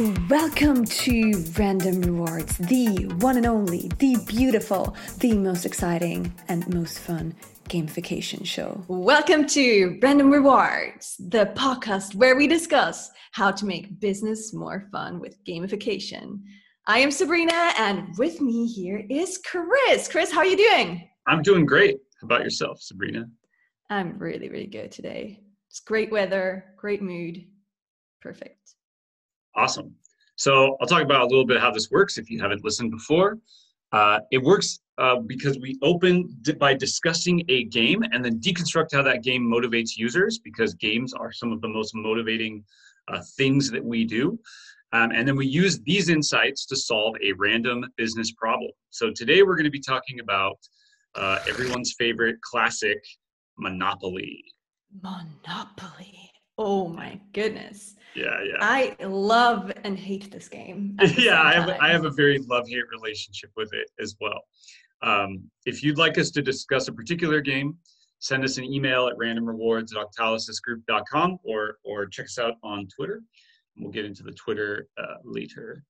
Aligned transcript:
Welcome 0.00 0.86
to 0.86 1.44
Random 1.56 2.00
Rewards, 2.00 2.58
the 2.58 3.06
one 3.20 3.36
and 3.36 3.46
only, 3.46 3.88
the 3.98 4.16
beautiful, 4.26 4.96
the 5.20 5.34
most 5.34 5.64
exciting, 5.64 6.34
and 6.48 6.68
most 6.74 6.98
fun 6.98 7.32
gamification 7.68 8.44
show. 8.44 8.84
Welcome 8.88 9.46
to 9.46 9.96
Random 10.02 10.32
Rewards, 10.32 11.14
the 11.20 11.46
podcast 11.54 12.16
where 12.16 12.34
we 12.34 12.48
discuss 12.48 13.08
how 13.30 13.52
to 13.52 13.66
make 13.66 14.00
business 14.00 14.52
more 14.52 14.88
fun 14.90 15.20
with 15.20 15.38
gamification. 15.44 16.40
I 16.88 16.98
am 16.98 17.12
Sabrina, 17.12 17.72
and 17.78 18.18
with 18.18 18.40
me 18.40 18.66
here 18.66 19.06
is 19.08 19.38
Chris. 19.46 20.08
Chris, 20.08 20.32
how 20.32 20.38
are 20.38 20.46
you 20.46 20.56
doing? 20.56 21.08
I'm 21.28 21.40
doing 21.40 21.64
great. 21.64 21.98
How 22.20 22.24
about 22.24 22.42
yourself, 22.42 22.82
Sabrina? 22.82 23.26
I'm 23.90 24.18
really, 24.18 24.48
really 24.48 24.66
good 24.66 24.90
today. 24.90 25.44
It's 25.70 25.78
great 25.78 26.10
weather, 26.10 26.64
great 26.78 27.00
mood, 27.00 27.44
perfect. 28.20 28.74
Awesome. 29.56 29.94
So 30.36 30.76
I'll 30.80 30.86
talk 30.86 31.02
about 31.02 31.22
a 31.22 31.26
little 31.26 31.46
bit 31.46 31.60
how 31.60 31.70
this 31.70 31.90
works 31.90 32.18
if 32.18 32.30
you 32.30 32.40
haven't 32.40 32.64
listened 32.64 32.90
before. 32.90 33.38
Uh, 33.92 34.18
it 34.32 34.38
works 34.42 34.80
uh, 34.98 35.16
because 35.16 35.58
we 35.60 35.78
open 35.82 36.28
by 36.58 36.74
discussing 36.74 37.44
a 37.48 37.64
game 37.64 38.02
and 38.12 38.24
then 38.24 38.40
deconstruct 38.40 38.88
how 38.92 39.02
that 39.02 39.22
game 39.22 39.42
motivates 39.42 39.96
users 39.96 40.38
because 40.38 40.74
games 40.74 41.12
are 41.14 41.32
some 41.32 41.52
of 41.52 41.60
the 41.60 41.68
most 41.68 41.94
motivating 41.94 42.64
uh, 43.08 43.20
things 43.36 43.70
that 43.70 43.84
we 43.84 44.04
do. 44.04 44.38
Um, 44.92 45.10
and 45.10 45.26
then 45.26 45.36
we 45.36 45.46
use 45.46 45.80
these 45.80 46.08
insights 46.08 46.66
to 46.66 46.76
solve 46.76 47.16
a 47.22 47.32
random 47.32 47.84
business 47.96 48.32
problem. 48.32 48.70
So 48.90 49.10
today 49.10 49.42
we're 49.42 49.56
going 49.56 49.64
to 49.64 49.70
be 49.70 49.80
talking 49.80 50.20
about 50.20 50.58
uh, 51.14 51.38
everyone's 51.48 51.94
favorite 51.98 52.40
classic, 52.42 52.98
Monopoly. 53.58 54.44
Monopoly. 55.02 56.33
Oh 56.56 56.88
my 56.88 57.20
goodness. 57.32 57.96
Yeah, 58.14 58.42
yeah. 58.44 58.58
I 58.60 58.96
love 59.04 59.72
and 59.82 59.98
hate 59.98 60.30
this 60.30 60.48
game. 60.48 60.96
yeah, 61.16 61.42
I 61.42 61.54
have, 61.54 61.68
I 61.80 61.90
have 61.90 62.04
a 62.04 62.10
very 62.10 62.38
love 62.38 62.68
hate 62.68 62.88
relationship 62.92 63.50
with 63.56 63.72
it 63.72 63.90
as 64.00 64.14
well. 64.20 64.40
Um, 65.02 65.42
if 65.66 65.82
you'd 65.82 65.98
like 65.98 66.16
us 66.16 66.30
to 66.30 66.42
discuss 66.42 66.88
a 66.88 66.92
particular 66.92 67.40
game, 67.40 67.76
send 68.20 68.44
us 68.44 68.56
an 68.56 68.64
email 68.64 69.08
at 69.08 69.16
randomrewards 69.16 69.94
at 69.94 70.06
octalysisgroup.com 70.06 71.38
or, 71.42 71.78
or 71.84 72.06
check 72.06 72.26
us 72.26 72.38
out 72.38 72.54
on 72.62 72.86
Twitter. 72.86 73.22
We'll 73.76 73.90
get 73.90 74.04
into 74.04 74.22
the 74.22 74.32
Twitter 74.32 74.88
uh, 74.96 75.16
later. 75.24 75.82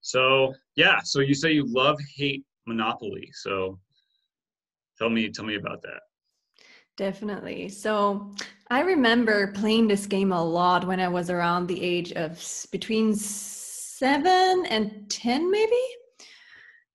So, 0.00 0.52
yeah, 0.74 1.00
so 1.02 1.20
you 1.20 1.34
say 1.34 1.52
you 1.52 1.64
love 1.66 1.98
hate 2.16 2.44
Monopoly. 2.66 3.30
So 3.32 3.78
tell 4.98 5.08
me, 5.08 5.30
tell 5.30 5.44
me 5.44 5.54
about 5.54 5.80
that. 5.82 6.00
Definitely. 6.98 7.68
So 7.68 8.34
I 8.70 8.80
remember 8.80 9.52
playing 9.52 9.86
this 9.86 10.04
game 10.04 10.32
a 10.32 10.44
lot 10.44 10.84
when 10.84 10.98
I 10.98 11.06
was 11.06 11.30
around 11.30 11.68
the 11.68 11.80
age 11.80 12.12
of 12.12 12.44
between 12.72 13.14
seven 13.14 14.66
and 14.68 15.08
10, 15.08 15.48
maybe. 15.48 15.82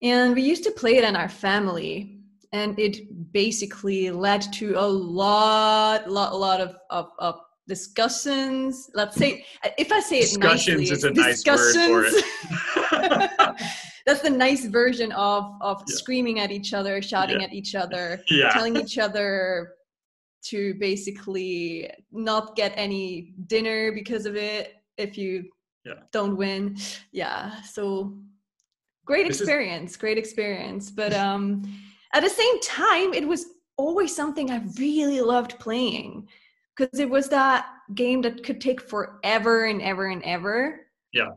And 0.01 0.35
we 0.35 0.41
used 0.41 0.65
to 0.65 0.71
play 0.71 0.97
it 0.97 1.05
in 1.05 1.15
our 1.15 1.29
family. 1.29 2.19
And 2.51 2.77
it 2.77 3.31
basically 3.31 4.11
led 4.11 4.41
to 4.53 4.75
a 4.77 4.85
lot, 4.85 6.11
lot, 6.11 6.37
lot 6.37 6.59
of, 6.59 6.75
of, 6.89 7.11
of 7.19 7.39
discussions. 7.69 8.91
Let's 8.93 9.15
say, 9.15 9.45
if 9.77 9.89
I 9.93 10.01
say 10.01 10.17
it 10.17 10.23
discussions 10.23 10.91
nicely, 10.91 10.91
is 10.91 11.03
a 11.05 11.11
nice 11.11 11.45
word 11.47 11.87
for 11.87 12.03
it. 12.05 13.61
that's 14.05 14.21
the 14.21 14.29
nice 14.29 14.65
version 14.65 15.11
of 15.13 15.45
of 15.61 15.81
yeah. 15.87 15.95
screaming 15.95 16.39
at 16.39 16.51
each 16.51 16.73
other, 16.73 17.01
shouting 17.01 17.39
yeah. 17.39 17.47
at 17.47 17.53
each 17.53 17.73
other, 17.73 18.21
yeah. 18.29 18.49
telling 18.49 18.75
each 18.75 18.97
other 18.97 19.73
to 20.43 20.73
basically 20.75 21.89
not 22.11 22.55
get 22.55 22.73
any 22.75 23.33
dinner 23.47 23.91
because 23.91 24.25
of 24.25 24.35
it 24.35 24.75
if 24.97 25.17
you 25.17 25.49
yeah. 25.85 25.93
don't 26.11 26.37
win. 26.37 26.77
Yeah. 27.11 27.61
So 27.61 28.17
great 29.05 29.25
experience, 29.25 29.91
is- 29.91 29.97
great 29.97 30.17
experience. 30.17 30.91
But 30.91 31.13
um 31.13 31.63
at 32.13 32.23
the 32.23 32.29
same 32.29 32.59
time, 32.61 33.13
it 33.13 33.27
was 33.27 33.45
always 33.77 34.15
something 34.15 34.51
I 34.51 34.61
really 34.77 35.21
loved 35.21 35.57
playing 35.59 36.27
because 36.75 36.99
it 36.99 37.09
was 37.09 37.27
that 37.29 37.65
game 37.95 38.21
that 38.21 38.43
could 38.43 38.61
take 38.61 38.81
forever 38.81 39.65
and 39.65 39.81
ever 39.81 40.07
and 40.07 40.23
ever. 40.23 40.81
Yeah. 41.11 41.31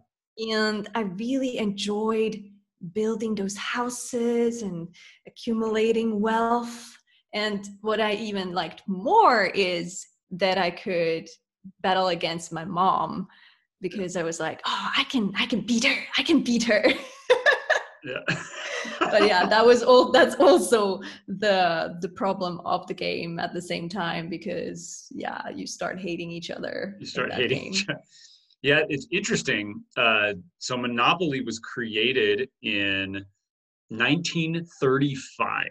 And 0.53 0.89
I 0.95 1.01
really 1.01 1.59
enjoyed 1.59 2.45
building 2.93 3.35
those 3.35 3.57
houses 3.57 4.63
and 4.63 4.89
accumulating 5.27 6.21
wealth 6.21 6.96
and 7.33 7.67
what 7.81 8.01
I 8.01 8.15
even 8.15 8.53
liked 8.53 8.83
more 8.87 9.47
is 9.47 10.07
that 10.31 10.59
I 10.59 10.71
could 10.71 11.29
battle 11.81 12.09
against 12.09 12.53
my 12.53 12.65
mom 12.65 13.29
because 13.81 14.17
I 14.17 14.23
was 14.23 14.41
like, 14.41 14.61
oh, 14.65 14.91
I 14.97 15.05
can, 15.05 15.33
I 15.37 15.47
can 15.47 15.61
beat 15.61 15.85
her. 15.85 16.03
I 16.17 16.23
can 16.23 16.43
beat 16.43 16.63
her. 16.65 16.85
yeah. 18.05 18.21
but 19.01 19.27
yeah, 19.27 19.47
that 19.47 19.65
was 19.65 19.83
all. 19.83 20.11
That's 20.13 20.37
also 20.37 21.01
the 21.29 21.97
the 22.01 22.09
problem 22.09 22.61
of 22.65 22.87
the 22.87 22.95
game 22.95 23.39
at 23.39 23.53
the 23.53 23.63
same 23.63 23.89
time 23.89 24.29
because 24.29 25.09
yeah, 25.11 25.49
you 25.55 25.67
start 25.67 25.99
hating 26.01 26.31
each 26.31 26.51
other. 26.51 26.97
You 27.01 27.07
start 27.07 27.33
hating. 27.33 27.63
Game. 27.63 27.73
Each 27.73 27.89
other. 27.89 28.01
Yeah, 28.63 28.83
it's 28.89 29.07
interesting. 29.13 29.83
Uh, 29.97 30.35
so 30.59 30.77
Monopoly 30.77 31.43
was 31.43 31.59
created 31.59 32.49
in 32.63 33.25
1935. 33.89 35.65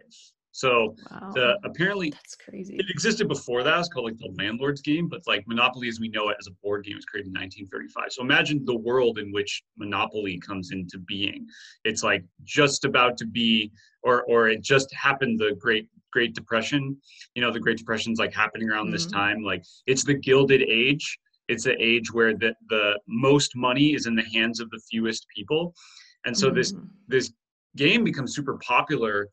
So 0.56 0.96
wow. 1.12 1.32
the 1.34 1.60
apparently 1.66 2.12
that's 2.12 2.34
crazy. 2.34 2.78
It 2.78 2.90
existed 2.90 3.28
before 3.28 3.62
that. 3.64 3.78
It's 3.78 3.90
called 3.90 4.06
like 4.06 4.18
the 4.18 4.34
landlord's 4.38 4.82
game, 4.82 5.10
but 5.10 5.20
like 5.28 5.46
Monopoly 5.50 5.90
as 5.90 6.00
we 6.00 6.08
know 6.08 6.30
it 6.30 6.38
as 6.40 6.48
a 6.48 6.52
board 6.64 6.86
game 6.86 6.96
was 6.96 7.04
created 7.04 7.28
in 7.28 7.34
1935. 7.34 8.14
So 8.14 8.22
imagine 8.22 8.64
the 8.64 8.78
world 8.78 9.20
in 9.20 9.34
which 9.34 9.64
Monopoly 9.78 10.38
comes 10.40 10.72
into 10.72 10.98
being. 10.98 11.46
It's 11.84 12.04
like 12.04 12.24
just 12.46 12.86
about 12.86 13.18
to 13.18 13.26
be, 13.26 13.74
or 14.02 14.24
or 14.30 14.48
it 14.48 14.62
just 14.62 14.94
happened. 14.94 15.42
The 15.42 15.58
Great 15.60 15.90
Great 16.14 16.34
Depression. 16.34 16.96
You 17.34 17.42
know, 17.42 17.52
the 17.52 17.60
Great 17.60 17.78
Depression's 17.78 18.18
like 18.18 18.34
happening 18.34 18.70
around 18.70 18.86
mm-hmm. 18.86 18.94
this 18.94 19.08
time. 19.08 19.44
Like 19.44 19.66
it's 19.88 20.06
the 20.06 20.14
Gilded 20.14 20.62
Age. 20.62 21.20
It's 21.50 21.66
the 21.66 21.76
age 21.84 22.14
where 22.14 22.34
the 22.34 22.56
the 22.70 22.98
most 23.10 23.58
money 23.58 23.94
is 23.94 24.06
in 24.06 24.16
the 24.16 24.24
hands 24.24 24.62
of 24.62 24.70
the 24.70 24.80
fewest 24.90 25.28
people, 25.36 25.76
and 26.24 26.38
so 26.38 26.48
mm-hmm. 26.48 26.56
this 26.56 26.74
this 27.10 27.34
game 27.76 28.06
becomes 28.06 28.34
super 28.34 28.58
popular 28.60 29.28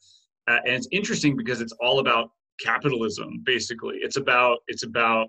uh, 0.48 0.58
and 0.66 0.74
it's 0.74 0.88
interesting 0.92 1.36
because 1.36 1.60
it's 1.60 1.72
all 1.80 1.98
about 1.98 2.30
capitalism 2.60 3.42
basically. 3.44 3.96
It's 4.00 4.16
about 4.16 4.58
it's 4.68 4.82
about 4.84 5.28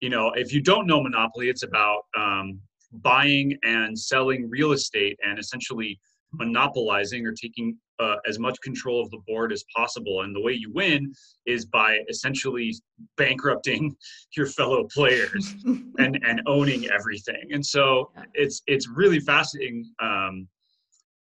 you 0.00 0.10
know 0.10 0.32
if 0.32 0.52
you 0.52 0.60
don't 0.60 0.86
know 0.86 1.02
monopoly 1.02 1.48
it's 1.48 1.62
about 1.62 2.02
um, 2.16 2.60
buying 2.92 3.56
and 3.62 3.98
selling 3.98 4.48
real 4.50 4.72
estate 4.72 5.18
and 5.26 5.38
essentially 5.38 5.98
monopolizing 6.32 7.26
or 7.26 7.32
taking 7.32 7.76
uh, 8.00 8.16
as 8.26 8.40
much 8.40 8.60
control 8.60 9.00
of 9.00 9.08
the 9.10 9.20
board 9.26 9.52
as 9.52 9.64
possible. 9.74 10.22
And 10.22 10.34
the 10.34 10.40
way 10.40 10.52
you 10.52 10.72
win 10.72 11.12
is 11.46 11.64
by 11.64 12.00
essentially 12.08 12.74
bankrupting 13.16 13.94
your 14.36 14.46
fellow 14.46 14.86
players 14.92 15.54
and 15.98 16.18
and 16.24 16.42
owning 16.46 16.88
everything. 16.90 17.50
And 17.52 17.64
so 17.64 18.10
it's 18.34 18.62
it's 18.66 18.88
really 18.88 19.20
fascinating 19.20 19.90
um, 20.00 20.48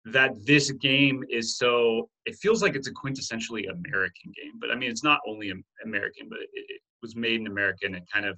that 0.05 0.31
this 0.45 0.71
game 0.71 1.23
is 1.29 1.57
so 1.57 2.09
it 2.25 2.35
feels 2.35 2.61
like 2.61 2.75
it's 2.75 2.87
a 2.87 2.93
quintessentially 2.93 3.69
american 3.69 4.31
game 4.35 4.53
but 4.59 4.69
i 4.69 4.75
mean 4.75 4.91
it's 4.91 5.03
not 5.03 5.19
only 5.27 5.51
american 5.85 6.27
but 6.29 6.39
it, 6.39 6.49
it 6.53 6.81
was 7.01 7.15
made 7.15 7.39
in 7.39 7.47
america 7.47 7.85
and 7.85 7.95
it 7.95 8.03
kind 8.11 8.25
of 8.25 8.37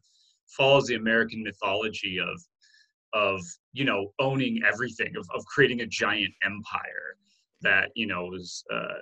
follows 0.55 0.85
the 0.85 0.95
american 0.95 1.41
mythology 1.43 2.19
of 2.19 2.39
of 3.13 3.41
you 3.73 3.85
know 3.85 4.11
owning 4.19 4.61
everything 4.67 5.11
of, 5.17 5.25
of 5.33 5.43
creating 5.45 5.81
a 5.81 5.87
giant 5.87 6.31
empire 6.43 7.17
that 7.61 7.89
you 7.95 8.05
know 8.05 8.25
was 8.25 8.63
uh, 8.71 8.75
uh 8.75 8.99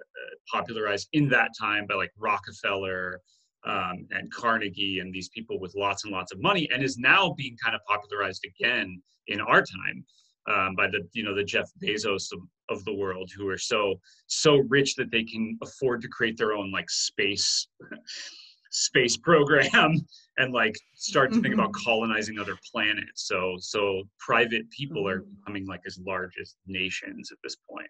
popularized 0.52 1.10
in 1.14 1.28
that 1.28 1.50
time 1.60 1.86
by 1.88 1.96
like 1.96 2.12
rockefeller 2.18 3.20
um, 3.66 4.06
and 4.12 4.32
carnegie 4.32 5.00
and 5.00 5.14
these 5.14 5.30
people 5.30 5.60
with 5.60 5.74
lots 5.76 6.06
and 6.06 6.14
lots 6.14 6.32
of 6.32 6.42
money 6.42 6.70
and 6.74 6.82
is 6.84 6.98
now 6.98 7.34
being 7.38 7.58
kind 7.62 7.76
of 7.76 7.82
popularized 7.88 8.46
again 8.46 9.02
in 9.28 9.42
our 9.42 9.62
time 9.62 10.06
um, 10.52 10.76
by 10.76 10.88
the 10.88 11.08
you 11.14 11.24
know 11.24 11.36
the 11.36 11.44
Jeff 11.44 11.70
Bezos 11.82 12.32
of, 12.34 12.40
of 12.70 12.84
the 12.86 12.94
world 12.94 13.30
who 13.36 13.48
are 13.48 13.58
so 13.58 13.96
so 14.28 14.58
rich 14.68 14.96
that 14.96 15.12
they 15.12 15.24
can 15.24 15.58
afford 15.62 16.02
to 16.02 16.08
create 16.08 16.38
their 16.38 16.54
own 16.54 16.72
like 16.72 16.90
space 16.90 17.68
space 18.72 19.16
program 19.16 19.96
and 20.38 20.52
like 20.52 20.76
start 20.96 21.32
to 21.32 21.40
think 21.42 21.54
about 21.54 21.72
mm-hmm. 21.72 21.86
colonizing 21.86 22.40
other 22.40 22.58
planets 22.72 23.28
so 23.28 23.56
so 23.60 24.02
private 24.20 24.70
people 24.72 25.08
are 25.08 25.20
mm-hmm. 25.20 25.36
becoming 25.36 25.68
like 25.68 25.82
as 25.86 26.00
large 26.06 26.34
as 26.42 26.56
nations 26.66 27.32
at 27.32 27.38
this 27.44 27.56
point 27.70 27.88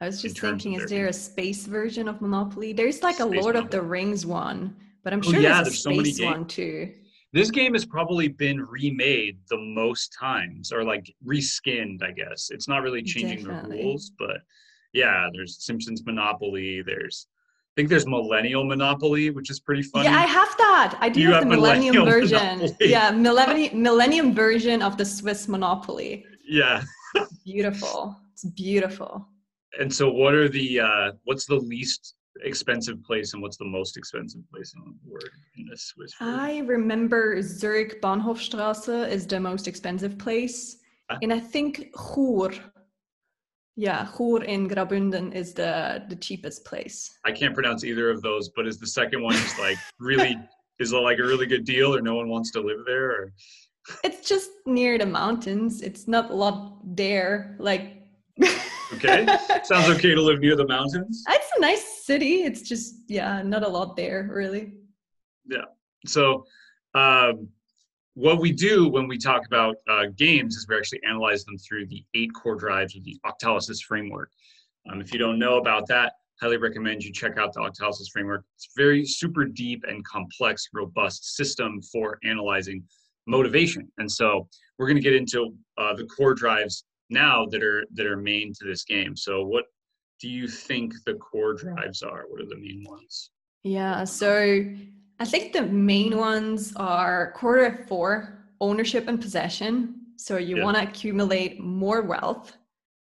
i 0.00 0.06
was 0.06 0.22
just 0.22 0.38
thinking 0.38 0.74
is 0.74 0.88
there 0.88 1.08
a 1.08 1.12
space 1.12 1.66
version 1.66 2.06
of 2.06 2.20
monopoly 2.20 2.72
there's 2.72 3.02
like 3.02 3.18
a 3.18 3.24
lord 3.24 3.56
monopoly. 3.56 3.64
of 3.64 3.70
the 3.70 3.82
rings 3.82 4.24
one 4.24 4.76
but 5.02 5.12
i'm 5.12 5.18
oh, 5.18 5.30
sure 5.30 5.40
oh, 5.40 5.42
yeah, 5.42 5.60
there's 5.60 5.74
a 5.74 5.92
space 5.92 6.18
so 6.18 6.24
one 6.24 6.46
too 6.46 6.92
this 7.32 7.50
game 7.50 7.72
has 7.72 7.84
probably 7.86 8.28
been 8.28 8.60
remade 8.60 9.38
the 9.48 9.56
most 9.58 10.14
times 10.18 10.72
or 10.72 10.84
like 10.84 11.12
reskinned 11.26 12.02
i 12.02 12.10
guess 12.10 12.50
it's 12.50 12.68
not 12.68 12.82
really 12.82 13.02
changing 13.02 13.44
Definitely. 13.44 13.78
the 13.78 13.82
rules 13.84 14.12
but 14.18 14.38
yeah 14.92 15.28
there's 15.32 15.64
simpsons 15.64 16.04
monopoly 16.04 16.82
there's 16.82 17.26
i 17.28 17.72
think 17.76 17.88
there's 17.88 18.06
millennial 18.06 18.64
monopoly 18.64 19.30
which 19.30 19.50
is 19.50 19.60
pretty 19.60 19.82
funny 19.82 20.04
yeah 20.04 20.16
i 20.18 20.26
have 20.26 20.54
that 20.58 20.96
i 21.00 21.08
do 21.08 21.20
you 21.20 21.32
have, 21.32 21.44
the 21.44 21.48
millennium 21.48 22.04
version 22.04 22.58
monopoly. 22.58 22.76
yeah 22.80 23.10
millennium 23.10 23.82
millennium 23.82 24.34
version 24.34 24.82
of 24.82 24.96
the 24.96 25.04
swiss 25.04 25.48
monopoly 25.48 26.26
Yeah. 26.46 26.82
beautiful. 27.44 28.16
It's 28.32 28.44
beautiful. 28.44 29.26
And 29.78 29.92
so, 29.92 30.10
what 30.10 30.34
are 30.34 30.48
the 30.48 30.80
uh, 30.80 31.12
what's 31.24 31.46
the 31.46 31.56
least 31.56 32.14
expensive 32.40 33.02
place 33.02 33.34
and 33.34 33.42
what's 33.42 33.56
the 33.56 33.64
most 33.64 33.96
expensive 33.96 34.40
place 34.50 34.74
on 34.76 34.84
the 34.86 35.08
board 35.10 35.30
in 35.56 35.66
this 35.68 35.82
Swiss? 35.84 36.12
I 36.20 36.58
remember 36.60 37.40
Zurich 37.42 38.00
Bahnhofstrasse 38.02 39.08
is 39.08 39.26
the 39.26 39.38
most 39.40 39.68
expensive 39.68 40.18
place, 40.18 40.76
Ah. 41.10 41.18
and 41.22 41.32
I 41.32 41.40
think 41.40 41.92
Chur, 41.96 42.50
yeah, 43.76 44.06
Chur 44.16 44.42
in 44.44 44.68
Graubünden 44.68 45.34
is 45.34 45.52
the 45.54 46.04
the 46.08 46.16
cheapest 46.16 46.64
place. 46.64 47.18
I 47.24 47.32
can't 47.32 47.54
pronounce 47.54 47.84
either 47.84 48.10
of 48.10 48.22
those, 48.22 48.48
but 48.56 48.66
is 48.66 48.78
the 48.78 48.86
second 48.86 49.22
one 49.22 49.34
just 49.34 49.58
like 49.58 49.78
really 49.98 50.36
is 50.78 50.92
it 50.92 50.96
like 50.96 51.18
a 51.18 51.22
really 51.22 51.46
good 51.46 51.64
deal, 51.64 51.94
or 51.94 52.00
no 52.00 52.14
one 52.14 52.28
wants 52.28 52.50
to 52.52 52.60
live 52.60 52.84
there? 52.86 53.10
Or 53.10 53.32
It's 54.04 54.28
just 54.28 54.50
near 54.66 54.96
the 54.98 55.06
mountains. 55.06 55.82
It's 55.82 56.06
not 56.08 56.30
a 56.30 56.34
lot 56.34 56.78
there. 56.96 57.56
Like, 57.58 58.01
okay, 59.04 59.26
sounds 59.64 59.88
okay 59.90 60.14
to 60.14 60.22
live 60.22 60.40
near 60.40 60.56
the 60.56 60.66
mountains. 60.66 61.24
It's 61.28 61.50
a 61.56 61.60
nice 61.60 62.04
city. 62.04 62.42
It's 62.42 62.62
just 62.62 62.94
yeah, 63.08 63.42
not 63.42 63.64
a 63.64 63.68
lot 63.68 63.96
there 63.96 64.28
really. 64.32 64.74
Yeah. 65.46 65.64
So, 66.06 66.44
um, 66.94 67.48
what 68.14 68.40
we 68.40 68.52
do 68.52 68.88
when 68.88 69.08
we 69.08 69.16
talk 69.16 69.46
about 69.46 69.76
uh, 69.88 70.06
games 70.16 70.56
is 70.56 70.66
we 70.68 70.76
actually 70.76 71.00
analyze 71.08 71.44
them 71.44 71.56
through 71.58 71.86
the 71.86 72.04
eight 72.14 72.30
core 72.34 72.56
drives 72.56 72.94
of 72.94 73.04
the 73.04 73.18
Octalysis 73.24 73.82
framework. 73.82 74.30
Um, 74.90 75.00
if 75.00 75.12
you 75.12 75.18
don't 75.18 75.38
know 75.38 75.56
about 75.56 75.86
that, 75.88 76.12
highly 76.40 76.58
recommend 76.58 77.02
you 77.02 77.12
check 77.12 77.38
out 77.38 77.54
the 77.54 77.60
Octalysis 77.60 78.10
framework. 78.12 78.44
It's 78.56 78.68
a 78.76 78.80
very 78.80 79.04
super 79.06 79.44
deep 79.44 79.84
and 79.88 80.04
complex, 80.04 80.68
robust 80.74 81.36
system 81.36 81.80
for 81.80 82.18
analyzing 82.24 82.84
motivation. 83.26 83.90
And 83.98 84.10
so, 84.10 84.48
we're 84.78 84.86
going 84.86 84.96
to 84.96 85.02
get 85.02 85.14
into 85.14 85.54
uh, 85.78 85.94
the 85.94 86.06
core 86.06 86.34
drives 86.34 86.84
now 87.12 87.46
that 87.46 87.62
are 87.62 87.84
that 87.94 88.06
are 88.06 88.16
main 88.16 88.52
to 88.54 88.64
this 88.64 88.84
game. 88.84 89.14
So, 89.16 89.44
what 89.44 89.66
do 90.20 90.28
you 90.28 90.48
think 90.48 90.94
the 91.06 91.14
core 91.14 91.54
drives 91.54 92.02
are? 92.02 92.24
What 92.28 92.40
are 92.40 92.46
the 92.46 92.56
main 92.56 92.84
ones? 92.88 93.30
Yeah, 93.62 94.04
so 94.04 94.64
I 95.20 95.24
think 95.24 95.52
the 95.52 95.62
main 95.62 96.16
ones 96.16 96.72
are 96.76 97.32
quarter 97.36 97.84
four 97.88 98.46
ownership 98.60 99.08
and 99.08 99.20
possession. 99.20 100.00
So 100.16 100.36
you 100.36 100.56
Yeah. 100.56 100.64
want 100.64 100.76
to 100.76 100.82
accumulate 100.84 101.60
more 101.60 102.02
wealth. 102.02 102.56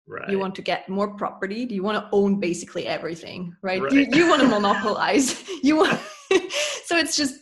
Right. 0.06 0.28
You 0.31 0.38
want 0.38 0.54
to 0.54 0.62
get 0.62 0.88
more 0.88 1.14
property. 1.16 1.66
Do 1.66 1.75
you 1.75 1.82
want 1.82 1.99
to 2.02 2.08
own 2.12 2.40
basically 2.40 2.87
everything, 2.87 3.54
right? 3.62 3.82
Right. 3.82 3.93
You, 3.93 4.06
you 4.12 4.28
want 4.28 4.40
to 4.43 4.49
monopolize. 4.49 5.44
You 5.62 5.76
want. 5.76 5.99
so 6.87 6.96
it's 6.96 7.16
just 7.16 7.34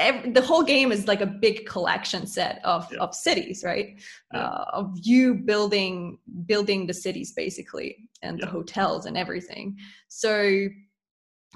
ev 0.00 0.34
the 0.34 0.40
whole 0.42 0.62
game 0.62 0.90
is 0.92 1.06
like 1.06 1.20
a 1.20 1.26
big 1.26 1.66
collection 1.66 2.26
set 2.26 2.60
of 2.64 2.80
Yeah. 2.92 2.98
of 3.04 3.14
cities, 3.14 3.62
right? 3.64 3.88
Yeah. 4.34 4.40
Uh, 4.40 4.64
of 4.72 4.86
you 5.02 5.34
building 5.34 6.18
building 6.46 6.86
the 6.86 6.94
cities 6.94 7.32
basically 7.32 7.90
and 8.22 8.40
the 8.42 8.46
hotels 8.46 9.06
and 9.06 9.16
everything. 9.16 9.76
So 10.08 10.68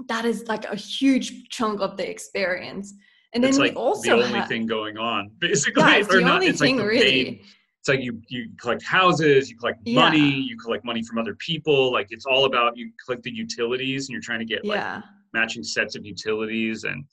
that 0.08 0.24
is 0.24 0.38
like 0.48 0.64
a 0.66 0.76
huge 0.76 1.48
chunk 1.50 1.80
of 1.80 1.96
the 1.96 2.08
experience. 2.08 2.94
And 3.32 3.44
it's 3.44 3.56
then 3.56 3.66
like 3.66 3.72
we 3.72 3.76
also 3.76 4.02
the 4.18 4.24
only 4.26 4.38
ha- 4.40 4.46
thing 4.46 4.66
going 4.66 4.96
on, 4.98 5.30
basically. 5.38 5.82
yeah, 5.82 5.96
it's 5.96 6.08
or 6.12 6.18
the 6.18 6.24
not, 6.24 6.34
only 6.36 6.46
it's 6.48 6.60
like 6.60 6.68
thing 6.68 6.76
the 6.76 6.86
really. 6.86 7.24
main- 7.24 7.40
it's 7.80 7.88
like 7.88 8.00
you 8.00 8.20
you 8.28 8.48
collect 8.60 8.82
houses, 8.82 9.50
you 9.50 9.56
collect 9.56 9.80
Yeah. 9.84 10.00
money, 10.00 10.30
you 10.50 10.56
collect 10.56 10.84
money 10.86 11.02
from 11.02 11.18
other 11.18 11.34
people. 11.34 11.92
Like 11.92 12.08
it's 12.10 12.24
all 12.24 12.44
about 12.46 12.76
you 12.78 12.90
collect 13.04 13.22
the 13.24 13.30
utilities, 13.44 14.00
and 14.08 14.12
you're 14.14 14.22
trying 14.22 14.38
to 14.38 14.44
get 14.54 14.64
like 14.64 15.02
matching 15.34 15.62
sets 15.62 15.94
of 15.96 16.02
utilities, 16.06 16.84
and 16.84 17.04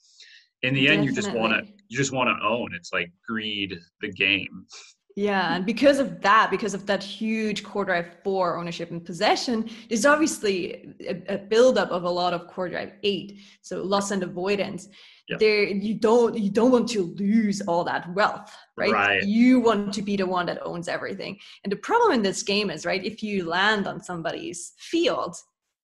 in 0.62 0.74
the 0.74 0.88
end, 0.88 1.04
you 1.04 1.12
just 1.12 1.32
want 1.32 1.52
to 1.52 1.72
you 1.88 1.96
just 1.96 2.12
want 2.12 2.28
to 2.28 2.46
own. 2.46 2.74
It's 2.74 2.92
like 2.92 3.10
greed, 3.28 3.78
the 4.00 4.10
game. 4.12 4.66
Yeah, 5.14 5.56
and 5.56 5.66
because 5.66 5.98
of 5.98 6.22
that, 6.22 6.50
because 6.50 6.72
of 6.72 6.86
that 6.86 7.02
huge 7.02 7.62
core 7.62 7.84
drive 7.84 8.16
four 8.24 8.56
ownership 8.56 8.90
and 8.90 9.04
possession, 9.04 9.68
there's 9.88 10.06
obviously 10.06 10.94
a, 11.06 11.34
a 11.34 11.38
buildup 11.38 11.90
of 11.90 12.04
a 12.04 12.10
lot 12.10 12.32
of 12.32 12.46
core 12.46 12.70
drive 12.70 12.92
eight. 13.02 13.40
So 13.60 13.82
loss 13.82 14.10
and 14.10 14.22
avoidance. 14.22 14.88
Yeah. 15.28 15.36
There, 15.38 15.64
you 15.64 15.94
don't 15.94 16.36
you 16.36 16.50
don't 16.50 16.70
want 16.70 16.88
to 16.90 17.14
lose 17.18 17.60
all 17.62 17.84
that 17.84 18.12
wealth, 18.14 18.54
right? 18.76 18.92
Right. 18.92 19.22
You 19.22 19.60
want 19.60 19.92
to 19.94 20.02
be 20.02 20.16
the 20.16 20.26
one 20.26 20.46
that 20.46 20.64
owns 20.64 20.88
everything. 20.88 21.38
And 21.64 21.72
the 21.72 21.76
problem 21.76 22.12
in 22.12 22.22
this 22.22 22.42
game 22.42 22.70
is, 22.70 22.86
right, 22.86 23.04
if 23.04 23.22
you 23.22 23.44
land 23.44 23.86
on 23.86 24.02
somebody's 24.02 24.72
field, 24.78 25.36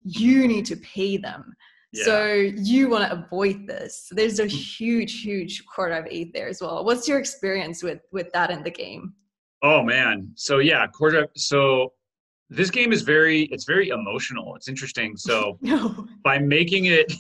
you 0.04 0.40
mm-hmm. 0.40 0.48
need 0.48 0.66
to 0.68 0.78
pay 0.78 1.18
them. 1.18 1.54
Yeah. 1.94 2.04
So 2.04 2.34
you 2.34 2.90
want 2.90 3.10
to 3.10 3.18
avoid 3.18 3.68
this. 3.68 4.06
So 4.08 4.16
there's 4.16 4.40
a 4.40 4.46
huge, 4.48 5.22
huge 5.22 5.64
core 5.66 5.90
drive 5.90 6.08
eight 6.10 6.34
there 6.34 6.48
as 6.48 6.62
well. 6.62 6.84
What's 6.84 7.08
your 7.08 7.20
experience 7.20 7.84
with 7.84 8.02
with 8.12 8.32
that 8.34 8.52
in 8.52 8.64
the 8.64 8.72
game? 8.72 9.14
Oh 9.64 9.82
man. 9.82 10.32
So 10.36 10.60
yeah, 10.60 10.86
quarter. 10.88 11.28
So 11.36 11.94
this 12.50 12.70
game 12.70 12.92
is 12.92 13.02
very 13.02 13.44
it's 13.44 13.66
very 13.66 13.90
emotional. 13.90 14.56
It's 14.56 14.68
interesting. 14.68 15.16
So 15.16 15.58
No. 15.62 16.06
by 16.24 16.40
making 16.40 16.86
it 16.86 17.12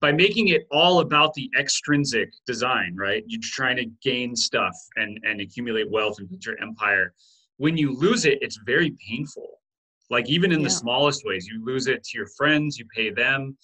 by 0.00 0.12
making 0.12 0.48
it 0.48 0.66
all 0.70 1.00
about 1.00 1.34
the 1.34 1.50
extrinsic 1.58 2.30
design 2.46 2.94
right 2.96 3.24
you're 3.26 3.40
trying 3.42 3.76
to 3.76 3.86
gain 4.02 4.36
stuff 4.36 4.74
and 4.96 5.18
and 5.24 5.40
accumulate 5.40 5.90
wealth 5.90 6.18
and 6.18 6.28
build 6.28 6.44
your 6.44 6.60
empire 6.60 7.12
when 7.56 7.76
you 7.76 7.92
lose 7.96 8.24
it 8.24 8.38
it's 8.40 8.60
very 8.64 8.96
painful 9.08 9.58
like 10.10 10.28
even 10.28 10.52
in 10.52 10.62
the 10.62 10.70
smallest 10.70 11.24
ways 11.24 11.46
you 11.46 11.64
lose 11.64 11.86
it 11.88 12.02
to 12.04 12.16
your 12.16 12.28
friends 12.36 12.78
you 12.78 12.84
pay 12.94 13.10
them 13.10 13.56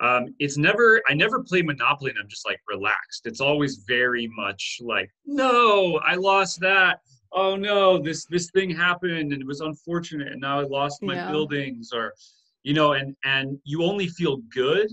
um, 0.00 0.34
it's 0.38 0.56
never 0.56 1.02
i 1.08 1.14
never 1.14 1.42
play 1.42 1.62
monopoly 1.62 2.10
and 2.10 2.18
i'm 2.20 2.28
just 2.28 2.46
like 2.46 2.60
relaxed. 2.68 3.26
It's 3.26 3.40
always 3.40 3.78
very 3.86 4.28
much 4.36 4.78
like 4.80 5.10
no 5.26 6.00
i 6.06 6.14
lost 6.14 6.60
that. 6.60 7.00
Oh 7.32 7.56
no 7.56 7.98
this 7.98 8.24
this 8.26 8.50
thing 8.50 8.70
happened 8.70 9.32
and 9.32 9.40
it 9.42 9.46
was 9.46 9.60
unfortunate 9.60 10.28
and 10.28 10.40
now 10.40 10.60
i 10.60 10.64
lost 10.64 11.02
my 11.02 11.14
Yeah. 11.14 11.30
buildings 11.30 11.90
or 11.92 12.14
you 12.62 12.74
know 12.74 12.92
and 12.92 13.14
and 13.24 13.58
you 13.64 13.82
only 13.84 14.08
feel 14.08 14.38
good 14.54 14.88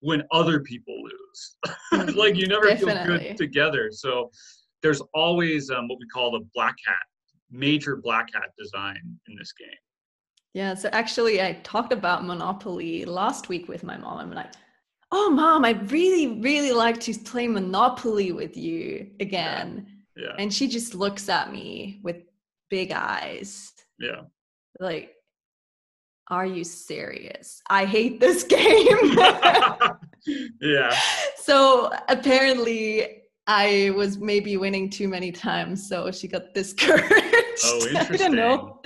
when 0.00 0.22
other 0.30 0.60
people 0.60 0.94
lose. 1.02 1.56
Mm, 1.92 2.16
like 2.16 2.34
you 2.36 2.46
never 2.48 2.66
feel 2.76 2.88
good 3.06 3.36
together. 3.36 3.90
So 3.92 4.30
there's 4.82 5.00
always 5.14 5.70
um, 5.70 5.86
what 5.88 5.98
we 6.00 6.06
call 6.08 6.32
the 6.32 6.44
black 6.52 6.74
hat 6.84 6.96
major 7.50 7.94
black 7.96 8.26
hat 8.34 8.50
design 8.58 9.00
in 9.28 9.36
this 9.36 9.52
game 9.52 9.68
Yeah. 10.56 10.72
So 10.72 10.88
actually, 10.92 11.42
I 11.42 11.52
talked 11.64 11.92
about 11.92 12.24
Monopoly 12.24 13.04
last 13.04 13.50
week 13.50 13.68
with 13.68 13.84
my 13.84 13.98
mom. 13.98 14.18
I'm 14.18 14.30
like, 14.32 14.52
oh, 15.12 15.28
mom, 15.28 15.66
I'd 15.66 15.92
really, 15.92 16.40
really 16.40 16.72
like 16.72 16.98
to 17.00 17.12
play 17.12 17.46
Monopoly 17.46 18.32
with 18.32 18.56
you 18.56 19.10
again. 19.20 19.86
yeah 20.16 20.32
And 20.38 20.50
she 20.52 20.66
just 20.66 20.94
looks 20.94 21.28
at 21.28 21.52
me 21.52 22.00
with 22.02 22.16
big 22.70 22.90
eyes, 22.90 23.72
yeah 23.98 24.22
like, 24.80 25.12
are 26.28 26.46
you 26.46 26.64
serious? 26.64 27.60
I 27.68 27.84
hate 27.84 28.18
this 28.18 28.42
game. 28.58 29.18
yeah 30.60 30.96
so 31.36 31.90
apparently 32.08 33.22
I 33.46 33.92
was 33.94 34.18
maybe 34.18 34.56
winning 34.56 34.88
too 34.90 35.06
many 35.06 35.30
times, 35.32 35.86
so 35.88 36.10
she 36.10 36.28
got 36.28 36.54
discouraged. 36.54 37.12
Oh, 37.64 37.86
interesting. 37.88 38.14
I 38.14 38.16
don't 38.16 38.34
know. 38.36 38.80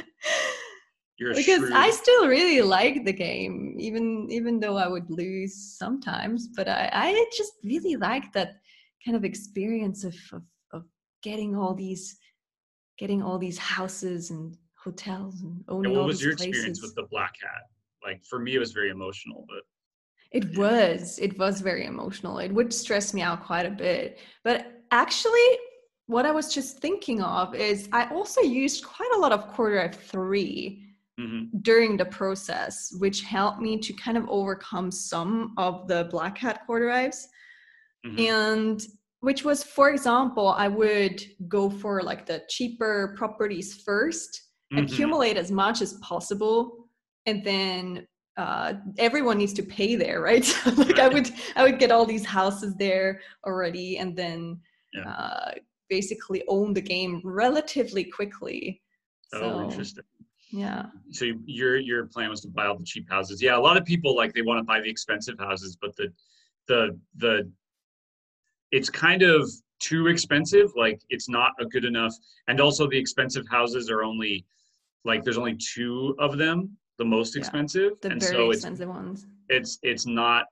You're 1.20 1.34
because 1.34 1.60
shrewd... 1.60 1.72
I 1.72 1.90
still 1.90 2.26
really 2.26 2.62
like 2.62 3.04
the 3.04 3.12
game, 3.12 3.76
even 3.78 4.26
even 4.30 4.58
though 4.58 4.78
I 4.78 4.88
would 4.88 5.10
lose 5.10 5.54
sometimes. 5.78 6.48
But 6.56 6.66
I, 6.66 6.88
I 6.92 7.26
just 7.36 7.52
really 7.62 7.96
like 7.96 8.32
that 8.32 8.54
kind 9.04 9.16
of 9.16 9.24
experience 9.24 10.02
of, 10.02 10.16
of 10.32 10.42
of 10.72 10.84
getting 11.22 11.54
all 11.54 11.74
these 11.74 12.16
getting 12.98 13.22
all 13.22 13.38
these 13.38 13.58
houses 13.58 14.30
and 14.30 14.56
hotels 14.82 15.42
and 15.42 15.62
owning. 15.68 15.90
And 15.90 15.96
what 15.96 16.00
all 16.00 16.06
was 16.06 16.18
these 16.18 16.24
your 16.24 16.36
places. 16.36 16.48
experience 16.48 16.82
with 16.82 16.94
the 16.94 17.06
Black 17.10 17.34
Hat? 17.42 17.64
Like 18.02 18.24
for 18.24 18.38
me, 18.38 18.54
it 18.54 18.58
was 18.58 18.72
very 18.72 18.88
emotional, 18.88 19.44
but 19.46 19.62
it 20.32 20.56
was. 20.56 21.18
It 21.18 21.38
was 21.38 21.60
very 21.60 21.84
emotional. 21.84 22.38
It 22.38 22.52
would 22.52 22.72
stress 22.72 23.12
me 23.12 23.20
out 23.20 23.44
quite 23.44 23.66
a 23.66 23.70
bit. 23.70 24.18
But 24.42 24.84
actually, 24.90 25.58
what 26.06 26.24
I 26.24 26.30
was 26.30 26.54
just 26.54 26.78
thinking 26.78 27.20
of 27.20 27.54
is 27.54 27.90
I 27.92 28.06
also 28.06 28.40
used 28.40 28.84
quite 28.84 29.10
a 29.14 29.18
lot 29.18 29.32
of 29.32 29.48
quarter 29.48 29.80
of 29.80 29.94
three 29.94 30.86
mm-hmm. 31.20 31.58
during 31.62 31.96
the 31.96 32.06
process, 32.06 32.94
which 32.98 33.22
helped 33.22 33.60
me 33.60 33.78
to 33.78 33.92
kind 33.92 34.16
of 34.16 34.28
overcome 34.28 34.90
some 34.90 35.54
of 35.56 35.86
the 35.88 36.08
black 36.10 36.38
hat 36.38 36.66
quarter. 36.66 36.88
Mm-hmm. 36.88 38.18
And 38.18 38.82
which 39.20 39.44
was, 39.44 39.62
for 39.62 39.90
example, 39.90 40.48
I 40.48 40.68
would 40.68 41.22
go 41.46 41.68
for 41.68 42.02
like 42.02 42.26
the 42.26 42.42
cheaper 42.48 43.14
properties 43.18 43.84
1st 43.84 44.14
mm-hmm. 44.72 44.78
accumulate 44.78 45.36
as 45.36 45.50
much 45.50 45.82
as 45.82 45.94
possible, 45.94 46.88
and 47.26 47.44
then 47.44 48.06
uh, 48.38 48.74
everyone 48.98 49.36
needs 49.36 49.52
to 49.54 49.62
pay 49.62 49.94
there, 49.96 50.20
right? 50.30 50.46
like 50.76 50.98
I 50.98 51.08
would, 51.08 51.30
I 51.56 51.64
would 51.64 51.78
get 51.78 51.92
all 51.92 52.06
these 52.06 52.24
houses 52.24 52.74
there 52.76 53.20
already, 53.46 53.98
and 53.98 54.16
then 54.16 54.58
yeah. 54.94 55.08
uh, 55.08 55.50
basically 55.90 56.42
own 56.48 56.72
the 56.72 56.80
game 56.80 57.20
relatively 57.22 58.04
quickly. 58.04 58.80
Oh, 59.34 59.40
so, 59.40 59.62
interesting 59.64 60.04
yeah 60.50 60.86
so 61.10 61.26
your 61.46 61.76
your 61.78 62.06
plan 62.06 62.30
was 62.30 62.40
to 62.40 62.48
buy 62.48 62.66
all 62.66 62.76
the 62.76 62.84
cheap 62.84 63.08
houses 63.08 63.40
yeah 63.42 63.56
a 63.56 63.58
lot 63.58 63.76
of 63.76 63.84
people 63.84 64.14
like 64.16 64.32
they 64.32 64.42
want 64.42 64.58
to 64.58 64.64
buy 64.64 64.80
the 64.80 64.88
expensive 64.88 65.38
houses 65.38 65.76
but 65.80 65.94
the 65.96 66.12
the 66.68 66.98
the 67.16 67.50
it's 68.72 68.88
kind 68.88 69.22
of 69.22 69.50
too 69.80 70.06
expensive. 70.08 70.70
Like 70.76 71.00
it's 71.08 71.28
not 71.28 71.52
a 71.58 71.64
good 71.64 71.84
enough. 71.84 72.14
And 72.46 72.60
also 72.60 72.86
the 72.88 72.98
expensive 72.98 73.46
houses 73.48 73.90
are 73.90 74.04
only 74.04 74.44
like 75.04 75.24
there's 75.24 75.38
only 75.38 75.56
two 75.56 76.14
of 76.18 76.38
them, 76.38 76.76
the 76.98 77.04
most 77.04 77.34
Yeah. 77.34 77.40
expensive. 77.40 77.92
The 78.02 78.10
and 78.10 78.20
very 78.20 78.32
so 78.36 78.50
it's 78.50 78.58
expensive 78.58 78.88
ones. 78.88 79.26
it's 79.48 79.78
it's 79.82 80.06
not 80.06 80.46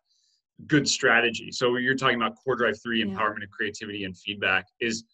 good 0.67 0.89
strategy. 0.89 1.53
So 1.53 1.77
you're 1.77 1.95
talking 1.95 2.17
about 2.17 2.35
core 2.43 2.57
drive 2.57 2.81
three, 2.83 2.99
Yeah. 3.01 3.05
empowerment 3.07 3.45
of 3.45 3.51
creativity 3.51 4.05
and 4.05 4.17
feedback 4.17 4.67
is 4.81 5.05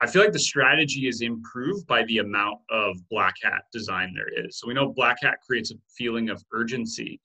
I 0.00 0.06
feel 0.06 0.22
like 0.22 0.32
the 0.32 0.38
strategy 0.38 1.08
is 1.08 1.20
improved 1.20 1.86
by 1.86 2.04
the 2.04 2.18
amount 2.18 2.58
of 2.70 2.96
black 3.10 3.34
hat 3.42 3.62
design 3.72 4.14
there 4.14 4.46
is. 4.46 4.58
So 4.58 4.66
we 4.66 4.74
know 4.74 4.92
black 4.92 5.18
hat 5.22 5.38
creates 5.46 5.70
a 5.70 5.76
feeling 5.96 6.30
of 6.30 6.42
urgency 6.52 7.20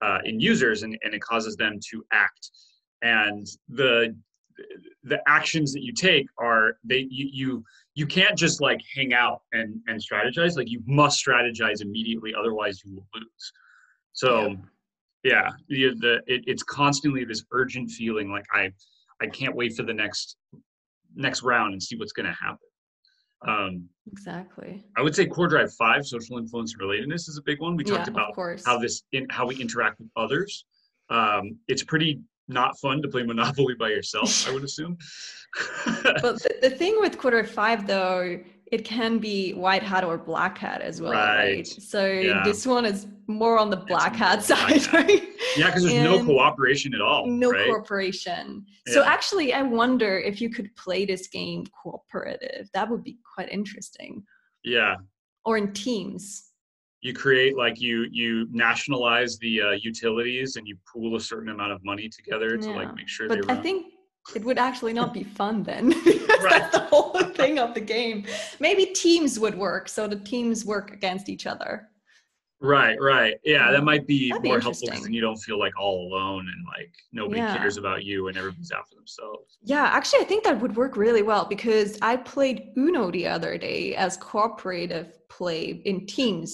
uh, 0.00 0.18
in 0.24 0.40
users 0.40 0.82
and, 0.82 0.96
and 1.02 1.14
it 1.14 1.20
causes 1.20 1.56
them 1.56 1.78
to 1.90 2.04
act. 2.12 2.50
And 3.02 3.46
the 3.68 4.16
the 5.04 5.20
actions 5.28 5.72
that 5.72 5.82
you 5.82 5.92
take 5.92 6.26
are 6.38 6.78
they 6.84 7.06
you 7.10 7.28
you 7.32 7.64
you 7.94 8.06
can't 8.06 8.36
just 8.36 8.60
like 8.60 8.80
hang 8.94 9.14
out 9.14 9.42
and 9.52 9.80
and 9.86 10.00
strategize 10.02 10.56
like 10.56 10.68
you 10.68 10.82
must 10.86 11.24
strategize 11.24 11.80
immediately 11.80 12.34
otherwise 12.36 12.82
you 12.84 12.94
will 12.94 13.06
lose 13.14 13.52
so 14.12 14.56
yeah, 15.24 15.50
the, 15.68 15.94
the 16.00 16.14
it, 16.26 16.42
it's 16.46 16.62
constantly 16.62 17.24
this 17.24 17.44
urgent 17.52 17.90
feeling 17.90 18.30
like 18.30 18.46
i 18.52 18.70
i 19.20 19.26
can't 19.26 19.54
wait 19.54 19.74
for 19.74 19.82
the 19.82 19.94
next 19.94 20.36
next 21.18 21.42
round 21.42 21.74
and 21.74 21.82
see 21.82 21.96
what's 21.96 22.12
going 22.12 22.26
to 22.26 22.32
happen. 22.32 22.58
Um 23.46 23.88
Exactly. 24.10 24.84
i 24.96 25.02
would 25.02 25.14
say 25.14 25.24
core 25.26 25.46
drive 25.46 25.72
5 25.74 26.04
social 26.04 26.38
influence 26.38 26.74
and 26.74 26.82
relatedness 26.82 27.28
is 27.28 27.38
a 27.38 27.42
big 27.44 27.60
one. 27.60 27.76
We 27.76 27.84
yeah, 27.84 27.98
talked 27.98 28.08
about 28.08 28.34
how 28.64 28.78
this 28.78 29.02
in 29.12 29.28
how 29.30 29.46
we 29.46 29.54
interact 29.56 30.00
with 30.00 30.08
others. 30.16 30.64
Um 31.10 31.58
it's 31.68 31.84
pretty 31.84 32.20
not 32.48 32.78
fun 32.80 33.02
to 33.02 33.08
play 33.08 33.22
monopoly 33.22 33.74
by 33.74 33.90
yourself 33.90 34.48
i 34.48 34.52
would 34.52 34.64
assume. 34.64 34.96
But 36.24 36.42
the, 36.42 36.52
the 36.62 36.70
thing 36.70 36.96
with 36.98 37.16
quarter 37.18 37.44
five 37.44 37.86
though 37.86 38.40
it 38.70 38.84
can 38.84 39.18
be 39.18 39.52
white 39.54 39.82
hat 39.82 40.04
or 40.04 40.18
black 40.18 40.58
hat 40.58 40.80
as 40.82 41.00
well 41.00 41.12
right, 41.12 41.54
Right. 41.56 41.66
so 41.66 42.06
Yeah. 42.06 42.42
this 42.44 42.66
one 42.66 42.84
is 42.84 43.06
more 43.26 43.58
on 43.58 43.70
the 43.70 43.76
black 43.76 44.12
more 44.12 44.18
hat 44.28 44.46
black 44.46 44.80
side 44.80 44.92
right? 44.92 45.22
Yeah 45.56 45.66
because 45.66 45.84
there's 45.84 46.04
no 46.04 46.24
cooperation 46.24 46.94
at 46.94 47.00
all 47.00 47.26
no 47.26 47.50
right? 47.50 47.66
cooperation. 47.68 48.64
So 48.88 49.02
actually 49.04 49.52
i 49.52 49.62
wonder 49.62 50.18
if 50.18 50.40
you 50.42 50.50
could 50.50 50.74
play 50.76 51.04
this 51.06 51.28
game 51.28 51.64
cooperative. 51.82 52.68
That 52.74 52.88
would 52.90 53.02
be 53.02 53.18
quite 53.34 53.48
interesting. 53.50 54.22
Yeah. 54.64 54.96
Or 55.44 55.56
in 55.56 55.72
teams. 55.72 56.44
You 57.00 57.12
create 57.14 57.56
like 57.56 57.80
you 57.80 58.06
you 58.10 58.48
nationalize 58.50 59.38
the 59.38 59.54
uh, 59.62 59.70
utilities 59.90 60.56
and 60.56 60.66
you 60.66 60.76
pool 60.92 61.16
a 61.16 61.20
certain 61.20 61.48
amount 61.48 61.72
of 61.72 61.82
money 61.84 62.08
together 62.08 62.56
to 62.58 62.68
Yeah. 62.68 62.76
like 62.80 62.94
make 62.96 63.08
sure 63.08 63.28
they 63.28 63.36
but 63.36 63.50
i 63.50 63.54
run. 63.54 63.62
think 63.62 63.86
it 64.34 64.44
would 64.44 64.58
actually 64.58 64.92
not 65.00 65.14
be 65.14 65.22
fun 65.40 65.62
then 65.62 65.84
Right. 66.42 66.60
that's 66.60 66.72
the 66.72 66.84
whole 66.84 67.12
thing 67.34 67.58
of 67.58 67.74
the 67.74 67.80
game 67.80 68.24
maybe 68.60 68.86
teams 68.86 69.38
would 69.38 69.56
work 69.56 69.88
so 69.88 70.06
the 70.06 70.16
teams 70.16 70.64
work 70.64 70.92
against 70.92 71.28
each 71.28 71.46
other 71.46 71.88
right 72.60 72.96
right 73.00 73.36
yeah 73.44 73.70
that 73.70 73.84
might 73.84 74.06
be 74.06 74.30
That'd 74.30 74.42
be 74.42 74.48
more 74.48 74.60
helpful 74.60 74.88
because 74.88 75.04
then 75.04 75.12
you 75.12 75.20
don't 75.20 75.36
feel 75.36 75.58
like 75.58 75.78
all 75.78 76.08
alone 76.08 76.46
and 76.52 76.66
like 76.66 76.92
nobody 77.12 77.40
Yeah. 77.40 77.56
cares 77.56 77.76
about 77.76 78.04
you 78.04 78.28
and 78.28 78.36
everybody's 78.36 78.72
out 78.72 78.88
for 78.88 78.96
themselves 78.96 79.58
Yeah, 79.62 79.84
actually, 79.92 80.20
I 80.20 80.24
think 80.24 80.44
that 80.44 80.60
would 80.60 80.76
work 80.76 80.96
really 80.96 81.22
well 81.22 81.44
because 81.44 81.98
I 82.02 82.16
played 82.16 82.70
Uno 82.76 83.10
the 83.10 83.26
other 83.28 83.58
day 83.58 83.94
as 83.96 84.16
cooperative 84.16 85.08
play 85.28 85.82
in 85.84 86.06
teams, 86.06 86.50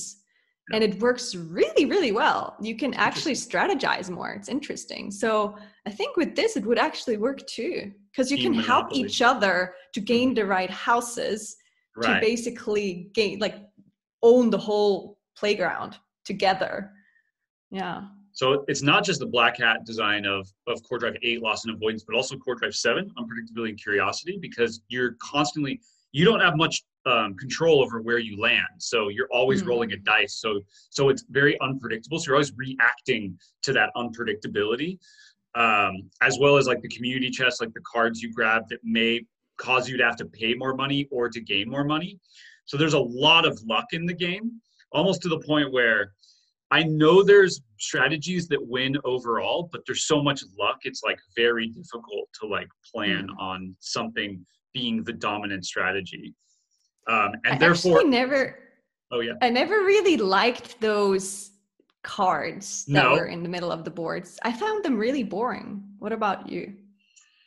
and 0.72 0.82
it 0.82 0.98
works 1.00 1.34
really, 1.34 1.84
really 1.84 2.12
well. 2.12 2.56
You 2.60 2.74
can 2.76 2.92
actually 2.94 3.34
strategize 3.34 4.08
more. 4.10 4.30
It's 4.32 4.48
interesting. 4.48 5.10
So 5.10 5.56
I 5.86 5.90
think 5.90 6.16
with 6.16 6.34
this, 6.34 6.56
it 6.56 6.64
would 6.66 6.78
actually 6.78 7.18
work 7.18 7.46
too 7.46 7.92
because 8.14 8.30
you 8.30 8.38
can 8.38 8.54
help 8.54 8.92
each 8.92 9.23
other 9.23 9.75
to 9.92 10.00
gain 10.00 10.35
the 10.35 10.44
right 10.47 10.71
houses 10.71 11.56
to 12.02 12.18
basically 12.21 13.11
gain, 13.12 13.38
like, 13.40 13.56
own 14.23 14.50
the 14.50 14.59
whole 14.59 15.18
playground 15.37 15.97
together. 16.25 16.92
Yeah. 17.71 18.02
so 18.33 18.64
it's 18.68 18.83
not 18.83 19.04
just 19.04 19.18
the 19.21 19.26
black 19.26 19.59
hat 19.59 19.85
design 19.85 20.25
of 20.26 20.47
of 20.68 20.80
core 20.85 20.99
drive 20.99 21.16
8 21.23 21.42
loss 21.42 21.64
and 21.64 21.75
avoidance 21.75 22.04
but 22.06 22.14
also 22.14 22.37
core 22.37 22.54
drive 22.54 22.75
7 22.75 23.11
unpredictability 23.18 23.71
and 23.71 23.78
curiosity 23.83 24.38
because 24.40 24.80
you're 24.88 25.16
constantly 25.21 25.80
you 26.12 26.25
don't 26.25 26.40
have 26.40 26.56
much 26.56 26.83
um, 27.06 27.35
control 27.35 27.83
over 27.83 28.00
where 28.00 28.18
you 28.18 28.35
land 28.40 28.75
so 28.78 29.09
you're 29.09 29.28
always 29.33 29.62
Mm. 29.62 29.66
rolling 29.68 29.92
a 29.92 29.97
dice 29.97 30.35
so 30.44 30.61
so 30.90 31.09
it's 31.11 31.25
very 31.30 31.54
unpredictable 31.61 32.18
so 32.18 32.25
you're 32.28 32.37
always 32.37 32.52
reacting 32.56 33.37
to 33.62 33.73
that 33.73 33.90
unpredictability 33.97 34.99
um, 35.54 36.11
as 36.23 36.38
well 36.40 36.56
as 36.56 36.66
like 36.66 36.80
the 36.82 36.88
community 36.88 37.30
chest 37.30 37.61
like 37.61 37.73
the 37.75 37.80
cards 37.80 38.23
you 38.23 38.32
grab 38.32 38.62
that 38.68 38.78
may 38.82 39.25
cause 39.58 39.88
you 39.88 39.96
to 39.96 40.04
have 40.04 40.16
to 40.16 40.26
pay 40.26 40.54
more 40.54 40.75
money 40.75 41.06
or 41.11 41.28
to 41.28 41.40
gain 41.40 41.68
more 41.68 41.84
money 41.84 42.18
so 42.64 42.76
there's 42.76 42.94
a 42.94 42.99
lot 42.99 43.46
of 43.46 43.61
luck 43.64 43.87
in 43.92 44.06
the 44.06 44.14
game 44.14 44.61
almost 44.92 45.23
to 45.23 45.28
the 45.28 45.40
point 45.40 45.73
where 45.73 46.12
I 46.70 46.82
know 46.82 47.23
there's 47.23 47.61
strategies 47.78 48.49
that 48.49 48.58
win 48.61 48.96
overall, 49.04 49.68
but 49.70 49.82
there's 49.87 50.06
so 50.06 50.20
much 50.20 50.42
luck. 50.58 50.78
It's 50.82 51.02
like 51.04 51.18
very 51.37 51.68
difficult 51.68 52.28
to 52.40 52.49
like 52.49 52.68
plan 52.92 53.28
on 53.38 53.76
something 53.78 54.44
being 54.73 55.04
the 55.04 55.12
dominant 55.12 55.64
strategy. 55.64 56.34
Um, 57.08 57.32
and 57.44 57.54
I 57.54 57.58
therefore, 57.58 58.02
never 58.04 58.58
oh 59.12 59.20
yeah, 59.20 59.34
I 59.40 59.50
never 59.50 59.75
really 59.84 60.16
liked 60.16 60.80
those 60.80 61.50
cards 62.04 62.84
that 62.87 63.02
No. 63.02 63.12
were 63.14 63.26
in 63.26 63.42
the 63.42 63.49
middle 63.49 63.73
of 63.73 63.82
the 63.84 63.90
boards. 63.90 64.38
I 64.44 64.52
found 64.52 64.84
them 64.84 64.96
really 64.96 65.25
boring. 65.25 65.82
What 65.99 66.12
about 66.12 66.49
you? 66.49 66.75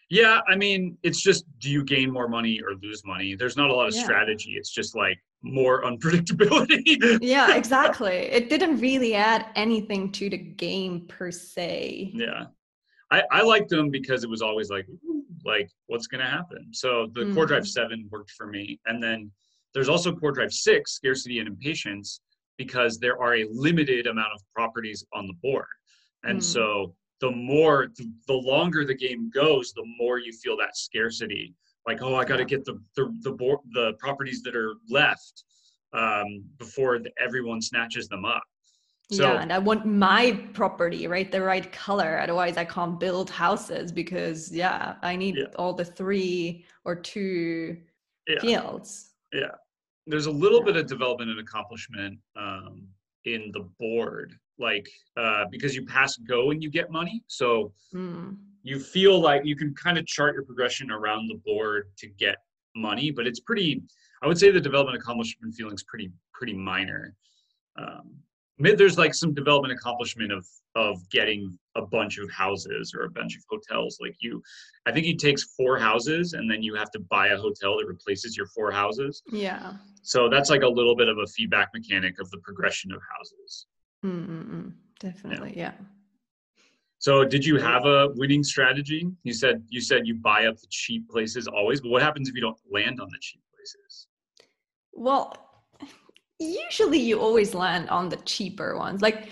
yeah. 0.10 0.40
I 0.48 0.56
mean, 0.56 0.98
it's 1.04 1.22
just 1.22 1.44
do 1.60 1.70
you 1.70 1.84
gain 1.84 2.10
more 2.12 2.28
money 2.30 2.62
or 2.62 2.76
lose 2.82 3.04
money? 3.06 3.36
There's 3.36 3.58
not 3.58 3.70
a 3.70 3.74
lot 3.74 3.88
of 3.90 3.96
Yeah. 3.96 4.04
strategy. 4.04 4.52
It's 4.60 4.70
just 4.72 4.96
like 4.96 5.18
more 5.44 5.84
unpredictability. 5.90 7.20
Yeah, 7.22 7.56
exactly. 7.62 8.16
it 8.38 8.50
didn't 8.50 8.80
really 8.80 9.14
add 9.16 9.48
anything 9.56 10.12
to 10.14 10.30
the 10.30 10.38
game 10.38 11.08
per 11.08 11.30
se. 11.32 12.12
yeah. 12.14 12.46
I, 13.12 13.24
I 13.32 13.42
liked 13.42 13.70
them 13.70 13.90
because 13.90 14.24
it 14.26 14.30
was 14.30 14.42
always 14.42 14.70
like, 14.70 14.86
like 15.46 15.70
what's 15.86 16.08
going 16.08 16.24
to 16.24 16.30
happen. 16.30 16.70
So 16.74 17.08
the 17.14 17.32
Core 17.34 17.46
Mhm. 17.46 17.50
Drive 17.50 17.68
7 17.68 18.08
worked 18.12 18.32
for 18.32 18.48
me. 18.48 18.80
And 18.86 19.02
then 19.02 19.32
there's 19.74 19.88
also 19.90 20.14
Core 20.14 20.32
Drive 20.34 20.52
6, 20.54 20.92
Scarcity 20.92 21.40
and 21.40 21.48
Impatience, 21.48 22.20
because 22.58 23.00
there 23.00 23.22
are 23.22 23.36
a 23.36 23.46
limited 23.52 24.08
amount 24.08 24.34
of 24.34 24.42
properties 24.54 25.06
on 25.14 25.28
the 25.28 25.34
board. 25.42 25.68
And 26.24 26.40
Mm. 26.40 26.44
so 26.44 26.96
the 27.20 27.32
more, 27.32 27.88
the, 28.28 28.34
longer 28.34 28.86
the 28.86 28.94
game 28.96 29.30
goes, 29.30 29.74
the 29.74 29.86
more 29.98 30.20
you 30.20 30.34
feel 30.34 30.58
that 30.58 30.76
scarcity. 30.78 31.56
Like, 31.86 32.02
oh, 32.02 32.16
I 32.16 32.26
got 32.26 32.38
to 32.38 32.46
get 32.46 32.66
the, 32.66 32.80
the, 32.96 33.16
the, 33.22 33.32
board, 33.32 33.60
the 33.72 33.94
properties 33.94 34.44
that 34.44 34.56
are 34.56 34.76
left 34.90 35.44
um, 35.94 36.44
before 36.58 37.00
the, 37.00 37.12
everyone 37.20 37.62
snatches 37.62 38.08
them 38.08 38.26
up. 38.26 38.44
So, 39.10 39.24
yeah, 39.24 39.42
and 39.42 39.54
I 39.54 39.58
want 39.58 39.86
my 39.86 40.34
property, 40.52 41.08
right? 41.08 41.32
The 41.32 41.42
right 41.42 41.72
color. 41.72 42.20
Otherwise, 42.20 42.58
I 42.58 42.66
can't 42.66 43.00
build 43.00 43.30
houses 43.30 43.90
because, 43.92 44.52
yeah, 44.52 44.96
I 45.02 45.16
need 45.16 45.38
Yeah. 45.38 45.46
all 45.56 45.74
the 45.74 45.86
three 45.86 46.66
or 46.84 46.94
two 46.96 47.78
yeah. 48.28 48.40
fields. 48.42 49.14
There's 50.08 50.26
a 50.26 50.32
little 50.32 50.64
bit 50.64 50.76
of 50.78 50.88
development 50.88 51.30
and 51.30 51.40
accomplishment 51.40 52.18
um, 52.36 52.88
in 53.26 53.52
the 53.52 53.62
board 53.80 54.34
like 54.60 54.88
uh, 55.18 55.46
because 55.52 55.76
you 55.76 55.86
pass 55.86 56.18
go 56.18 56.50
and 56.52 56.64
you 56.64 56.70
get 56.70 56.90
money. 56.92 57.24
So 57.28 57.74
Mm. 57.94 58.36
you 58.64 58.80
feel 58.80 59.20
like 59.22 59.46
you 59.46 59.56
can 59.56 59.74
kind 59.76 59.98
of 59.98 60.06
chart 60.06 60.34
your 60.36 60.44
progression 60.44 60.92
around 60.92 61.28
the 61.28 61.40
board 61.46 61.84
to 61.98 62.08
get 62.08 62.36
money 62.76 63.12
but 63.12 63.26
it's 63.26 63.40
pretty 63.40 63.82
i 64.22 64.28
would 64.28 64.38
say 64.38 64.52
the 64.52 64.60
development 64.60 64.98
accomplishment 64.98 65.56
feeling 65.56 65.74
is 65.74 65.84
pretty 65.84 66.12
pretty 66.34 66.54
minor. 66.54 67.16
Um, 67.82 68.06
there's 68.60 68.98
like 68.98 69.14
some 69.14 69.34
development 69.34 69.74
accomplishment 69.74 70.32
of 70.32 70.46
of 70.76 71.10
getting 71.10 71.58
a 71.76 71.82
bunch 71.82 72.18
of 72.18 72.30
houses 72.32 72.94
or 72.96 73.06
a 73.06 73.10
bunch 73.10 73.36
of 73.36 73.44
hotels 73.50 73.98
like 74.02 74.16
you 74.20 74.42
i 74.86 74.92
think 74.92 75.06
it 75.08 75.18
takes 75.20 75.44
four 75.44 75.78
houses 75.78 76.34
and 76.34 76.50
then 76.50 76.62
you 76.62 76.76
have 76.76 76.92
to 76.92 77.00
buy 77.00 77.28
a 77.30 77.38
hotel 77.38 77.78
that 77.78 77.86
replaces 77.88 78.36
your 78.38 78.48
four 78.48 78.72
houses 78.72 79.24
Yeah. 79.32 79.74
so 80.02 80.30
that's 80.30 80.50
like 80.50 80.62
a 80.62 80.68
little 80.68 80.96
bit 80.96 81.08
of 81.08 81.18
a 81.20 81.28
feedback 81.28 81.70
mechanic 81.74 82.20
of 82.20 82.30
the 82.32 82.38
progression 82.40 82.92
of 82.92 83.02
houses. 83.16 83.66
Mm-mm-mm. 84.06 84.74
Definitely. 85.00 85.54
Yeah. 85.56 85.74
So 87.00 87.24
did 87.26 87.46
you 87.46 87.58
have 87.58 87.86
a 87.86 88.10
winning 88.16 88.44
strategy? 88.44 89.08
You 89.24 89.34
said 89.34 89.64
you 89.70 89.82
said 89.82 90.08
you 90.08 90.16
buy 90.16 90.46
up 90.48 90.58
the 90.60 90.68
cheap 90.70 91.08
places 91.10 91.48
always, 91.48 91.82
but 91.82 91.90
what 91.90 92.02
happens 92.02 92.28
if 92.30 92.36
you 92.36 92.42
don't 92.42 92.58
land 92.72 93.00
on 93.00 93.08
the 93.10 93.18
cheap 93.20 93.42
places? 93.56 94.08
Well, 94.94 95.47
usually 96.40 97.00
you 97.00 97.20
always 97.20 97.54
land 97.54 97.90
on 97.90 98.10
the 98.10 98.18
cheaper 98.18 98.78
ones. 98.78 99.02
Like, 99.02 99.30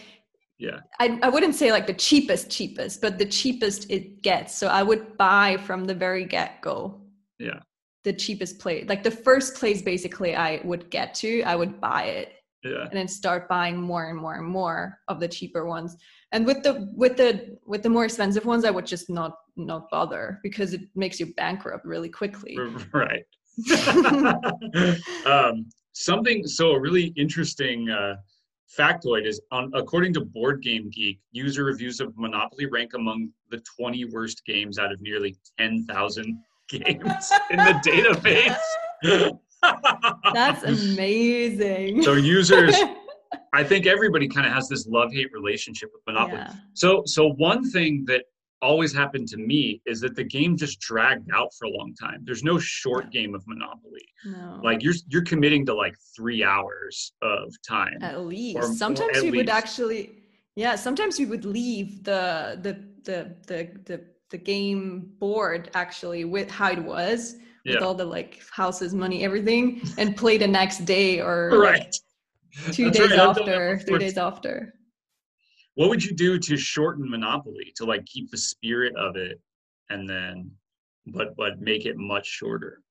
Yeah. 0.57 0.79
I, 0.99 1.19
I 1.21 1.29
wouldn't 1.29 1.55
say 1.55 1.71
like 1.71 1.85
the 1.87 1.93
cheapest, 1.93 2.49
cheapest, 2.49 3.01
but 3.01 3.17
the 3.17 3.25
cheapest 3.25 3.91
it 3.91 4.21
gets. 4.21 4.55
So 4.57 4.67
I 4.67 4.83
would 4.83 5.17
buy 5.17 5.57
from 5.57 5.85
the 5.85 5.93
very 5.93 6.25
get 6.25 6.61
go. 6.61 7.01
Yeah. 7.39 7.59
The 8.03 8.13
cheapest 8.13 8.59
place, 8.59 8.85
like 8.87 9.03
the 9.03 9.11
first 9.11 9.55
place 9.55 9.81
basically 9.81 10.35
I 10.35 10.61
would 10.63 10.89
get 10.89 11.13
to, 11.15 11.41
I 11.43 11.55
would 11.55 11.81
buy 11.81 12.03
it 12.03 12.29
Yeah. 12.63 12.83
and 12.83 12.93
then 12.93 13.07
start 13.07 13.49
buying 13.49 13.77
more 13.77 14.05
and 14.09 14.17
more 14.17 14.35
and 14.35 14.47
more 14.47 14.99
of 15.07 15.19
the 15.19 15.27
cheaper 15.27 15.65
ones. 15.65 15.97
And 16.31 16.45
with 16.45 16.63
the 16.63 16.73
with 16.95 17.15
the 17.17 17.57
with 17.65 17.81
the 17.83 17.89
more 17.89 18.05
expensive 18.05 18.45
ones, 18.45 18.65
I 18.65 18.71
would 18.71 18.85
just 18.85 19.09
not 19.09 19.33
not 19.55 19.89
bother 19.89 20.39
because 20.43 20.73
it 20.73 20.81
makes 20.95 21.19
you 21.19 21.27
bankrupt 21.35 21.85
really 21.85 22.09
quickly. 22.09 22.57
Right. 22.93 23.25
um, 25.25 25.65
something 25.95 26.45
so 26.45 26.71
a 26.71 26.79
really 26.79 27.13
interesting 27.15 27.89
uh, 27.89 28.15
factoid 28.77 29.25
is 29.25 29.39
on 29.51 29.71
according 29.73 30.13
to 30.13 30.19
board 30.21 30.61
game 30.61 30.89
geek 30.89 31.19
user 31.31 31.63
reviews 31.63 32.01
of 32.01 32.15
monopoly 32.17 32.65
rank 32.65 32.93
among 32.95 33.29
the 33.49 33.61
20 33.77 34.05
worst 34.05 34.45
games 34.45 34.77
out 34.77 34.91
of 34.91 35.01
nearly 35.01 35.35
10000 35.57 36.37
games 36.69 37.31
in 37.51 37.57
the 37.57 37.79
database. 37.85 39.39
That's 40.33 40.63
amazing. 40.63 42.03
So 42.03 42.13
users 42.13 42.75
i 43.53 43.63
think 43.63 43.85
everybody 43.85 44.27
kind 44.27 44.45
of 44.45 44.53
has 44.53 44.69
this 44.69 44.85
love 44.87 45.11
hate 45.11 45.31
relationship 45.33 45.89
with 45.93 46.01
monopoly. 46.05 46.39
Yeah. 46.39 46.53
so 46.73 47.03
so 47.05 47.29
one 47.33 47.69
thing 47.71 48.03
that 48.07 48.25
always 48.69 48.91
happened 49.01 49.27
to 49.33 49.37
me 49.51 49.61
is 49.91 49.97
that 50.03 50.13
the 50.19 50.23
game 50.37 50.53
just 50.63 50.75
dragged 50.89 51.29
out 51.39 51.49
for 51.57 51.65
a 51.71 51.73
long 51.79 51.91
time. 52.05 52.19
There's 52.27 52.43
no 52.51 52.57
short 52.59 53.05
game 53.17 53.31
of 53.37 53.41
monopoly. 53.53 54.05
No. 54.25 54.59
like 54.69 54.79
you're 54.85 54.99
you're 55.11 55.27
committing 55.33 55.63
to 55.69 55.73
like 55.85 55.95
three 56.17 56.41
hours 56.53 56.95
of 57.35 57.45
time 57.75 57.97
at 58.11 58.17
least. 58.33 58.57
or 58.59 58.63
sometimes 58.85 59.15
we 59.21 59.31
would 59.39 59.49
actually 59.61 60.01
yeah 60.63 60.73
sometimes 60.87 61.13
we 61.21 61.25
would 61.31 61.45
leave 61.59 61.87
the 62.09 62.23
the 62.65 62.73
the 63.09 63.19
the 63.49 63.59
the, 63.89 63.97
the 64.33 64.39
game 64.53 64.83
board 65.23 65.61
actually 65.83 66.23
with 66.35 66.49
how 66.59 66.69
it 66.77 66.83
was 66.95 67.19
with 67.65 67.75
Yeah. 67.75 67.85
all 67.85 67.95
the 68.03 68.09
like 68.17 68.31
houses 68.61 68.91
money 69.03 69.19
everything 69.29 69.63
and 69.99 70.07
play 70.21 70.35
the 70.45 70.51
next 70.59 70.79
day 70.95 71.09
or 71.27 71.37
like, 71.53 71.73
right. 71.73 71.95
two 72.77 72.85
That's 72.85 72.97
days 72.97 73.11
right, 73.11 73.19
I've 73.19 73.35
done 73.35 73.45
that 73.45 73.55
after 73.55 73.79
three 73.87 73.99
days 74.05 74.17
after 74.29 74.53
what 75.75 75.89
would 75.89 76.03
you 76.03 76.13
do 76.15 76.39
to 76.39 76.57
shorten 76.57 77.09
monopoly 77.09 77.71
to 77.75 77.85
like 77.85 78.05
keep 78.05 78.31
the 78.31 78.37
spirit 78.37 78.95
of 78.95 79.15
it 79.15 79.39
and 79.89 80.09
then 80.09 80.51
but 81.07 81.35
but 81.35 81.61
make 81.61 81.85
it 81.85 81.97
much 81.97 82.25
shorter? 82.25 82.81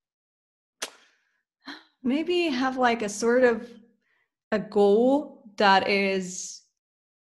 Maybe 2.03 2.49
have 2.49 2.77
like 2.77 3.03
a 3.03 3.09
sort 3.09 3.45
of 3.45 3.69
a 4.53 4.59
goal 4.59 5.51
that 5.57 5.89
is 5.89 6.63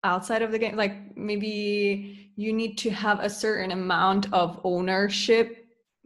outside 0.03 0.41
of 0.41 0.51
the 0.51 0.59
game 0.59 0.75
like 0.75 1.17
maybe 1.17 2.31
you 2.35 2.53
need 2.53 2.77
to 2.77 2.89
have 2.91 3.19
a 3.21 3.29
certain 3.29 3.71
amount 3.71 4.31
of 4.33 4.59
ownership 4.63 5.65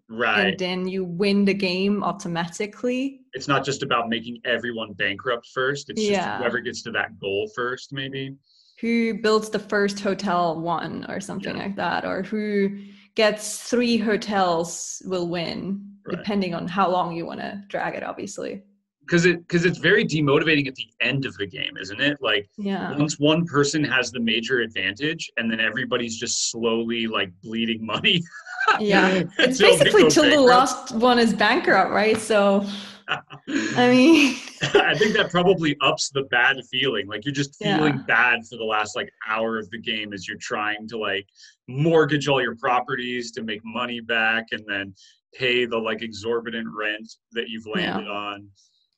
right. 0.10 0.48
and 0.48 0.60
then 0.60 0.88
you 0.88 1.04
win 1.04 1.44
the 1.44 1.54
game 1.54 2.02
automatically. 2.04 3.22
It's 3.34 3.48
not 3.48 3.66
just 3.66 3.84
about 3.84 4.08
making 4.08 4.40
everyone 4.46 4.94
bankrupt 4.94 5.48
first 5.54 5.90
it's 5.90 6.02
just 6.02 6.28
whoever 6.38 6.60
gets 6.60 6.82
to 6.84 6.92
that 6.92 7.20
goal 7.20 7.50
first 7.54 7.92
maybe 7.92 8.36
who 8.82 9.14
builds 9.16 9.50
the 9.50 9.60
first 9.60 10.00
hotel 10.00 10.60
one 10.60 11.06
or 11.10 11.20
something 11.20 11.56
Yeah. 11.56 11.64
like 11.64 11.76
that 11.76 12.06
or 12.06 12.24
who 12.24 12.80
gets 13.16 13.70
three 13.70 13.98
hotels 13.98 15.02
will 15.06 15.28
win 15.28 15.86
Right. 16.08 16.18
depending 16.18 16.54
on 16.56 16.68
how 16.68 16.90
long 16.90 17.16
you 17.16 17.26
want 17.26 17.40
to 17.42 17.62
drag 17.68 17.96
it 17.96 18.04
obviously. 18.04 18.64
Because 19.02 19.26
it 19.26 19.40
because 19.48 19.66
it's 19.66 19.80
very 19.80 20.06
demotivating 20.06 20.68
at 20.68 20.76
the 20.76 20.88
end 21.02 21.26
of 21.26 21.36
the 21.38 21.46
game 21.48 21.76
isn't 21.78 22.00
it? 22.00 22.18
Like 22.22 22.48
yeah. 22.58 22.96
once 22.98 23.20
one 23.20 23.46
person 23.46 23.84
has 23.84 24.12
the 24.12 24.20
major 24.20 24.60
advantage 24.62 25.30
and 25.38 25.52
then 25.52 25.60
everybody's 25.60 26.18
just 26.18 26.52
slowly 26.52 27.08
like 27.08 27.32
bleeding 27.44 27.86
money. 27.86 28.24
Yeah. 28.80 29.24
It's 29.40 29.58
basically 29.58 30.10
till 30.12 30.30
the 30.30 30.40
last 30.40 30.92
one 30.94 31.18
is 31.18 31.34
bankrupt 31.34 31.92
right? 31.92 32.18
So 32.18 32.66
i 33.10 33.90
mean 33.90 34.36
I 34.62 34.94
think 34.98 35.16
that 35.16 35.30
probably 35.32 35.78
ups 35.82 36.10
the 36.10 36.24
bad 36.24 36.58
feeling. 36.70 37.08
Like 37.08 37.24
you're 37.26 37.34
just 37.34 37.56
feeling 37.56 37.96
Yeah. 37.96 38.04
bad 38.08 38.40
for 38.50 38.58
the 38.58 38.64
last 38.66 38.96
like 38.96 39.10
hour 39.28 39.58
of 39.58 39.70
the 39.70 39.80
game 39.80 40.12
as 40.14 40.28
you're 40.28 40.38
trying 40.38 40.86
to 40.90 40.98
like 40.98 41.26
mortgage 41.68 42.28
all 42.28 42.42
your 42.42 42.56
properties 42.58 43.32
to 43.34 43.42
make 43.44 43.62
money 43.64 44.02
back 44.02 44.48
and 44.52 44.62
then 44.68 44.94
pay 45.34 45.66
the 45.66 45.78
like 45.78 46.02
exorbitant 46.02 46.68
rent 46.78 47.08
that 47.32 47.48
you've 47.48 47.64
Yeah. 47.68 47.96
landed 47.96 48.10
on. 48.12 48.48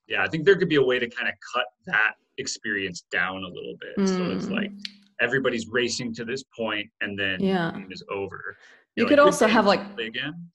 Yeah, 0.07 0.23
I 0.23 0.27
think 0.27 0.45
there 0.45 0.55
could 0.57 0.69
be 0.69 0.75
a 0.77 0.83
way 0.83 0.97
to 0.97 1.07
kind 1.09 1.27
of 1.29 1.35
cut 1.53 1.65
that 1.85 2.13
experience 2.37 3.03
down 3.11 3.43
a 3.43 3.47
little 3.47 3.75
bit. 3.79 4.07
So 4.07 4.31
it's 4.31 4.47
Mm. 4.47 4.51
like 4.51 4.71
everybody's 5.19 5.67
racing 5.67 6.13
to 6.15 6.25
this 6.25 6.43
point 6.57 6.89
and 7.01 7.17
then 7.19 7.39
Yeah. 7.39 7.71
the 7.71 7.79
game 7.81 7.91
is 7.91 8.03
over. 8.09 8.57
You 8.95 9.03
You're 9.03 9.07
could 9.09 9.17
"Good 9.17 9.19
also 9.25 9.47
have, 9.47 9.65
like- 9.67 9.99
again. 9.99 10.49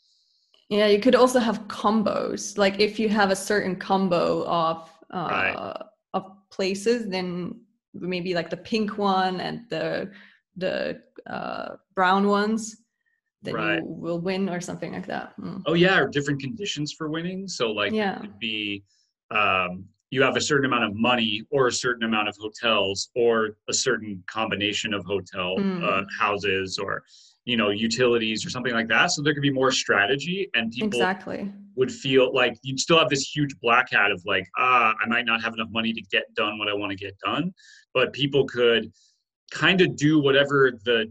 Yeah, 0.68 0.88
you 0.88 1.00
could 1.00 1.14
also 1.14 1.38
have 1.38 1.68
combos. 1.68 2.59
Like 2.59 2.81
if 2.81 2.98
you 2.98 3.09
have 3.09 3.31
a 3.31 3.37
certain 3.37 3.76
combo 3.76 4.44
of 4.46 4.90
uh, 5.12 5.29
Right. 5.31 5.83
of 6.12 6.33
places, 6.50 7.09
then 7.09 7.61
maybe 7.94 8.35
like 8.35 8.50
the 8.50 8.57
pink 8.57 8.98
one 8.98 9.40
and 9.40 9.61
the 9.70 10.11
the 10.57 11.00
uh, 11.26 11.76
brown 11.94 12.26
ones, 12.26 12.83
then 13.42 13.55
Right. 13.55 13.79
you 13.79 13.85
will 13.85 14.20
win 14.20 14.48
or 14.48 14.61
something 14.61 14.92
like 14.92 15.07
that. 15.07 15.35
Mm. 15.40 15.62
Oh 15.66 15.74
yeah, 15.74 16.00
or 16.00 16.09
different 16.09 16.40
conditions 16.40 16.92
for 16.92 17.09
winning. 17.09 17.46
So 17.46 17.70
like 17.70 17.92
Yeah. 17.92 18.16
it 18.16 18.20
could 18.22 18.38
be 18.40 18.83
um, 19.31 19.85
you 20.11 20.22
have 20.22 20.37
a 20.37 20.40
certain 20.40 20.66
amount 20.66 20.85
of 20.85 20.94
money 20.96 21.44
or 21.50 21.66
a 21.68 21.72
certain 21.72 22.05
amount 22.05 22.29
of 22.29 22.37
hotels 22.40 23.11
or 23.14 23.57
a 23.68 23.72
certain 23.72 24.22
combination 24.26 24.94
of 24.94 25.05
hotel 25.05 25.55
uh, 25.59 25.61
Mm. 25.61 26.07
houses 26.18 26.79
or 26.79 27.05
you 27.46 27.56
know 27.56 27.70
utilities 27.70 28.44
or 28.44 28.50
something 28.50 28.74
like 28.74 28.88
that. 28.88 29.06
So 29.12 29.22
there 29.22 29.32
could 29.32 29.42
be 29.42 29.52
more 29.62 29.70
strategy 29.70 30.50
and 30.54 30.70
people 30.70 30.98
Exactly. 30.98 31.50
would 31.76 31.90
feel 31.92 32.35
like 32.35 32.54
you'd 32.62 32.80
still 32.80 32.98
have 32.98 33.09
this 33.09 33.24
huge 33.35 33.54
black 33.61 33.90
hat 33.90 34.11
of 34.11 34.20
like 34.26 34.46
ah 34.59 34.94
I 35.02 35.06
might 35.06 35.24
not 35.24 35.42
have 35.42 35.54
enough 35.54 35.70
money 35.70 35.92
to 35.94 36.02
get 36.11 36.24
done 36.35 36.59
what 36.59 36.68
I 36.68 36.74
want 36.74 36.90
to 36.90 36.96
get 36.96 37.16
done, 37.24 37.54
but 37.94 38.12
people 38.12 38.44
could 38.46 38.92
kind 39.52 39.80
of 39.80 39.96
do 39.96 40.18
whatever 40.20 40.72
the 40.85 41.11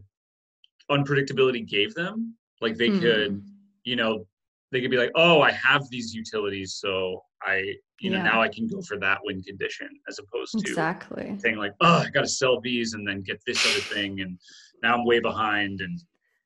unpredictability 0.92 1.66
gave 1.68 1.94
them. 1.96 2.36
Like 2.62 2.76
they 2.78 2.90
Mm. 2.92 3.00
could 3.02 3.44
you 3.88 3.96
know, 3.96 4.28
they 4.72 4.82
could 4.82 4.90
be 4.90 4.98
like, 4.98 5.12
oh, 5.14 5.40
I 5.42 5.52
have 5.52 5.88
these 5.92 6.12
utilities, 6.16 6.74
so 6.74 7.22
I, 7.44 7.76
you 8.00 8.10
know, 8.10 8.18
Yeah. 8.18 8.24
now 8.24 8.42
I 8.42 8.48
can 8.50 8.66
go 8.68 8.82
for 8.82 8.98
that 8.98 9.20
win 9.24 9.44
condition 9.44 9.88
as 10.10 10.18
opposed 10.18 10.54
to 10.54 10.68
Exactly. 10.68 11.38
saying 11.38 11.58
like, 11.58 11.74
oh, 11.82 11.98
I 12.00 12.10
got 12.10 12.22
to 12.22 12.28
sell 12.28 12.60
these 12.60 12.96
and 12.96 13.08
then 13.08 13.22
get 13.22 13.40
this 13.46 13.64
other 13.64 13.82
thing, 13.94 14.22
and 14.22 14.40
now 14.82 14.96
I'm 14.96 15.06
way 15.06 15.20
behind, 15.20 15.82
and 15.82 16.00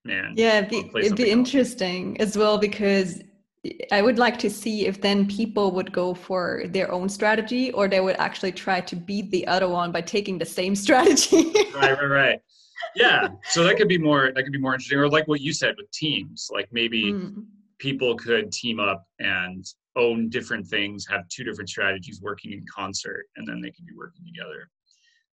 man, 0.05 0.33
Yeah, 0.35 0.59
it'd 0.59 0.69
be, 0.69 0.91
it'd 0.99 1.15
be 1.17 1.23
else. 1.23 1.31
interesting 1.31 2.19
as 2.19 2.38
well 2.38 2.57
because 2.57 3.21
I 3.91 4.01
would 4.01 4.17
like 4.17 4.39
to 4.39 4.49
see 4.49 4.85
if 4.88 5.01
then 5.01 5.27
people 5.27 5.71
would 5.71 5.91
go 5.91 6.13
for 6.13 6.63
their 6.67 6.91
own 6.91 7.09
strategy 7.09 7.71
or 7.73 7.88
they 7.88 7.99
would 7.99 8.15
actually 8.17 8.53
try 8.53 8.79
to 8.81 8.95
beat 8.95 9.29
the 9.31 9.45
other 9.47 9.67
one 9.67 9.91
by 9.91 10.01
taking 10.01 10.38
the 10.38 10.45
same 10.45 10.75
strategy. 10.85 11.51
right, 11.75 11.91
right, 11.99 12.03
right. 12.05 12.41
Yeah, 12.95 13.27
so 13.49 13.63
that 13.65 13.77
could 13.77 13.89
be 13.89 13.97
more. 13.97 14.31
That 14.33 14.43
could 14.43 14.53
be 14.53 14.57
more 14.57 14.73
interesting, 14.73 14.97
or 14.97 15.09
like 15.09 15.27
what 15.27 15.41
you 15.41 15.53
said 15.53 15.75
with 15.77 15.91
teams. 15.91 16.49
Like 16.51 16.69
maybe 16.71 17.12
Mm, 17.13 17.45
people 17.77 18.15
could 18.15 18.51
team 18.51 18.79
up 18.79 19.05
and 19.19 19.65
own 19.95 20.29
different 20.29 20.65
things, 20.65 21.05
have 21.07 21.27
two 21.27 21.43
different 21.43 21.69
strategies 21.69 22.21
working 22.21 22.53
in 22.53 22.65
concert, 22.73 23.25
and 23.35 23.47
then 23.47 23.62
they 23.62 23.69
could 23.69 23.85
be 23.85 23.93
working 23.97 24.25
together. 24.25 24.69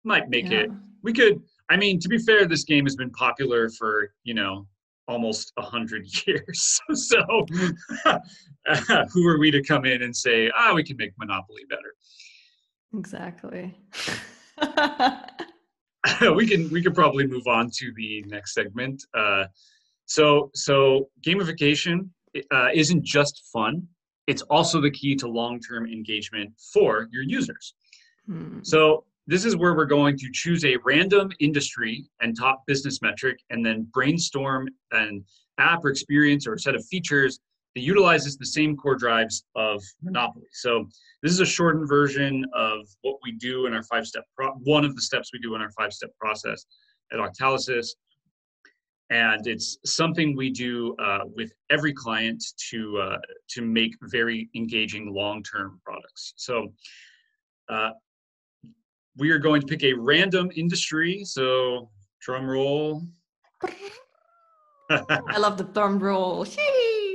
Might 0.04 0.28
make 0.30 0.50
yeah. 0.50 0.60
it 0.60 0.70
we 1.02 1.12
could 1.12 1.40
i 1.70 1.76
mean 1.76 1.98
to 1.98 2.08
be 2.08 2.18
fair 2.18 2.46
this 2.46 2.64
game 2.64 2.84
has 2.84 2.96
been 2.96 3.10
popular 3.10 3.68
for 3.70 4.12
you 4.24 4.34
know 4.34 4.66
almost 5.08 5.52
a 5.58 5.62
hundred 5.62 6.06
years. 6.26 6.80
So 6.94 7.18
who 9.12 9.28
are 9.28 9.38
we 9.38 9.50
to 9.50 9.62
come 9.62 9.84
in 9.84 10.02
and 10.02 10.16
say 10.16 10.50
ah 10.56 10.72
we 10.74 10.82
can 10.82 10.96
make 10.96 11.12
monopoly 11.18 11.62
better? 11.68 11.94
Exactly. 12.96 13.76
we 16.34 16.46
can 16.46 16.70
we 16.70 16.82
could 16.82 16.94
probably 16.94 17.26
move 17.26 17.46
on 17.46 17.70
to 17.78 17.92
the 17.96 18.24
next 18.26 18.54
segment. 18.54 19.04
Uh, 19.14 19.44
so 20.06 20.50
so 20.54 21.08
gamification 21.26 22.08
uh, 22.52 22.68
isn't 22.74 23.04
just 23.04 23.42
fun. 23.52 23.86
It's 24.26 24.42
also 24.42 24.80
the 24.80 24.90
key 24.90 25.14
to 25.16 25.28
long-term 25.28 25.86
engagement 25.86 26.52
for 26.72 27.08
your 27.12 27.22
users. 27.22 27.74
Hmm. 28.26 28.60
So 28.62 29.04
this 29.26 29.44
is 29.44 29.56
where 29.56 29.74
we're 29.74 29.86
going 29.86 30.18
to 30.18 30.28
choose 30.32 30.64
a 30.64 30.76
random 30.84 31.30
industry 31.40 32.04
and 32.20 32.36
top 32.38 32.62
business 32.66 33.00
metric 33.00 33.38
and 33.50 33.64
then 33.64 33.86
brainstorm 33.92 34.68
an 34.92 35.24
app 35.58 35.84
or 35.84 35.88
experience 35.88 36.46
or 36.46 36.58
set 36.58 36.74
of 36.74 36.84
features 36.86 37.40
that 37.74 37.80
utilizes 37.80 38.36
the 38.36 38.46
same 38.46 38.76
core 38.76 38.94
drives 38.94 39.44
of 39.56 39.82
Monopoly. 40.02 40.46
So 40.52 40.86
this 41.22 41.32
is 41.32 41.40
a 41.40 41.46
shortened 41.46 41.88
version 41.88 42.44
of 42.54 42.86
what 43.02 43.16
we 43.24 43.32
do 43.32 43.66
in 43.66 43.74
our 43.74 43.82
five-step, 43.82 44.24
pro- 44.36 44.52
one 44.52 44.84
of 44.84 44.94
the 44.94 45.02
steps 45.02 45.30
we 45.32 45.40
do 45.40 45.54
in 45.54 45.60
our 45.60 45.70
five-step 45.72 46.10
process 46.20 46.66
at 47.12 47.18
Octalysis. 47.18 47.88
And 49.10 49.46
it's 49.46 49.78
something 49.84 50.36
we 50.36 50.50
do 50.50 50.94
uh, 50.98 51.20
with 51.34 51.52
every 51.70 51.92
client 51.92 52.42
to, 52.70 52.98
uh, 52.98 53.18
to 53.50 53.62
make 53.62 53.94
very 54.02 54.48
engaging 54.54 55.12
long-term 55.12 55.80
products. 55.84 56.34
So 56.36 56.72
uh, 57.68 57.90
we 59.16 59.30
are 59.30 59.38
going 59.38 59.60
to 59.60 59.66
pick 59.66 59.82
a 59.84 59.92
random 59.92 60.50
industry. 60.56 61.24
So 61.24 61.90
drum 62.20 62.46
roll. 62.46 63.02
I 64.90 65.38
love 65.38 65.56
the 65.56 65.64
drum 65.64 65.98
roll. 65.98 66.46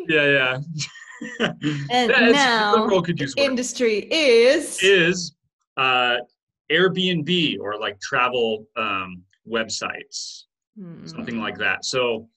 Yeah, 0.07 0.57
yeah. 0.57 0.57
And 1.91 2.31
now 2.31 2.87
roll 2.87 3.01
could 3.01 3.19
use. 3.19 3.33
Industry 3.37 4.07
is 4.09 4.81
is 4.81 5.35
uh, 5.75 6.15
Airbnb 6.71 7.57
or 7.59 7.77
like 7.77 7.99
travel 7.99 8.65
um, 8.77 9.21
websites, 9.47 10.43
Hmm. 10.77 11.05
something 11.05 11.37
like 11.37 11.57
that. 11.57 11.83
So 11.83 12.29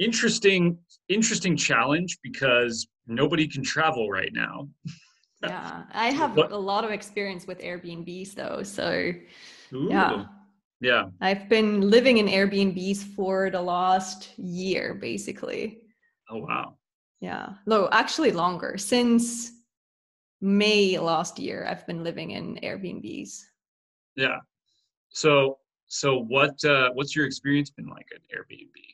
interesting 0.00 0.76
interesting 1.08 1.56
challenge 1.56 2.18
because 2.22 2.88
nobody 3.06 3.46
can 3.46 3.62
travel 3.62 4.10
right 4.10 4.32
now. 4.32 4.68
Yeah, 5.48 5.82
I 5.92 6.10
have 6.10 6.36
what? 6.36 6.52
a 6.52 6.56
lot 6.56 6.84
of 6.84 6.90
experience 6.90 7.46
with 7.46 7.60
Airbnbs 7.60 8.34
though, 8.34 8.62
so 8.62 9.12
Ooh. 9.72 9.88
yeah. 9.90 10.24
Yeah. 10.80 11.04
I've 11.20 11.48
been 11.48 11.80
living 11.88 12.18
in 12.18 12.26
Airbnbs 12.26 13.14
for 13.14 13.48
the 13.50 13.62
last 13.62 14.38
year 14.38 14.94
basically. 14.94 15.80
Oh 16.28 16.38
wow. 16.38 16.76
Yeah. 17.20 17.54
No, 17.66 17.88
actually 17.90 18.32
longer. 18.32 18.76
Since 18.76 19.52
May 20.40 20.98
last 20.98 21.38
year 21.38 21.66
I've 21.66 21.86
been 21.86 22.04
living 22.04 22.32
in 22.32 22.56
Airbnbs. 22.62 23.40
Yeah. 24.16 24.38
So 25.08 25.58
so 25.86 26.18
what 26.18 26.62
uh 26.64 26.90
what's 26.92 27.16
your 27.16 27.24
experience 27.24 27.70
been 27.70 27.88
like 27.88 28.08
at 28.14 28.20
Airbnb? 28.36 28.93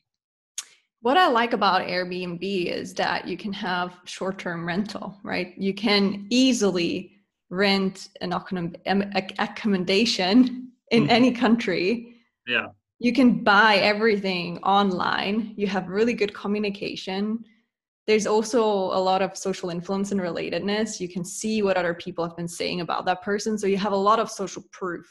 What 1.02 1.16
I 1.16 1.28
like 1.28 1.54
about 1.54 1.86
Airbnb 1.86 2.66
is 2.66 2.92
that 2.94 3.26
you 3.26 3.36
can 3.36 3.52
have 3.52 3.96
short 4.04 4.38
term 4.38 4.66
rental, 4.66 5.18
right? 5.22 5.54
You 5.56 5.72
can 5.72 6.26
easily 6.30 7.12
rent 7.48 8.08
an 8.20 8.32
accommodation 8.32 10.72
in 10.90 11.06
mm. 11.06 11.10
any 11.10 11.32
country. 11.32 12.16
Yeah. 12.46 12.66
You 12.98 13.14
can 13.14 13.42
buy 13.42 13.76
everything 13.76 14.58
online. 14.58 15.54
You 15.56 15.66
have 15.68 15.88
really 15.88 16.12
good 16.12 16.34
communication. 16.34 17.44
There's 18.06 18.26
also 18.26 18.62
a 18.62 19.00
lot 19.00 19.22
of 19.22 19.36
social 19.36 19.70
influence 19.70 20.12
and 20.12 20.20
relatedness. 20.20 21.00
You 21.00 21.08
can 21.08 21.24
see 21.24 21.62
what 21.62 21.78
other 21.78 21.94
people 21.94 22.26
have 22.26 22.36
been 22.36 22.48
saying 22.48 22.82
about 22.82 23.06
that 23.06 23.22
person. 23.22 23.56
So 23.56 23.66
you 23.66 23.78
have 23.78 23.92
a 23.92 23.96
lot 23.96 24.18
of 24.18 24.30
social 24.30 24.62
proof. 24.70 25.06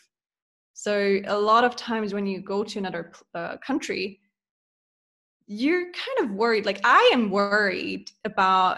So 0.73 1.19
a 1.25 1.37
lot 1.37 1.63
of 1.63 1.75
times 1.75 2.13
when 2.13 2.27
you 2.27 2.41
go 2.41 2.63
to 2.63 2.77
another 2.77 3.11
uh, 3.33 3.57
country, 3.57 4.19
you're 5.51 5.85
kind 5.85 6.29
of 6.29 6.31
worried 6.35 6.65
like 6.65 6.79
i 6.83 7.09
am 7.11 7.31
worried 7.31 8.09
about 8.23 8.77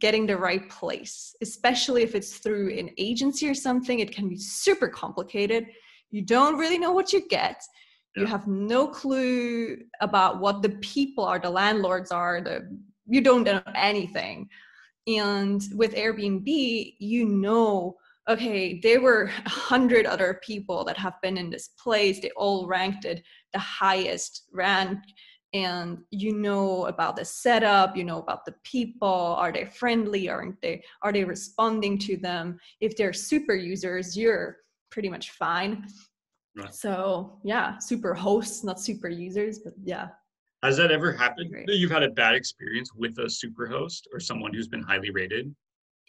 getting 0.00 0.26
the 0.26 0.36
right 0.36 0.68
place 0.68 1.34
especially 1.42 2.02
if 2.02 2.14
it's 2.14 2.38
through 2.38 2.70
an 2.78 2.90
agency 2.98 3.48
or 3.48 3.54
something 3.54 3.98
it 3.98 4.14
can 4.14 4.28
be 4.28 4.38
super 4.38 4.88
complicated. 4.88 5.66
You 6.10 6.22
don't 6.22 6.58
really 6.58 6.78
know 6.78 6.92
what 6.92 7.12
you 7.12 7.26
get. 7.28 7.60
Yeah. 8.14 8.22
you 8.22 8.26
have 8.28 8.46
no 8.46 8.86
clue 8.86 9.78
about 10.00 10.40
what 10.40 10.62
the 10.62 10.70
people 10.80 11.24
are 11.24 11.40
the 11.40 11.50
landlords 11.50 12.12
are 12.12 12.40
the 12.40 12.56
you 13.06 13.20
don't 13.20 13.44
know 13.44 13.62
anything. 13.74 14.48
And 15.06 15.62
with 15.74 15.94
airbnb 15.94 16.94
you 16.98 17.26
know 17.26 17.96
okay 18.28 18.80
there 18.80 19.00
were 19.00 19.30
a 19.44 19.50
hundred 19.50 20.06
other 20.06 20.40
people 20.42 20.84
that 20.84 20.96
have 20.98 21.20
been 21.22 21.36
in 21.36 21.50
this 21.50 21.68
place. 21.82 22.20
They 22.20 22.30
all 22.36 22.68
ranked 22.68 23.04
it 23.04 23.22
the 23.52 23.58
highest 23.58 24.44
rank 24.52 24.98
and 25.54 25.98
you 26.10 26.34
know 26.34 26.86
about 26.86 27.16
the 27.16 27.24
setup 27.24 27.96
you 27.96 28.04
know 28.04 28.18
about 28.18 28.44
the 28.44 28.54
people 28.64 29.08
are 29.38 29.52
they 29.52 29.64
friendly 29.64 30.28
aren't 30.28 30.60
they 30.60 30.82
are 31.02 31.12
they 31.12 31.24
responding 31.24 31.96
to 31.96 32.16
them 32.16 32.58
if 32.80 32.96
they're 32.96 33.12
super 33.12 33.54
users 33.54 34.16
you're 34.16 34.58
pretty 34.90 35.08
much 35.08 35.30
fine 35.30 35.86
right. 36.56 36.74
so 36.74 37.38
yeah 37.44 37.78
super 37.78 38.14
hosts 38.14 38.64
not 38.64 38.80
super 38.80 39.08
users 39.08 39.60
but 39.60 39.72
yeah 39.84 40.08
has 40.64 40.76
that 40.76 40.90
ever 40.90 41.12
happened 41.12 41.54
that 41.66 41.76
you've 41.76 41.90
had 41.90 42.02
a 42.02 42.10
bad 42.10 42.34
experience 42.34 42.90
with 42.94 43.16
a 43.18 43.30
super 43.30 43.66
host 43.66 44.08
or 44.12 44.18
someone 44.18 44.52
who's 44.52 44.68
been 44.68 44.82
highly 44.82 45.10
rated 45.10 45.54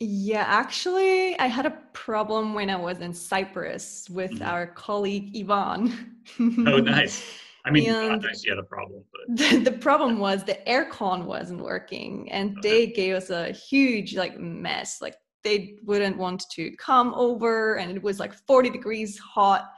yeah, 0.01 0.43
actually, 0.45 1.39
I 1.39 1.47
had 1.47 1.65
a 1.65 1.71
problem 1.93 2.53
when 2.53 2.69
I 2.69 2.75
was 2.75 2.99
in 2.99 3.13
Cyprus 3.13 4.09
with 4.09 4.31
mm-hmm. 4.31 4.43
our 4.43 4.67
colleague 4.67 5.31
Ivan. 5.37 6.17
oh, 6.37 6.43
nice. 6.81 7.23
I 7.65 7.71
mean, 7.71 7.89
and 7.89 8.25
I 8.25 8.33
see 8.33 8.49
had 8.49 8.59
a 8.59 8.63
problem, 8.63 9.03
but 9.11 9.37
the, 9.37 9.71
the 9.71 9.77
problem 9.77 10.19
was 10.19 10.43
the 10.43 10.59
aircon 10.67 11.25
wasn't 11.25 11.63
working, 11.63 12.31
and 12.31 12.57
okay. 12.59 12.69
they 12.69 12.87
gave 12.87 13.15
us 13.15 13.31
a 13.31 13.51
huge 13.51 14.15
like 14.15 14.39
mess. 14.39 15.01
Like 15.01 15.15
they 15.43 15.77
wouldn't 15.83 16.17
want 16.17 16.45
to 16.51 16.75
come 16.77 17.13
over, 17.15 17.75
and 17.75 17.95
it 17.95 18.03
was 18.03 18.19
like 18.19 18.33
40 18.33 18.69
degrees 18.69 19.17
hot, 19.17 19.71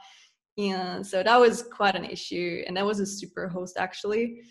and 0.58 1.06
so 1.06 1.22
that 1.22 1.40
was 1.40 1.62
quite 1.62 1.94
an 1.94 2.04
issue. 2.04 2.62
And 2.66 2.76
that 2.76 2.84
was 2.84 3.00
a 3.00 3.06
super 3.06 3.48
host 3.48 3.78
actually, 3.78 4.42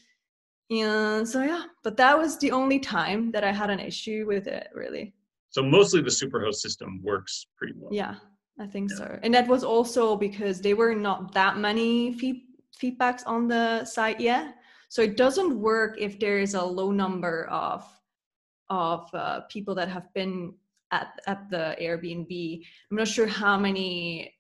and 0.71 1.27
so 1.27 1.43
yeah. 1.43 1.65
But 1.83 1.95
that 1.97 2.17
was 2.17 2.39
the 2.39 2.51
only 2.51 2.79
time 2.79 3.31
that 3.31 3.43
I 3.43 3.51
had 3.51 3.69
an 3.69 3.79
issue 3.79 4.25
with 4.27 4.47
it, 4.47 4.69
really. 4.73 5.13
So 5.51 5.61
mostly 5.61 6.01
the 6.01 6.09
superhost 6.09 6.55
system 6.55 7.01
works 7.03 7.45
pretty 7.55 7.73
well. 7.77 7.93
Yeah, 7.93 8.15
I 8.59 8.65
think 8.65 8.89
yeah. 8.91 8.97
so. 8.97 9.19
And 9.21 9.33
that 9.35 9.47
was 9.47 9.63
also 9.63 10.15
because 10.15 10.59
they 10.59 10.73
were 10.73 10.95
not 10.95 11.33
that 11.33 11.57
many 11.57 12.13
fee- 12.13 12.46
feedbacks 12.79 13.23
on 13.25 13.47
the 13.47 13.85
site 13.85 14.19
yet. 14.19 14.55
So 14.89 15.01
it 15.01 15.17
doesn't 15.17 15.59
work 15.59 15.97
if 15.99 16.19
there 16.19 16.39
is 16.39 16.53
a 16.53 16.63
low 16.63 16.91
number 16.91 17.45
of 17.45 17.85
of 18.69 19.09
uh, 19.13 19.41
people 19.49 19.75
that 19.75 19.89
have 19.89 20.13
been 20.13 20.53
at 20.91 21.19
at 21.27 21.49
the 21.49 21.75
Airbnb. 21.81 22.63
I'm 22.91 22.97
not 22.97 23.07
sure 23.07 23.27
how 23.27 23.57
many 23.57 24.33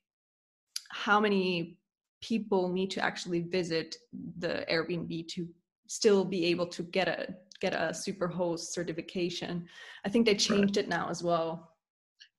how 0.89 1.19
many 1.19 1.77
people 2.21 2.69
need 2.69 2.91
to 2.91 3.03
actually 3.03 3.41
visit 3.41 3.95
the 4.39 4.65
Airbnb 4.69 5.27
to 5.29 5.47
still 5.87 6.25
be 6.25 6.45
able 6.45 6.67
to 6.67 6.83
get 6.83 7.07
a 7.07 7.35
get 7.59 7.73
a 7.73 7.93
super 7.93 8.27
host 8.27 8.73
certification. 8.73 9.65
I 10.05 10.09
think 10.09 10.25
they 10.25 10.35
changed 10.35 10.77
right. 10.77 10.85
it 10.85 10.89
now 10.89 11.09
as 11.09 11.23
well. 11.23 11.73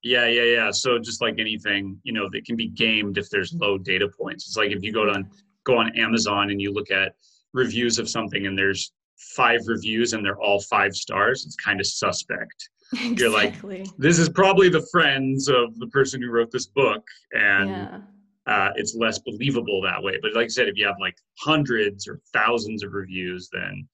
Yeah, 0.03 0.27
yeah, 0.27 0.45
yeah. 0.45 0.71
So 0.71 0.99
just 0.99 1.21
like 1.21 1.41
anything, 1.41 1.99
you 2.05 2.13
know, 2.13 2.29
that 2.31 2.45
can 2.45 2.55
be 2.55 2.69
gamed 2.69 3.19
if 3.19 3.29
there's 3.31 3.53
low 3.53 3.79
data 3.79 4.09
points. 4.09 4.47
It's 4.47 4.57
like 4.57 4.71
if 4.71 4.83
you 4.83 4.93
go 4.93 5.11
on 5.11 5.29
go 5.69 5.79
on 5.79 5.97
Amazon 5.97 6.51
and 6.51 6.61
you 6.61 6.73
look 6.73 6.91
at 6.91 7.15
reviews 7.53 7.99
of 7.99 8.09
something 8.09 8.47
and 8.47 8.59
there's 8.59 8.93
five 9.19 9.61
reviews 9.67 10.13
and 10.13 10.25
they're 10.25 10.41
all 10.41 10.61
five 10.63 10.95
stars, 10.95 11.45
it's 11.45 11.57
kind 11.57 11.81
of 11.81 11.87
suspect. 11.87 12.71
Exactly. 12.93 13.77
You're 13.77 13.85
like, 13.85 13.97
this 13.99 14.19
is 14.19 14.31
probably 14.31 14.71
the 14.71 14.87
friends 14.91 15.49
of 15.49 15.79
the 15.79 15.89
person 15.89 16.23
who 16.23 16.31
wrote 16.31 16.51
this 16.51 16.67
book, 16.67 17.07
and 17.33 17.69
yeah. 17.69 17.99
uh, 18.47 18.71
it's 18.77 18.95
less 18.95 19.19
believable 19.19 19.83
that 19.83 20.03
way. 20.03 20.19
But 20.23 20.35
like 20.35 20.47
I 20.47 20.49
said, 20.49 20.69
if 20.69 20.77
you 20.79 20.87
have 20.87 20.97
like 20.99 21.17
hundreds 21.39 22.09
or 22.09 22.21
thousands 22.33 22.83
of 22.83 22.95
reviews, 22.95 23.51
then 23.53 23.87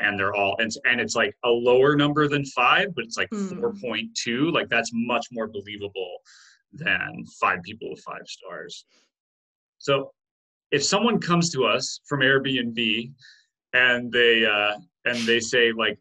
and 0.00 0.18
they're 0.18 0.34
all 0.34 0.56
and, 0.60 0.72
and 0.84 1.00
it's 1.00 1.14
like 1.14 1.34
a 1.44 1.50
lower 1.50 1.94
number 1.94 2.26
than 2.26 2.44
five, 2.46 2.94
but 2.94 3.04
it's 3.04 3.18
like 3.18 3.28
mm. 3.30 3.50
4.2, 3.60 4.52
like 4.52 4.68
that's 4.68 4.92
much 4.94 5.26
more 5.30 5.48
believable 5.48 6.18
than 6.72 7.24
five 7.40 7.62
people 7.62 7.90
with 7.90 8.00
five 8.00 8.26
stars. 8.26 8.86
So 9.78 10.12
if 10.70 10.84
someone 10.84 11.20
comes 11.20 11.50
to 11.50 11.64
us 11.64 12.00
from 12.06 12.20
Airbnb 12.20 13.12
and 13.72 14.12
they 14.12 14.44
uh, 14.44 14.76
and 15.04 15.18
they 15.26 15.40
say 15.40 15.72
like, 15.72 15.98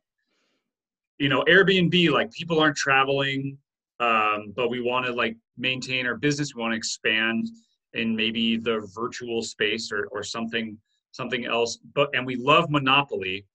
you 1.17 1.29
know, 1.29 1.43
Airbnb 1.43 2.11
like 2.11 2.31
people 2.31 2.59
aren't 2.59 2.75
traveling, 2.75 3.57
um, 3.99 4.53
but 4.55 4.69
we 4.69 4.81
want 4.81 5.05
to 5.05 5.13
like 5.13 5.35
maintain 5.57 6.05
our 6.05 6.15
business, 6.15 6.53
we 6.55 6.61
want 6.61 6.73
to 6.73 6.77
expand 6.77 7.47
in 7.93 8.15
maybe 8.15 8.57
the 8.57 8.87
virtual 8.93 9.41
space 9.41 9.91
or 9.91 10.07
or 10.11 10.23
something 10.23 10.77
something 11.11 11.45
else, 11.45 11.79
but 11.95 12.09
and 12.13 12.25
we 12.25 12.35
love 12.35 12.69
Monopoly. 12.69 13.45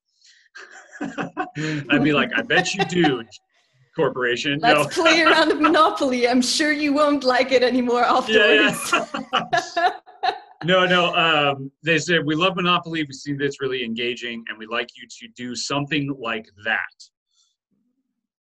I'd 1.00 2.04
be 2.04 2.12
like, 2.12 2.30
I 2.36 2.42
bet 2.42 2.74
you 2.74 2.84
do, 2.84 3.24
corporation. 3.94 4.58
Let's 4.60 4.96
no. 4.96 5.02
play 5.02 5.22
around 5.22 5.48
the 5.48 5.54
Monopoly. 5.54 6.28
I'm 6.28 6.42
sure 6.42 6.72
you 6.72 6.92
won't 6.92 7.24
like 7.24 7.52
it 7.52 7.62
anymore 7.62 8.04
afterwards. 8.04 8.92
Yeah, 9.32 9.48
yeah 9.76 9.90
no, 10.64 10.86
no. 10.86 11.14
Um, 11.14 11.70
they 11.82 11.98
said 11.98 12.24
we 12.24 12.34
love 12.34 12.56
Monopoly. 12.56 13.04
We 13.04 13.12
see 13.12 13.34
that's 13.34 13.60
really 13.60 13.84
engaging, 13.84 14.44
and 14.48 14.58
we'd 14.58 14.68
like 14.68 14.90
you 14.96 15.06
to 15.08 15.28
do 15.36 15.54
something 15.54 16.14
like 16.18 16.46
that. 16.64 16.78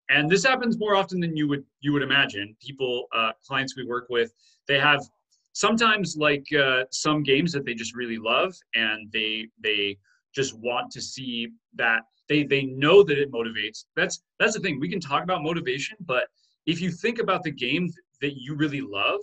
And 0.09 0.29
this 0.29 0.45
happens 0.45 0.79
more 0.79 0.97
often 0.97 1.21
than 1.21 1.37
you 1.37 1.49
would 1.49 1.65
you 1.81 1.93
would 1.93 2.03
imagine. 2.03 2.57
People, 2.61 3.07
uh, 3.15 3.33
clients 3.47 3.77
we 3.77 3.85
work 3.85 4.07
with, 4.11 4.33
they 4.67 4.79
have 4.79 5.05
sometimes 5.53 6.17
like 6.17 6.47
uh, 6.53 6.85
some 6.91 7.23
games 7.23 7.53
that 7.53 7.65
they 7.65 7.75
just 7.75 7.95
really 7.95 8.19
love, 8.19 8.55
and 8.75 9.11
they 9.13 9.49
they 9.63 9.97
just 10.35 10.59
want 10.59 10.91
to 10.93 11.01
see 11.01 11.49
that 11.75 12.03
they 12.29 12.45
they 12.45 12.63
know 12.63 13.03
that 13.03 13.19
it 13.19 13.31
motivates. 13.33 13.85
That's 13.97 14.23
that's 14.39 14.55
the 14.55 14.61
thing. 14.61 14.81
We 14.81 14.89
can 14.89 15.01
talk 15.01 15.23
about 15.23 15.43
motivation, 15.43 15.97
but 16.01 16.29
if 16.67 16.81
you 16.81 16.91
think 16.91 17.19
about 17.19 17.43
the 17.43 17.51
game 17.51 17.91
that 18.21 18.35
you 18.41 18.55
really 18.55 18.81
love 18.81 19.21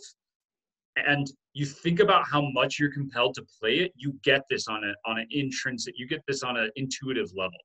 and 1.05 1.31
you 1.53 1.65
think 1.65 1.99
about 1.99 2.25
how 2.31 2.41
much 2.51 2.79
you're 2.79 2.91
compelled 2.91 3.33
to 3.33 3.43
play 3.59 3.79
it 3.79 3.91
you 3.95 4.13
get 4.23 4.41
this 4.49 4.67
on 4.67 4.83
a 4.83 5.09
on 5.09 5.19
an 5.19 5.27
intrinsic 5.31 5.93
you 5.97 6.07
get 6.07 6.21
this 6.27 6.43
on 6.43 6.57
an 6.57 6.69
intuitive 6.75 7.29
level 7.35 7.59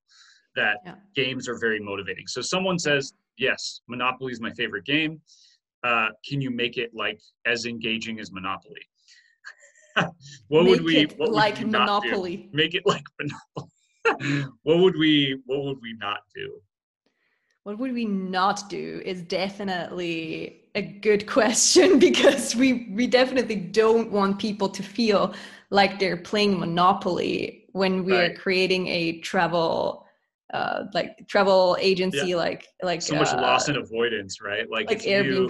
that 0.54 0.78
yeah. 0.84 0.94
games 1.14 1.48
are 1.48 1.58
very 1.58 1.80
motivating. 1.80 2.26
So 2.26 2.40
someone 2.40 2.78
says 2.78 3.12
yes 3.38 3.80
monopoly 3.88 4.32
is 4.32 4.40
my 4.40 4.50
favorite 4.52 4.84
game. 4.84 5.20
Uh, 5.84 6.08
can 6.28 6.40
you 6.40 6.50
make 6.50 6.76
it 6.76 6.90
like 6.94 7.20
as 7.46 7.66
engaging 7.66 8.20
as 8.20 8.32
monopoly? 8.32 8.80
What 10.48 10.64
make 10.64 10.76
would 10.76 10.84
we 10.84 11.04
what 11.16 11.28
would 11.28 11.32
like 11.32 11.58
we 11.58 11.64
monopoly. 11.66 12.48
Make 12.52 12.74
it 12.74 12.82
like 12.86 13.04
monopoly. 13.20 14.48
What 14.62 14.78
would 14.78 14.96
we 14.96 15.38
what 15.44 15.64
would 15.64 15.78
we 15.82 15.94
not 15.94 16.20
do? 16.34 16.60
What 17.64 17.78
would 17.78 17.92
we 17.92 18.06
not 18.06 18.68
do 18.70 19.02
is 19.04 19.22
definitely 19.22 20.61
a 20.74 20.82
good 20.82 21.26
question 21.36 21.98
because 22.08 22.54
we 22.56 22.88
we 22.92 23.06
definitely 23.06 23.56
don't 23.56 24.10
want 24.10 24.38
people 24.38 24.68
to 24.68 24.82
feel 24.82 25.34
like 25.70 25.98
they're 25.98 26.16
playing 26.18 26.58
monopoly 26.58 27.66
when 27.72 28.04
we 28.04 28.12
are 28.12 28.28
Right. 28.28 28.38
creating 28.38 28.86
a 28.88 29.20
travel 29.20 30.06
uh 30.52 30.84
like 30.92 31.26
travel 31.28 31.78
agency 31.80 32.34
like 32.34 32.66
like 32.82 33.00
so 33.00 33.14
much 33.14 33.28
uh, 33.32 33.40
loss 33.40 33.68
and 33.68 33.78
avoidance, 33.78 34.42
right? 34.42 34.68
Like, 34.70 34.88
like 34.90 35.02
if 35.06 35.24
you, 35.26 35.48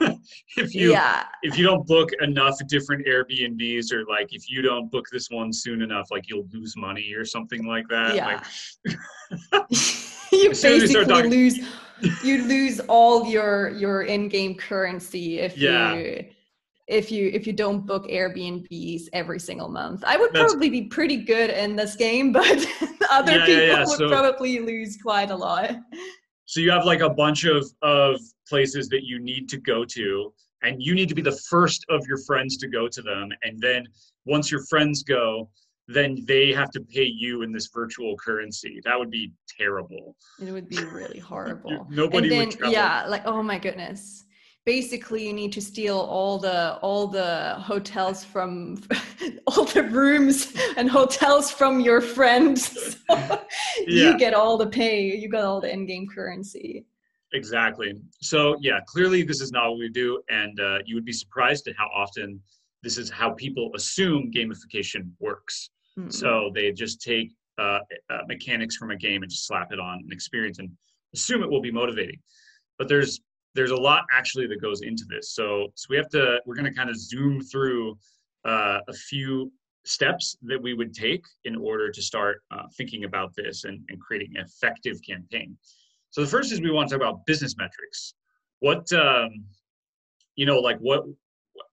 if 0.56 0.74
you 0.74 0.90
yeah. 0.90 1.26
if 1.44 1.56
you 1.56 1.64
don't 1.64 1.86
book 1.86 2.10
enough 2.20 2.56
different 2.66 3.06
Airbnbs 3.06 3.92
or 3.92 4.04
like 4.06 4.34
if 4.34 4.50
you 4.50 4.60
don't 4.60 4.90
book 4.90 5.04
this 5.12 5.28
one 5.30 5.52
soon 5.52 5.82
enough, 5.82 6.08
like 6.10 6.28
you'll 6.28 6.48
lose 6.52 6.76
money 6.76 7.12
or 7.14 7.24
something 7.24 7.64
like 7.64 7.86
that. 7.88 8.16
Yeah. 8.16 8.26
Like, 8.26 9.66
you 10.32 10.50
As 10.50 10.60
soon 10.60 10.82
as 10.82 10.90
start 10.90 11.06
basically 11.06 11.06
talking- 11.06 11.30
lose 11.30 11.60
you 12.24 12.44
lose 12.44 12.80
all 12.80 13.26
your 13.26 13.70
your 13.70 14.02
in-game 14.02 14.54
currency 14.56 15.38
if 15.40 15.56
Yeah. 15.56 15.94
you 15.94 16.24
if 16.86 17.10
you 17.10 17.30
if 17.32 17.46
you 17.46 17.52
don't 17.52 17.86
book 17.86 18.06
Airbnbs 18.08 19.04
every 19.12 19.40
single 19.40 19.68
month. 19.68 20.02
I 20.06 20.16
would 20.16 20.32
That's- 20.32 20.52
probably 20.52 20.70
be 20.70 20.82
pretty 20.82 21.16
good 21.18 21.50
in 21.50 21.76
this 21.76 21.96
game, 21.96 22.32
but 22.40 22.66
other 23.10 23.32
Yeah, 23.32 23.46
people 23.46 23.62
yeah, 23.66 23.78
would 23.86 23.98
so- 23.98 24.08
probably 24.08 24.58
lose 24.60 24.98
quite 25.02 25.30
a 25.30 25.36
lot. 25.36 25.76
so 26.46 26.60
you 26.60 26.70
have 26.70 26.84
like 26.84 27.00
a 27.00 27.10
bunch 27.10 27.44
of 27.44 27.66
of 27.82 28.20
places 28.48 28.88
that 28.90 29.04
you 29.04 29.18
need 29.18 29.48
to 29.48 29.56
go 29.58 29.84
to 29.84 30.32
and 30.62 30.82
you 30.82 30.94
need 30.94 31.08
to 31.08 31.14
be 31.14 31.22
the 31.22 31.38
first 31.50 31.84
of 31.88 32.06
your 32.06 32.18
friends 32.26 32.56
to 32.58 32.68
go 32.68 32.86
to 32.88 33.00
them 33.02 33.28
and 33.42 33.58
then 33.60 33.86
once 34.26 34.50
your 34.50 34.62
friends 34.66 35.02
go 35.02 35.48
then 35.86 36.24
they 36.26 36.52
have 36.52 36.70
to 36.70 36.80
pay 36.80 37.04
you 37.04 37.42
in 37.42 37.52
this 37.52 37.68
virtual 37.72 38.16
currency 38.16 38.80
that 38.84 38.98
would 38.98 39.10
be 39.10 39.32
terrible 39.58 40.16
It 40.40 40.50
would 40.50 40.68
be 40.68 40.82
really 40.84 41.18
horrible. 41.18 41.86
nobody 41.90 42.28
then 42.28 42.48
would 42.48 42.58
travel. 42.58 42.72
yeah, 42.72 43.04
like 43.06 43.22
oh 43.26 43.42
my 43.42 43.58
goodness. 43.58 44.24
Basically, 44.66 45.26
you 45.26 45.34
need 45.34 45.52
to 45.52 45.60
steal 45.60 45.98
all 45.98 46.38
the 46.38 46.76
all 46.76 47.06
the 47.06 47.54
hotels 47.58 48.24
from 48.24 48.82
all 49.46 49.64
the 49.66 49.82
rooms 49.82 50.54
and 50.78 50.88
hotels 50.90 51.50
from 51.50 51.80
your 51.80 52.00
friends. 52.00 52.96
So 53.06 53.16
Yeah. 53.86 54.12
You 54.12 54.18
get 54.18 54.32
all 54.32 54.56
the 54.56 54.66
pay. 54.68 55.02
You 55.02 55.28
got 55.28 55.44
all 55.44 55.60
the 55.60 55.70
in-game 55.70 56.06
currency. 56.08 56.86
Exactly. 57.34 57.92
So 58.22 58.56
yeah, 58.60 58.78
clearly 58.86 59.22
this 59.24 59.40
is 59.42 59.50
not 59.52 59.68
what 59.70 59.78
we 59.80 59.88
do, 59.90 60.22
and 60.30 60.58
uh, 60.60 60.78
you 60.86 60.94
would 60.94 61.04
be 61.04 61.12
surprised 61.12 61.68
at 61.68 61.74
how 61.76 61.88
often 61.94 62.40
this 62.82 62.96
is 62.96 63.10
how 63.10 63.30
people 63.32 63.70
assume 63.74 64.30
gamification 64.32 65.10
works. 65.20 65.70
Mm. 65.98 66.12
So 66.12 66.50
they 66.54 66.72
just 66.72 67.00
take 67.00 67.32
uh, 67.58 67.80
uh, 68.10 68.18
mechanics 68.28 68.76
from 68.76 68.90
a 68.90 68.96
game 68.96 69.22
and 69.22 69.30
just 69.30 69.46
slap 69.46 69.72
it 69.72 69.78
on 69.78 70.00
an 70.04 70.12
experience 70.12 70.58
and 70.58 70.70
assume 71.14 71.42
it 71.42 71.50
will 71.50 71.60
be 71.60 71.70
motivating. 71.70 72.18
But 72.78 72.88
there's 72.88 73.20
there's 73.54 73.70
a 73.70 73.76
lot 73.76 74.04
actually 74.12 74.48
that 74.48 74.60
goes 74.60 74.82
into 74.82 75.04
this. 75.08 75.32
So 75.34 75.68
so 75.74 75.86
we 75.88 75.96
have 75.96 76.08
to 76.10 76.40
we're 76.46 76.56
going 76.56 76.66
to 76.66 76.74
kind 76.74 76.90
of 76.90 76.96
zoom 76.96 77.40
through 77.40 77.96
uh, 78.44 78.80
a 78.88 78.92
few 78.92 79.52
steps 79.86 80.36
that 80.42 80.60
we 80.60 80.74
would 80.74 80.94
take 80.94 81.24
in 81.44 81.54
order 81.56 81.90
to 81.90 82.02
start 82.02 82.42
uh, 82.50 82.62
thinking 82.76 83.04
about 83.04 83.34
this 83.36 83.64
and, 83.64 83.82
and 83.88 84.00
creating 84.00 84.32
an 84.36 84.44
effective 84.44 84.98
campaign. 85.06 85.56
So 86.10 86.22
the 86.22 86.26
first 86.26 86.52
is 86.52 86.60
we 86.60 86.70
want 86.70 86.88
to 86.88 86.94
talk 86.96 87.06
about 87.06 87.26
business 87.26 87.56
metrics. 87.56 88.14
What 88.60 88.90
um, 88.92 89.44
you 90.36 90.46
know, 90.46 90.58
like 90.58 90.78
what 90.78 91.04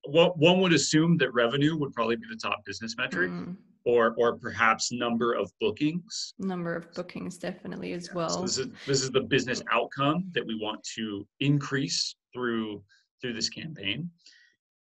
what 0.05 0.37
one 0.37 0.59
would 0.61 0.73
assume 0.73 1.17
that 1.17 1.33
revenue 1.33 1.75
would 1.77 1.93
probably 1.93 2.15
be 2.15 2.27
the 2.29 2.37
top 2.37 2.63
business 2.65 2.95
metric, 2.97 3.31
Mm. 3.31 3.55
Or 3.85 4.13
or 4.17 4.37
perhaps 4.37 4.91
number 4.91 5.33
of 5.33 5.51
bookings. 5.59 6.33
Number 6.39 6.75
of 6.75 6.91
bookings 6.93 7.37
definitely 7.37 7.93
as 7.93 8.13
well. 8.13 8.29
So 8.29 8.41
this 8.41 8.57
is 8.57 8.67
this 8.85 9.01
is 9.03 9.11
the 9.11 9.21
business 9.21 9.61
outcome 9.71 10.25
that 10.33 10.45
we 10.45 10.55
want 10.55 10.83
to 10.95 11.27
increase 11.39 12.15
through 12.33 12.83
through 13.21 13.33
this 13.33 13.49
campaign. 13.49 14.09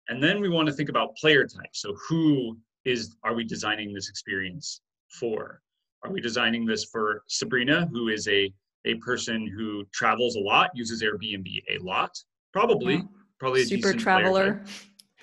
And 0.09 0.23
then 0.23 0.40
we 0.40 0.49
want 0.49 0.68
to 0.68 0.75
think 0.75 0.88
about 0.88 1.16
player 1.16 1.47
type. 1.47 1.71
So 1.75 1.95
who 2.09 2.59
is 2.85 3.16
are 3.25 3.35
we 3.35 3.45
designing 3.45 3.92
this 3.92 4.09
experience 4.09 4.81
for? 5.21 5.61
Are 6.05 6.11
we 6.11 6.21
designing 6.21 6.66
this 6.66 6.85
for 6.87 7.23
Sabrina, 7.29 7.87
who 7.92 8.09
is 8.09 8.27
a 8.29 8.53
a 8.85 8.95
person 8.97 9.47
who 9.47 9.85
travels 9.92 10.35
a 10.35 10.40
lot, 10.40 10.71
uses 10.75 11.03
Airbnb 11.03 11.47
a 11.71 11.79
lot? 11.85 12.11
Probably, 12.53 12.95
Yeah. 12.95 13.03
probably 13.38 13.62
a 13.62 13.64
Super 13.66 13.92
decent 13.92 14.03
player 14.03 14.23
type 14.23 14.23
traveler. 14.25 14.64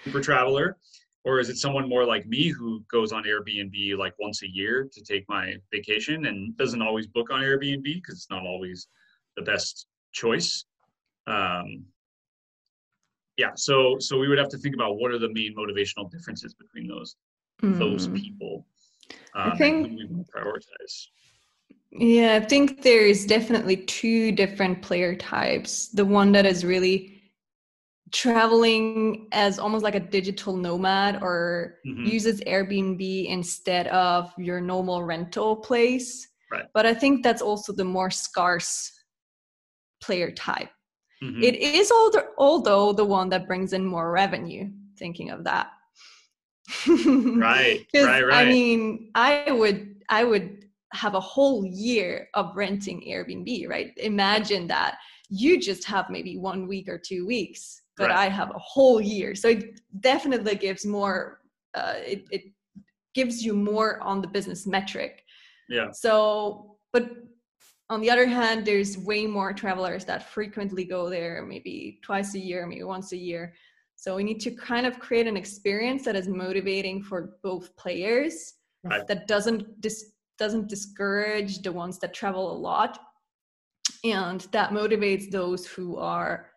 super 0.06 0.22
traveler 0.22 0.78
or 1.25 1.39
is 1.39 1.49
it 1.49 1.58
someone 1.58 1.88
more 1.89 2.05
like 2.05 2.25
me 2.27 2.47
who 2.47 2.84
goes 2.91 3.12
on 3.12 3.23
airbnb 3.23 3.97
like 3.97 4.13
once 4.19 4.41
a 4.43 4.49
year 4.49 4.88
to 4.91 5.01
take 5.01 5.27
my 5.27 5.55
vacation 5.71 6.25
and 6.27 6.55
doesn't 6.58 6.82
always 6.82 7.08
book 7.08 7.29
on 7.32 7.41
airbnb 7.41 7.84
because 7.84 8.15
it's 8.15 8.29
not 8.29 8.43
always 8.45 8.88
the 9.36 9.41
best 9.43 9.88
choice 10.12 10.65
um, 11.27 11.84
yeah 13.38 13.51
so 13.55 13.97
so 13.99 14.17
we 14.17 14.27
would 14.27 14.38
have 14.38 14.49
to 14.49 14.58
think 14.58 14.75
about 14.75 14.97
what 14.97 15.12
are 15.12 15.19
the 15.19 15.32
main 15.34 15.55
motivational 15.55 16.10
differences 16.10 16.53
between 16.53 16.88
those 16.88 17.15
those 17.62 18.08
Mm. 18.08 18.15
people 18.21 18.65
um, 19.36 19.58
think- 19.58 19.88
we 19.97 20.05
want 20.05 20.25
to 20.25 20.32
prioritize 20.32 21.08
Yeah, 21.91 22.39
I 22.41 22.45
think 22.45 22.82
there's 22.84 23.25
definitely 23.25 23.77
two 23.77 24.32
different 24.32 24.82
player 24.82 25.15
types. 25.15 25.88
The 25.89 26.05
one 26.05 26.32
that 26.34 26.45
is 26.45 26.63
really 26.63 27.18
traveling 28.12 29.28
as 29.32 29.60
almost 29.60 29.84
like 29.84 29.95
a 29.95 30.00
digital 30.00 30.56
nomad 30.56 31.22
or 31.22 31.80
Mhm. 31.86 32.06
uses 32.06 32.41
Airbnb 32.41 33.28
instead 33.28 33.88
of 33.88 34.32
your 34.38 34.62
normal 34.62 35.04
rental 35.04 35.56
place. 35.58 36.28
Right. 36.52 36.65
But 36.74 36.86
I 36.86 36.93
think 36.93 37.24
that's 37.24 37.41
also 37.41 37.74
the 37.74 37.86
more 37.86 38.10
scarce 38.10 38.91
player 40.02 40.32
type. 40.32 40.69
Mhm. 41.22 41.43
It 41.43 41.56
is 41.56 41.91
older, 41.91 42.30
although 42.38 42.93
the 42.93 43.06
one 43.06 43.30
that 43.30 43.48
brings 43.48 43.74
in 43.74 43.86
more 43.86 44.12
revenue, 44.12 44.69
thinking 44.98 45.30
of 45.30 45.43
that. 45.43 45.72
right 46.88 47.86
right 47.95 48.26
right 48.26 48.34
I 48.34 48.45
mean, 48.45 49.12
I 49.15 49.52
would 49.52 50.04
I 50.10 50.24
would 50.24 50.65
have 50.93 51.13
a 51.15 51.19
whole 51.19 51.65
year 51.65 52.30
of 52.34 52.56
renting 52.56 53.02
Airbnb, 53.08 53.67
right? 53.67 53.91
Imagine 53.98 54.67
that 54.67 54.98
you 55.30 55.60
just 55.60 55.86
have 55.86 56.10
maybe 56.10 56.38
one 56.38 56.67
week 56.67 56.88
or 56.89 56.98
two 56.98 57.26
weeks, 57.28 57.82
but 58.00 58.10
Right. 58.10 58.26
I 58.26 58.30
have 58.30 58.50
a 58.56 58.60
whole 58.60 59.00
year. 59.02 59.36
So 59.36 59.50
it 59.50 59.82
definitely 60.00 60.56
gives 60.56 60.86
more. 60.86 61.42
Uh, 61.76 61.96
it 62.14 62.22
it 62.32 62.44
gives 63.14 63.44
you 63.46 63.54
more 63.54 64.02
on 64.02 64.22
the 64.22 64.28
business 64.28 64.66
metric. 64.66 65.14
yeah 65.68 65.92
So, 65.92 66.78
but 66.94 67.04
on 67.94 68.02
the 68.02 68.10
other 68.14 68.28
hand, 68.28 68.66
there's 68.66 68.98
way 68.98 69.28
more 69.28 69.52
travelers 69.54 70.06
that 70.06 70.30
frequently 70.38 70.86
go 70.86 71.10
there, 71.10 71.44
maybe 71.54 72.00
twice 72.08 72.36
a 72.36 72.40
year, 72.40 72.66
maybe 72.68 72.84
once 72.84 73.12
a 73.12 73.18
year. 73.18 73.54
So 73.96 74.16
we 74.16 74.24
need 74.24 74.40
to 74.42 74.52
kind 74.52 74.86
of 74.90 75.00
create 75.00 75.28
an 75.28 75.36
experience 75.44 76.02
that 76.06 76.16
is 76.16 76.28
motivating 76.28 77.04
for 77.04 77.20
both 77.44 77.76
players, 77.84 78.34
Right. 78.84 79.06
that 79.08 79.28
doesn't 79.28 79.82
dis- 79.82 80.14
doesn't 80.38 80.68
discourage 80.70 81.54
the 81.66 81.72
ones 81.84 82.00
that 82.00 82.14
travel 82.14 82.46
a 82.56 82.58
lot, 82.70 82.94
and 84.04 84.40
that 84.56 84.70
motivates 84.72 85.30
those 85.32 85.68
who 85.68 85.98
are 85.98 86.49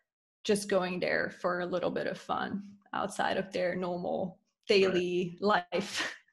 just 0.45 0.69
going 0.69 1.01
there 1.01 1.31
for 1.41 1.61
a 1.61 1.67
little 1.67 1.91
bit 1.91 2.07
of 2.07 2.19
fun 2.19 2.63
outside 2.93 3.37
of 3.37 3.53
their 3.53 3.75
normal 3.75 4.39
daily 4.69 5.39
life. 5.41 6.15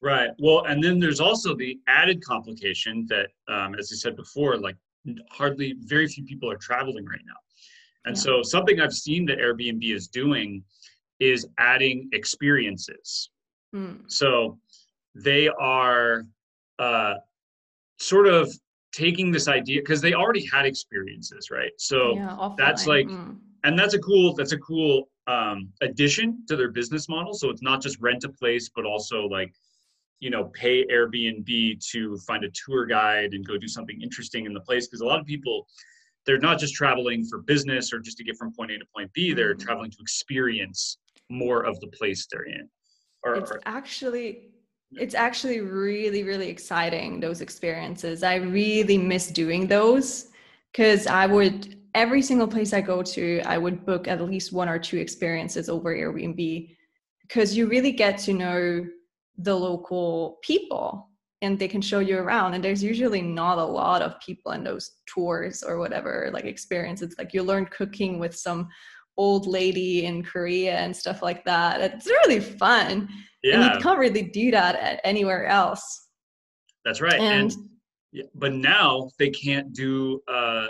Right. 0.00 0.30
Well, 0.38 0.64
and 0.66 0.80
then 0.80 1.00
there's 1.00 1.18
also 1.18 1.56
the 1.56 1.80
added 1.88 2.24
complication 2.24 3.04
that, 3.08 3.30
um, 3.48 3.74
as 3.74 3.90
I 3.92 3.96
said 3.96 4.14
before, 4.14 4.56
like 4.56 4.76
hardly 5.28 5.74
very 5.80 6.06
few 6.06 6.22
people 6.22 6.48
are 6.48 6.56
traveling 6.56 7.04
right 7.04 7.24
now. 7.26 7.34
And 8.04 8.14
Yeah. 8.16 8.20
so 8.22 8.42
something 8.44 8.80
I've 8.80 8.92
seen 8.94 9.26
that 9.26 9.38
Airbnb 9.38 9.82
is 9.92 10.06
doing 10.06 10.62
is 11.18 11.48
adding 11.58 12.08
experiences. 12.12 13.30
Mm, 13.74 14.08
So 14.08 14.60
they 15.16 15.48
are 15.48 16.24
uh, 16.78 17.14
sort 17.98 18.28
of 18.28 18.48
taking 18.92 19.32
this 19.32 19.48
idea 19.48 19.80
because 19.80 20.00
they 20.00 20.14
already 20.14 20.46
had 20.46 20.64
experiences, 20.64 21.50
right? 21.50 21.72
So 21.76 22.14
yeah, 22.14 22.54
that's 22.56 22.86
like- 22.86 23.08
mm. 23.08 23.36
And 23.64 23.78
that's 23.78 23.94
a 23.94 23.98
cool 23.98 24.34
that's 24.34 24.52
a 24.52 24.58
cool 24.58 25.08
um, 25.26 25.68
addition 25.82 26.44
to 26.48 26.56
their 26.56 26.70
business 26.70 27.08
model. 27.08 27.34
So 27.34 27.50
it's 27.50 27.62
not 27.62 27.82
just 27.82 27.98
rent 28.00 28.24
a 28.24 28.28
place 28.28 28.70
but 28.74 28.84
also 28.84 29.26
like 29.26 29.52
you 30.20 30.30
know 30.30 30.44
pay 30.46 30.84
airbnb 30.86 31.84
to 31.90 32.16
find 32.26 32.44
a 32.44 32.48
tour 32.50 32.86
guide 32.86 33.34
and 33.34 33.46
go 33.46 33.56
do 33.56 33.68
something 33.68 34.00
interesting 34.00 34.46
in 34.46 34.52
the 34.54 34.60
place. 34.60 34.86
Because 34.86 35.00
a 35.00 35.06
lot 35.06 35.20
of 35.20 35.26
people 35.26 35.66
they're 36.26 36.38
not 36.38 36.58
just 36.58 36.74
traveling 36.74 37.24
for 37.24 37.38
business 37.38 37.92
or 37.92 38.00
just 38.00 38.18
to 38.18 38.24
get 38.24 38.36
from 38.36 38.52
point 38.52 38.70
a 38.70 38.78
to 38.78 38.84
point 38.94 39.12
b. 39.12 39.32
They're 39.32 39.54
Mhm. 39.54 39.60
traveling 39.60 39.90
to 39.90 39.98
experience 40.00 40.98
more 41.30 41.62
of 41.64 41.78
the 41.80 41.88
place 41.88 42.26
they're 42.30 42.44
in. 42.44 42.68
Or, 43.22 43.34
it's 43.34 43.50
or- 43.50 43.60
actually 43.66 44.50
it's 44.92 45.14
actually 45.14 45.60
really 45.60 46.22
really 46.22 46.48
exciting 46.48 47.20
those 47.20 47.40
experiences. 47.42 48.22
I 48.22 48.36
really 48.36 48.96
miss 48.96 49.28
doing 49.30 49.66
those 49.66 50.28
because 50.72 51.06
i 51.06 51.26
would 51.26 51.76
every 51.94 52.22
single 52.22 52.48
place 52.48 52.72
i 52.72 52.80
go 52.80 53.02
to 53.02 53.40
i 53.44 53.58
would 53.58 53.84
book 53.84 54.08
at 54.08 54.20
least 54.20 54.52
one 54.52 54.68
or 54.68 54.78
two 54.78 54.98
experiences 54.98 55.68
over 55.68 55.94
airbnb 55.94 56.74
because 57.22 57.56
you 57.56 57.66
really 57.66 57.92
get 57.92 58.18
to 58.18 58.32
know 58.32 58.86
the 59.38 59.54
local 59.54 60.38
people 60.42 61.08
and 61.40 61.58
they 61.58 61.68
can 61.68 61.80
show 61.80 62.00
you 62.00 62.18
around 62.18 62.54
and 62.54 62.64
there's 62.64 62.82
usually 62.82 63.22
not 63.22 63.58
a 63.58 63.64
lot 63.64 64.02
of 64.02 64.18
people 64.20 64.52
in 64.52 64.64
those 64.64 64.90
tours 65.06 65.62
or 65.62 65.78
whatever 65.78 66.30
like 66.32 66.44
experiences 66.44 67.14
like 67.18 67.32
you 67.32 67.42
learn 67.42 67.64
cooking 67.66 68.18
with 68.18 68.34
some 68.34 68.68
old 69.16 69.46
lady 69.46 70.04
in 70.04 70.22
korea 70.22 70.76
and 70.76 70.94
stuff 70.94 71.22
like 71.22 71.44
that 71.44 71.80
it's 71.80 72.06
really 72.06 72.40
fun 72.40 73.08
and 73.44 73.74
you 73.74 73.80
can't 73.80 73.98
really 73.98 74.22
do 74.22 74.50
that 74.50 74.76
at 74.76 75.00
anywhere 75.04 75.46
else. 75.46 76.08
That's 76.84 77.00
right. 77.00 77.20
And, 77.20 77.52
And, 77.52 77.68
yeah, 78.12 78.24
but 78.34 78.54
now 78.54 79.08
they 79.18 79.30
can't 79.30 79.72
do 79.72 80.20
uh, 80.28 80.68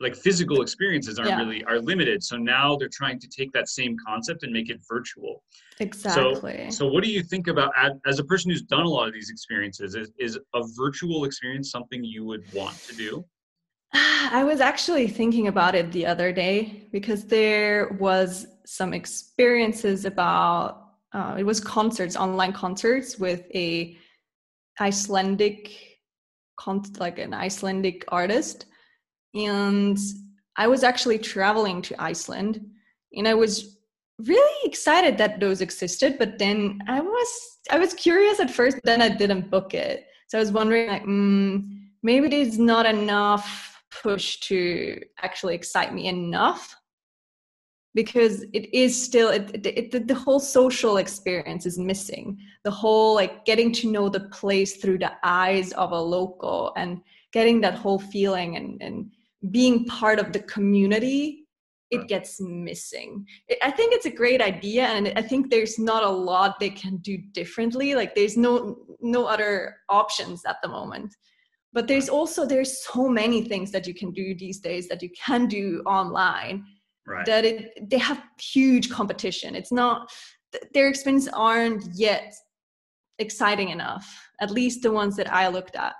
like 0.00 0.14
physical 0.14 0.62
experiences 0.62 1.18
aren't 1.18 1.30
Yeah. 1.30 1.38
really 1.38 1.64
are 1.64 1.80
limited. 1.80 2.22
So 2.22 2.36
now 2.36 2.76
they're 2.76 2.88
trying 2.88 3.18
to 3.20 3.28
take 3.28 3.52
that 3.52 3.68
same 3.68 3.96
concept 4.04 4.42
and 4.44 4.52
make 4.52 4.70
it 4.70 4.80
virtual. 4.88 5.42
exactly. 5.80 6.70
So 6.70 6.78
so 6.78 6.86
what 6.86 7.04
do 7.04 7.10
you 7.10 7.22
think 7.22 7.48
about 7.48 7.72
as 8.06 8.18
a 8.18 8.24
person 8.24 8.50
who's 8.50 8.62
done 8.62 8.84
a 8.84 8.88
lot 8.88 9.08
of 9.08 9.14
these 9.14 9.30
experiences? 9.30 9.94
Is, 9.94 10.10
is 10.18 10.38
a 10.54 10.62
virtual 10.76 11.24
experience 11.24 11.70
something 11.70 12.02
you 12.04 12.24
would 12.24 12.44
want 12.52 12.76
to 12.88 12.94
do? 12.94 13.24
I 13.92 14.44
was 14.44 14.60
actually 14.60 15.08
thinking 15.08 15.48
about 15.48 15.74
it 15.74 15.90
the 15.92 16.06
other 16.06 16.32
day 16.32 16.88
because 16.92 17.24
there 17.24 17.96
was 17.98 18.46
some 18.66 18.92
experiences 18.92 20.04
about 20.04 20.84
uh, 21.12 21.36
it 21.38 21.44
was 21.44 21.58
concerts, 21.58 22.16
online 22.16 22.52
concerts 22.52 23.18
with 23.18 23.46
a 23.54 23.96
Icelandic, 24.78 25.97
like 26.98 27.18
an 27.18 27.34
Icelandic 27.34 28.04
artist, 28.08 28.66
and 29.34 29.98
I 30.56 30.66
was 30.66 30.82
actually 30.82 31.18
traveling 31.18 31.82
to 31.82 32.02
Iceland, 32.02 32.64
and 33.12 33.28
I 33.28 33.34
was 33.34 33.78
really 34.18 34.68
excited 34.68 35.16
that 35.18 35.40
those 35.40 35.60
existed. 35.60 36.18
But 36.18 36.38
then 36.38 36.80
I 36.88 37.00
was 37.00 37.58
I 37.70 37.78
was 37.78 37.94
curious 37.94 38.40
at 38.40 38.50
first, 38.50 38.78
then 38.84 39.02
I 39.02 39.08
didn't 39.08 39.50
book 39.50 39.74
it, 39.74 40.06
so 40.28 40.38
I 40.38 40.40
was 40.40 40.52
wondering 40.52 40.88
like, 40.88 41.04
mm, 41.04 41.64
maybe 42.02 42.28
there's 42.28 42.58
not 42.58 42.86
enough 42.86 43.82
push 44.02 44.38
to 44.40 45.00
actually 45.22 45.54
excite 45.54 45.94
me 45.94 46.06
enough 46.06 46.77
because 47.94 48.42
it 48.52 48.72
is 48.74 49.00
still 49.00 49.30
it, 49.30 49.50
it, 49.66 49.94
it, 49.94 50.08
the 50.08 50.14
whole 50.14 50.40
social 50.40 50.98
experience 50.98 51.66
is 51.66 51.78
missing. 51.78 52.38
The 52.64 52.70
whole 52.70 53.14
like 53.14 53.44
getting 53.44 53.72
to 53.72 53.90
know 53.90 54.08
the 54.08 54.28
place 54.28 54.76
through 54.76 54.98
the 54.98 55.12
eyes 55.24 55.72
of 55.72 55.92
a 55.92 56.00
local 56.00 56.72
and 56.76 57.00
getting 57.32 57.60
that 57.62 57.74
whole 57.74 57.98
feeling 57.98 58.56
and, 58.56 58.80
and 58.82 59.10
being 59.50 59.84
part 59.86 60.18
of 60.18 60.32
the 60.32 60.40
community 60.40 61.44
it 61.90 62.06
gets 62.06 62.38
missing. 62.40 63.24
It- 63.48 63.58
i 63.62 63.70
think 63.70 63.94
it's 63.94 64.04
a 64.06 64.10
great 64.10 64.42
idea 64.42 64.84
and 64.84 65.10
i 65.16 65.22
think 65.22 65.48
there's 65.48 65.78
not 65.78 66.02
a 66.02 66.08
lot 66.08 66.60
they 66.60 66.70
can 66.70 66.98
do 66.98 67.16
differently. 67.32 67.94
Like 67.94 68.14
there's 68.14 68.36
no 68.36 68.76
no 69.00 69.24
other 69.24 69.76
options 69.88 70.44
at 70.44 70.56
the 70.62 70.68
moment. 70.68 71.14
But 71.72 71.86
there's 71.88 72.08
also 72.08 72.44
there's 72.44 72.84
so 72.84 73.08
many 73.08 73.42
things 73.42 73.70
that 73.72 73.86
you 73.86 73.94
can 73.94 74.10
do 74.12 74.34
these 74.34 74.58
days 74.60 74.88
that 74.88 75.02
you 75.02 75.10
can 75.26 75.46
do 75.46 75.82
online 75.86 76.64
Right. 77.08 77.26
that 77.26 77.44
it 77.44 77.90
they 77.90 77.98
have 77.98 78.22
huge 78.40 78.90
competition 78.90 79.54
it's 79.54 79.72
not 79.72 80.10
their 80.74 80.88
experiences 80.88 81.30
aren't 81.32 81.84
yet 81.94 82.34
exciting 83.18 83.70
enough 83.70 84.06
at 84.40 84.50
least 84.50 84.82
the 84.82 84.92
ones 84.92 85.16
that 85.16 85.32
i 85.32 85.48
looked 85.48 85.74
at 85.74 85.94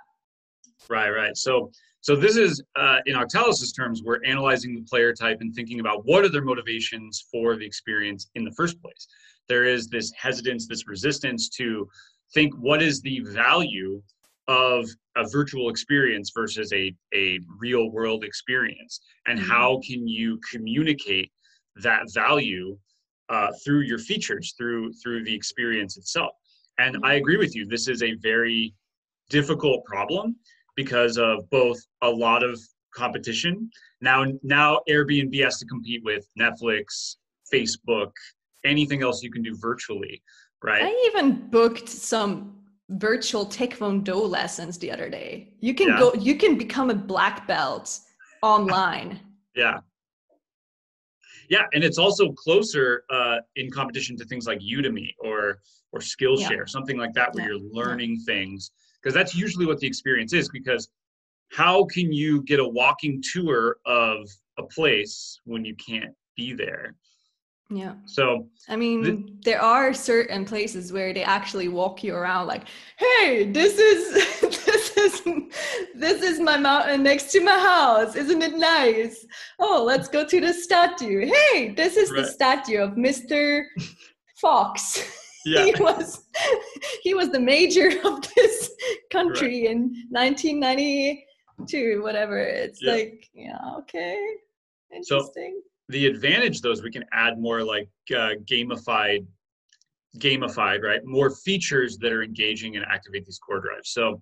Right, 0.89 1.09
right. 1.09 1.37
So, 1.37 1.71
so 2.01 2.15
this 2.15 2.35
is 2.35 2.63
uh, 2.75 2.97
in 3.05 3.15
Octalysis 3.15 3.75
terms, 3.75 4.01
we're 4.03 4.23
analyzing 4.23 4.73
the 4.73 4.81
player 4.81 5.13
type 5.13 5.37
and 5.41 5.53
thinking 5.53 5.79
about 5.79 6.05
what 6.05 6.23
are 6.23 6.29
their 6.29 6.43
motivations 6.43 7.25
for 7.31 7.55
the 7.55 7.65
experience 7.65 8.29
in 8.35 8.43
the 8.43 8.51
first 8.51 8.81
place. 8.81 9.07
There 9.47 9.65
is 9.65 9.87
this 9.87 10.11
hesitance, 10.17 10.67
this 10.67 10.87
resistance 10.87 11.49
to 11.49 11.87
think 12.33 12.53
what 12.55 12.81
is 12.81 13.01
the 13.01 13.19
value 13.21 14.01
of 14.49 14.89
a 15.15 15.23
virtual 15.29 15.69
experience 15.69 16.31
versus 16.35 16.73
a, 16.73 16.93
a 17.13 17.39
real 17.59 17.91
world 17.91 18.23
experience, 18.23 18.99
and 19.27 19.39
Mhm. 19.39 19.43
how 19.43 19.79
can 19.87 20.07
you 20.07 20.39
communicate 20.51 21.31
that 21.75 22.11
value 22.13 22.77
uh, 23.29 23.51
through 23.63 23.81
your 23.81 23.99
features, 23.99 24.53
through 24.57 24.91
through 24.93 25.23
the 25.23 25.33
experience 25.33 25.97
itself. 25.97 26.33
And 26.79 26.97
I 27.03 27.13
agree 27.15 27.37
with 27.37 27.55
you. 27.55 27.65
This 27.65 27.87
is 27.87 28.01
a 28.01 28.13
very 28.15 28.73
difficult 29.29 29.85
problem 29.85 30.35
because 30.75 31.17
of 31.17 31.47
both 31.51 31.77
a 32.01 32.09
lot 32.09 32.41
of 32.43 32.59
competition. 32.95 33.69
Now, 34.01 34.25
now 34.41 34.79
Airbnb 34.89 35.43
has 35.43 35.59
to 35.59 35.65
compete 35.65 36.03
with 36.03 36.25
Netflix, 36.39 37.17
Facebook, 37.53 38.11
anything 38.63 39.03
else 39.03 39.21
you 39.21 39.31
can 39.31 39.43
do 39.43 39.55
virtually, 39.57 40.23
right? 40.63 40.83
i 40.83 41.11
even 41.13 41.47
booked 41.49 41.87
some 41.87 42.58
virtual 42.89 43.45
taekwondo 43.45 44.27
lessons 44.27 44.77
the 44.79 44.91
other 44.91 45.09
day 45.09 45.53
you 45.59 45.73
can 45.73 45.89
Yeah. 45.89 45.99
go 45.99 46.13
you 46.15 46.35
can 46.35 46.57
become 46.57 46.89
a 46.89 46.95
black 46.95 47.47
belt 47.47 47.99
online 48.41 49.19
Yeah. 49.55 49.79
Yeah, 51.49 51.65
and 51.73 51.83
it's 51.83 51.97
also 51.97 52.31
closer 52.31 53.03
uh, 53.09 53.37
in 53.55 53.71
competition 53.71 54.15
to 54.17 54.25
things 54.25 54.45
like 54.45 54.59
Udemy 54.59 55.09
or 55.19 55.59
or 55.91 55.99
Skillshare, 55.99 56.69
something 56.69 56.97
like 56.97 57.13
that, 57.13 57.33
where 57.33 57.43
Yeah. 57.43 57.57
you're 57.57 57.69
learning 57.71 58.19
things, 58.25 58.71
because 59.01 59.15
that's 59.15 59.35
usually 59.35 59.65
what 59.65 59.79
the 59.79 59.87
experience 59.87 60.33
is. 60.33 60.47
Because 60.49 60.89
how 61.51 61.85
can 61.85 62.13
you 62.13 62.43
get 62.43 62.59
a 62.59 62.67
walking 62.67 63.23
tour 63.33 63.77
of 63.85 64.29
a 64.59 64.63
place 64.63 65.39
when 65.45 65.65
you 65.65 65.75
can't 65.75 66.13
be 66.37 66.53
there? 66.53 66.95
Yeah 67.71 67.93
So 68.05 68.47
I 68.67 68.75
mean, 68.75 69.39
there 69.43 69.61
are 69.61 69.93
certain 69.93 70.43
places 70.45 70.91
where 70.91 71.13
they 71.13 71.23
actually 71.23 71.67
walk 71.67 72.03
you 72.03 72.15
around 72.15 72.47
like, 72.47 72.63
"Hey, 72.97 73.51
this 73.51 73.77
is 73.77 74.01
this 74.65 74.97
is 74.97 75.21
this 75.95 76.21
is 76.23 76.39
my 76.39 76.57
mountain 76.57 77.03
next 77.03 77.31
to 77.33 77.39
my 77.43 77.59
house. 77.59 78.15
Isn't 78.15 78.41
it 78.41 78.57
nice? 78.57 79.25
Oh, 79.59 79.83
let's 79.85 80.07
go 80.07 80.25
to 80.25 80.41
the 80.41 80.53
statue. 80.53 81.25
Hey, 81.33 81.73
this 81.75 81.95
is 81.97 82.09
the 82.09 82.25
statue 82.25 82.79
of 82.79 82.91
Mr. 82.91 83.65
Fox. 84.41 84.75
yeah, 85.45 85.65
he 85.65 85.73
was 85.79 86.23
he 87.03 87.13
was 87.13 87.29
the 87.29 87.39
major 87.39 87.89
of 88.05 88.15
this 88.35 88.71
country 89.11 89.67
in 89.67 89.77
1992, 90.09 92.01
whatever. 92.01 92.37
It's 92.39 92.79
Yeah. 92.81 92.91
like, 92.93 93.29
yeah, 93.33 93.57
okay. 93.79 94.17
So- 95.03 95.17
Interesting. 95.17 95.61
The 95.89 96.05
advantage 96.05 96.61
though 96.61 96.71
is 96.71 96.81
we 96.81 96.91
can 96.91 97.05
add 97.11 97.39
more 97.39 97.63
like 97.63 97.89
uh, 98.11 98.35
gamified 98.45 99.25
gamified 100.17 100.81
right 100.81 101.05
more 101.05 101.29
features 101.29 101.97
that 101.97 102.11
are 102.11 102.23
engaging 102.23 102.75
and 102.75 102.85
activate 102.85 103.25
these 103.25 103.39
core 103.39 103.59
drives. 103.59 103.89
So 103.89 104.21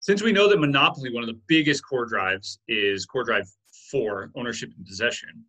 since 0.00 0.22
we 0.22 0.32
know 0.32 0.48
that 0.48 0.58
monopoly 0.58 1.12
one 1.12 1.22
of 1.22 1.28
the 1.28 1.40
biggest 1.46 1.82
core 1.86 2.06
drives 2.06 2.58
is 2.68 3.06
core 3.06 3.24
drive 3.24 3.46
4 3.90 4.32
ownership 4.36 4.70
and 4.76 4.86
possession 4.86 5.44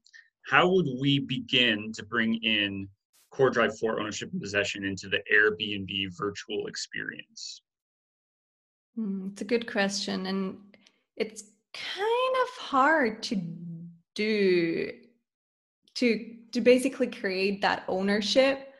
how 0.47 0.67
would 0.69 0.87
we 0.99 1.19
begin 1.19 1.91
to 1.93 2.05
bring 2.05 2.35
in 2.35 2.87
core 3.31 3.49
drive 3.49 3.77
4 3.77 3.99
ownership 3.99 4.31
and 4.31 4.41
possession 4.41 4.83
into 4.83 5.09
the 5.09 5.19
airbnb 5.33 6.15
virtual 6.17 6.67
experience? 6.67 7.61
Mm, 8.97 9.31
it's 9.31 9.41
a 9.41 9.45
good 9.45 9.69
question, 9.69 10.27
and 10.27 10.57
it's 11.17 11.43
kind 11.73 12.35
of 12.43 12.63
hard 12.63 13.21
to 13.23 13.35
do 14.15 14.91
to 15.95 16.35
to 16.51 16.61
basically 16.61 17.07
create 17.07 17.61
that 17.61 17.83
ownership 17.87 18.73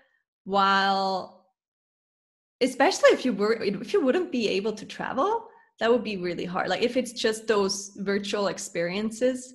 while 0.46 1.46
especially 2.62 3.10
if 3.10 3.26
you 3.26 3.34
were 3.34 3.54
if 3.54 3.94
you 3.94 4.04
wouldn't 4.04 4.32
be 4.32 4.48
able 4.50 4.74
to 4.74 4.86
travel 4.86 5.48
that 5.80 5.92
would 5.92 6.06
be 6.06 6.16
really 6.16 6.46
hard. 6.46 6.70
Like 6.70 6.84
if 6.84 6.96
it's 6.96 7.12
just 7.12 7.48
those 7.48 7.92
virtual 7.98 8.48
experiences 8.48 9.54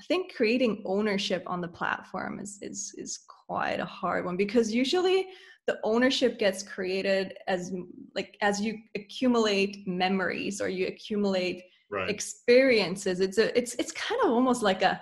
i 0.00 0.04
think 0.04 0.34
creating 0.34 0.82
ownership 0.86 1.42
on 1.46 1.60
the 1.60 1.68
platform 1.68 2.38
is 2.38 2.58
is 2.62 2.94
is 2.96 3.20
quite 3.46 3.80
a 3.80 3.84
hard 3.84 4.24
one 4.24 4.36
because 4.36 4.72
usually 4.72 5.26
the 5.66 5.78
ownership 5.82 6.38
gets 6.38 6.62
created 6.62 7.34
as 7.46 7.72
like 8.14 8.36
as 8.40 8.60
you 8.60 8.78
accumulate 8.94 9.86
memories 9.86 10.60
or 10.60 10.68
you 10.68 10.86
accumulate 10.86 11.64
right. 11.90 12.08
experiences. 12.10 13.20
It's 13.20 13.38
a 13.38 13.56
it's 13.58 13.74
it's 13.74 13.92
kind 13.92 14.20
of 14.24 14.30
almost 14.30 14.62
like 14.62 14.82
a 14.82 15.00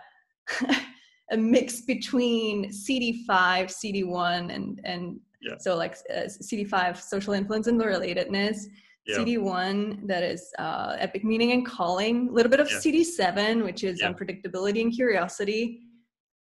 a 1.33 1.37
mix 1.37 1.81
between 1.83 2.71
cd5 2.71 3.27
cd1 3.29 4.55
and 4.55 4.81
and 4.85 5.19
Yeah. 5.43 5.57
so 5.59 5.77
like 5.77 5.97
uh, 6.15 6.29
cd5 6.49 7.01
social 7.01 7.33
influence 7.35 7.67
and 7.67 7.81
the 7.81 7.85
relatedness 7.85 8.59
Yeah. 9.07 9.19
cd1 9.19 10.07
that 10.07 10.23
is 10.23 10.43
uh, 10.59 10.97
epic 10.99 11.25
meaning 11.25 11.51
and 11.53 11.67
calling 11.67 12.29
a 12.29 12.33
little 12.33 12.51
bit 12.51 12.61
of 12.61 12.71
Yeah. 12.71 12.79
cd7 12.79 13.65
which 13.65 13.83
is 13.85 14.01
unpredictability 14.03 14.81
and 14.83 14.93
curiosity. 14.93 15.81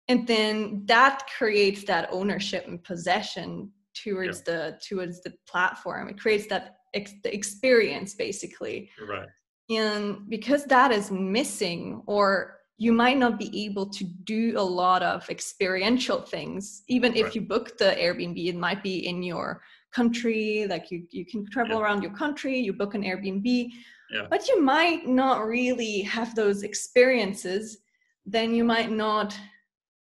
And 0.09 0.25
then 0.25 0.83
that 0.85 1.17
creates 1.37 1.83
that 1.85 2.07
ownership 2.11 2.63
and 2.67 2.81
possession 2.91 3.71
towards 4.03 4.41
the 4.43 4.59
towards 4.87 5.21
the 5.25 5.33
platform. 5.51 6.07
It 6.11 6.17
creates 6.23 6.47
that 6.47 6.63
ex- 6.93 7.19
the 7.23 7.33
experience 7.33 8.15
basically. 8.15 8.89
Right 9.15 9.27
and 9.69 10.29
because 10.29 10.65
that 10.65 10.91
is 10.91 11.11
missing 11.11 12.01
or 12.05 12.59
you 12.77 12.93
might 12.93 13.17
not 13.17 13.39
be 13.39 13.65
able 13.65 13.87
to 13.89 14.03
do 14.03 14.53
a 14.55 14.61
lot 14.61 15.03
of 15.03 15.27
experiential 15.29 16.21
things 16.21 16.83
even 16.87 17.15
if 17.15 17.35
you 17.35 17.41
book 17.41 17.77
the 17.77 17.95
airbnb 17.99 18.47
it 18.47 18.55
might 18.55 18.81
be 18.83 19.07
in 19.07 19.21
your 19.23 19.61
country 19.91 20.67
like 20.69 20.91
you, 20.91 21.05
you 21.11 21.25
can 21.25 21.45
travel 21.49 21.77
Yeah. 21.77 21.83
around 21.83 22.01
your 22.01 22.13
country 22.13 22.57
you 22.57 22.73
book 22.73 22.93
an 22.93 23.03
airbnb. 23.03 23.71
Yeah. 24.11 24.27
but 24.29 24.47
you 24.47 24.61
might 24.61 25.07
not 25.07 25.45
really 25.45 26.01
have 26.01 26.33
those 26.35 26.63
experiences 26.63 27.79
then 28.25 28.53
you 28.53 28.63
might 28.63 28.91
not 28.91 29.37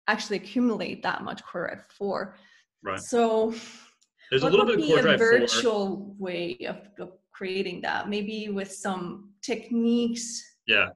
actually 0.08 0.38
accumulate 0.38 1.02
that 1.02 1.24
much 1.24 1.44
core 1.44 1.68
drive 1.68 1.86
4 1.98 2.36
right. 2.84 3.00
So 3.00 3.54
there's 4.30 4.44
a 4.44 4.50
little 4.50 4.66
would 4.66 4.78
bit 4.78 4.92
of 4.92 5.04
be 5.06 5.14
a 5.14 5.18
virtual 5.18 6.16
way 6.18 6.58
of, 6.68 6.78
of 7.00 7.14
creating 7.36 7.82
that? 7.82 8.10
Maybe 8.10 8.50
with 8.50 8.72
some 8.72 9.30
techniques 9.46 10.44
yeah. 10.68 10.90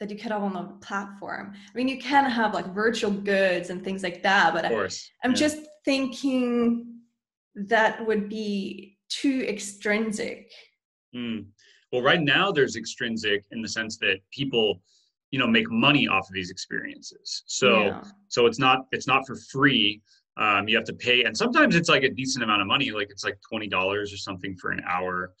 that 0.00 0.10
you 0.10 0.16
could 0.16 0.32
have 0.32 0.42
on 0.42 0.52
the 0.52 0.86
platform. 0.86 1.52
I 1.54 1.76
mean 1.76 1.88
you 1.88 1.98
can 1.98 2.28
have 2.28 2.54
like 2.54 2.74
virtual 2.74 3.10
goods 3.10 3.70
and 3.70 3.84
things 3.84 4.02
like 4.02 4.22
that 4.22 4.52
but 4.52 4.64
I, 4.64 4.74
i'm 5.22 5.30
yeah. 5.30 5.36
just 5.36 5.58
thinking 5.84 7.00
that 7.54 8.04
would 8.06 8.28
be 8.28 8.98
too 9.08 9.44
extrinsic. 9.48 10.50
Mm. 11.14 11.46
well 11.92 12.02
right 12.02 12.20
now 12.20 12.50
there's 12.50 12.74
extrinsic 12.76 13.44
in 13.52 13.62
the 13.62 13.68
sense 13.68 13.98
that 13.98 14.18
people 14.32 14.80
you 15.30 15.38
know 15.40 15.46
make 15.48 15.68
money 15.68 16.06
off 16.06 16.28
of 16.28 16.32
these 16.34 16.50
experiences. 16.50 17.42
So 17.46 17.86
yeah. 17.86 18.04
so 18.28 18.46
it's 18.46 18.60
not 18.60 18.86
it's 18.92 19.08
not 19.08 19.26
for 19.26 19.36
free. 19.36 20.00
Um, 20.36 20.66
you 20.68 20.76
have 20.76 20.84
to 20.86 20.94
pay 20.94 21.24
and 21.24 21.36
sometimes 21.36 21.76
it's 21.76 21.88
like 21.88 22.02
a 22.02 22.10
decent 22.10 22.42
amount 22.42 22.60
of 22.60 22.66
money 22.66 22.90
like 22.90 23.08
it's 23.08 23.22
like 23.22 23.38
$20 23.52 23.72
or 23.72 24.06
something 24.06 24.56
for 24.56 24.72
an 24.72 24.80
hour 24.84 25.32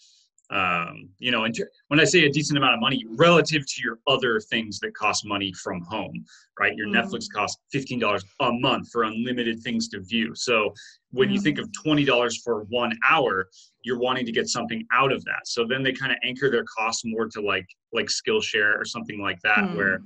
um, 0.50 1.08
you 1.18 1.30
know 1.30 1.44
and 1.44 1.58
when 1.88 1.98
i 1.98 2.04
say 2.04 2.24
a 2.24 2.30
decent 2.30 2.58
amount 2.58 2.74
of 2.74 2.80
money 2.80 3.04
relative 3.16 3.64
to 3.66 3.82
your 3.82 3.98
other 4.06 4.40
things 4.40 4.78
that 4.80 4.94
cost 4.94 5.26
money 5.26 5.52
from 5.52 5.80
home 5.82 6.24
right 6.60 6.76
your 6.76 6.86
mm. 6.86 6.94
netflix 6.94 7.26
costs 7.32 7.60
$15 7.74 8.22
a 8.40 8.52
month 8.52 8.88
for 8.90 9.04
unlimited 9.04 9.60
things 9.62 9.88
to 9.88 10.00
view 10.00 10.34
so 10.34 10.72
when 11.12 11.28
mm. 11.28 11.34
you 11.34 11.40
think 11.40 11.58
of 11.58 11.68
$20 11.84 12.34
for 12.42 12.64
one 12.64 12.96
hour 13.08 13.48
you're 13.82 13.98
wanting 13.98 14.26
to 14.26 14.32
get 14.32 14.48
something 14.48 14.84
out 14.92 15.12
of 15.12 15.24
that 15.24 15.46
so 15.46 15.64
then 15.66 15.82
they 15.82 15.92
kind 15.92 16.12
of 16.12 16.18
anchor 16.24 16.50
their 16.50 16.64
costs 16.64 17.02
more 17.04 17.26
to 17.26 17.40
like 17.40 17.66
like 17.92 18.06
skillshare 18.06 18.78
or 18.78 18.84
something 18.84 19.20
like 19.20 19.40
that 19.42 19.58
mm. 19.58 19.76
where 19.76 20.00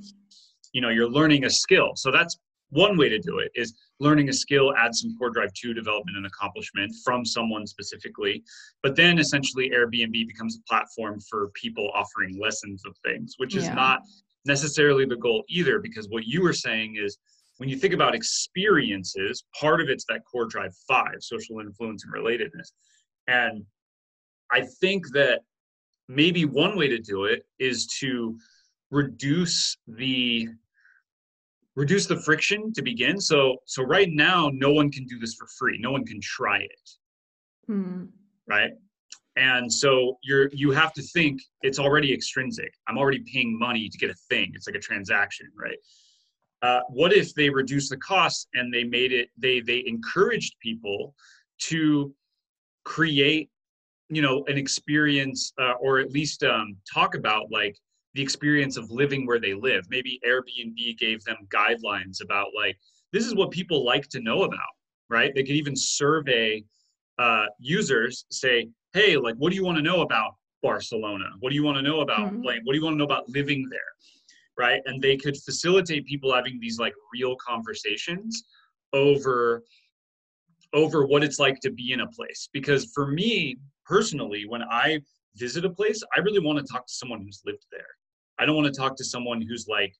you 0.73 0.81
know 0.81 0.89
you're 0.89 1.11
learning 1.11 1.45
a 1.45 1.51
skill 1.51 1.93
so 1.97 2.11
that's 2.11 2.39
one 2.71 2.97
way 2.97 3.09
to 3.09 3.19
do 3.19 3.39
it 3.39 3.51
is 3.55 3.75
learning 4.01 4.29
a 4.29 4.33
skill 4.33 4.75
add 4.77 4.95
some 4.95 5.17
core 5.17 5.31
drive 5.31 5.53
2 5.55 5.75
development 5.75 6.17
and 6.17 6.27
accomplishment 6.27 6.95
from 7.05 7.25
someone 7.25 7.67
specifically. 7.67 8.43
But 8.83 8.97
then 8.97 9.19
essentially 9.19 9.71
airbnb 9.71 10.27
becomes 10.27 10.59
a 10.59 10.69
platform 10.69 11.21
for 11.29 11.51
people 11.55 11.91
offering 11.95 12.39
lessons 12.39 12.83
of 12.87 12.97
things 13.05 13.35
which 13.39 13.57
is 13.57 13.69
not 13.71 14.01
necessarily 14.45 15.05
the 15.05 15.17
goal 15.17 15.45
either 15.49 15.79
because 15.79 16.09
what 16.09 16.25
you 16.25 16.43
were 16.43 16.53
saying 16.53 16.97
is 16.97 17.19
when 17.59 17.69
you 17.69 17.77
think 17.77 17.93
about 17.93 18.15
experiences 18.15 19.45
part 19.59 19.81
of 19.81 19.89
it's 19.89 20.05
that 20.09 20.23
core 20.31 20.47
drive 20.47 20.75
5 20.89 21.17
social 21.21 21.61
influence 21.61 22.05
and 22.05 22.15
relatedness. 22.15 22.73
And 23.27 23.65
I 24.51 24.63
think 24.81 25.05
that 25.13 25.41
maybe 26.09 26.45
one 26.45 26.77
way 26.77 26.89
to 26.89 26.99
do 26.99 27.25
it 27.25 27.45
is 27.59 27.87
to 28.01 28.39
reduce 28.91 29.77
the 29.87 30.49
reduce 31.79 32.07
the 32.07 32.21
friction 32.21 32.73
to 32.73 32.83
begin. 32.83 33.21
So 33.21 33.59
so 33.65 33.85
right 33.85 34.09
now 34.11 34.51
no 34.53 34.73
one 34.73 34.91
can 34.91 35.07
do 35.07 35.19
this 35.19 35.35
for 35.35 35.47
free. 35.59 35.79
No 35.81 35.93
one 35.93 36.05
can 36.05 36.21
try 36.21 36.59
it. 36.59 36.91
Mm-hmm. 37.71 38.07
Right? 38.49 38.73
And 39.37 39.73
so 39.73 40.19
you're 40.25 40.49
you 40.53 40.73
have 40.73 40.93
to 40.95 41.03
think 41.03 41.41
it's 41.63 41.79
already 41.79 42.13
extrinsic. 42.13 42.73
I'm 42.89 42.99
already 42.99 43.23
paying 43.33 43.57
money 43.57 43.89
to 43.89 43.99
get 43.99 44.11
a 44.11 44.19
thing. 44.29 44.51
It's 44.55 44.67
like 44.67 44.75
a 44.75 44.81
transaction, 44.81 45.47
right? 45.57 45.79
Uh, 46.61 46.81
what 46.89 47.13
if 47.13 47.33
they 47.35 47.49
reduce 47.49 47.89
the 47.89 47.97
cost 47.99 48.49
and 48.55 48.75
they 48.75 48.83
made 48.83 49.13
it 49.13 49.29
they 49.39 49.61
they 49.61 49.85
encouraged 49.87 50.55
people 50.61 51.15
to 51.69 52.13
create 52.85 53.49
you 54.09 54.23
know 54.23 54.45
an 54.49 54.59
experience 54.59 55.53
uh, 55.61 55.75
or 55.81 56.01
at 56.01 56.11
least 56.11 56.43
um, 56.43 56.77
talk 56.93 57.15
about 57.15 57.45
like 57.53 57.77
the 58.19 58.23
experience 58.23 58.77
of 58.77 58.91
living 58.91 59.27
where 59.27 59.39
they 59.39 59.55
live 59.55 59.85
maybe 59.89 60.21
airbnb 60.27 60.99
gave 60.99 61.23
them 61.23 61.37
guidelines 61.55 62.21
about 62.21 62.49
like 62.57 62.77
this 63.13 63.25
is 63.25 63.35
what 63.35 63.51
people 63.53 63.85
like 63.85 64.09
to 64.09 64.21
know 64.21 64.43
about 64.43 64.75
right 65.09 65.33
they 65.35 65.43
could 65.43 65.55
even 65.55 65.77
survey 65.77 66.63
uh, 67.19 67.47
users 67.59 68.27
say 68.31 68.69
hey 68.93 69.17
like 69.17 69.37
what 69.37 69.51
do 69.51 69.57
you 69.57 69.65
want 69.65 69.77
to 69.77 69.83
know 69.83 70.01
about 70.01 70.35
barcelona 70.63 71.27
what 71.41 71.51
do 71.51 71.55
you 71.55 71.63
want 71.63 71.77
to 71.77 71.83
know 71.83 72.01
about 72.01 72.33
mm-hmm. 72.33 72.43
what 72.43 72.73
do 72.73 72.75
you 72.75 72.85
want 72.85 72.95
to 72.95 72.99
know 72.99 73.05
about 73.05 73.29
living 73.29 73.69
there 73.71 73.81
right 74.57 74.83
and 74.87 75.01
they 75.01 75.17
could 75.17 75.37
facilitate 75.37 76.05
people 76.07 76.35
having 76.35 76.59
these 76.61 76.79
like 76.79 76.95
real 77.13 77.37
conversations 77.37 78.45
over 78.93 79.63
over 80.75 81.07
what 81.07 81.25
it's 81.25 81.39
like 81.39 81.61
to 81.61 81.71
be 81.71 81.93
in 81.93 82.01
a 82.01 82.07
place. 82.07 82.49
Because 82.53 82.91
for 82.95 83.07
me 83.07 83.59
personally, 83.87 84.45
when 84.47 84.63
I 84.63 85.01
visit 85.37 85.65
a 85.65 85.71
place, 85.71 86.03
I 86.17 86.21
really 86.21 86.41
want 86.41 86.59
to 86.59 86.73
talk 86.73 86.87
to 86.87 86.93
someone 86.93 87.23
who's 87.23 87.43
lived 87.47 87.65
there. 87.71 87.87
I 88.39 88.47
don't 88.47 88.57
want 88.57 88.73
to 88.73 88.79
talk 88.79 88.97
to 88.97 89.05
someone 89.05 89.43
who's 89.43 89.67
like, 89.69 89.95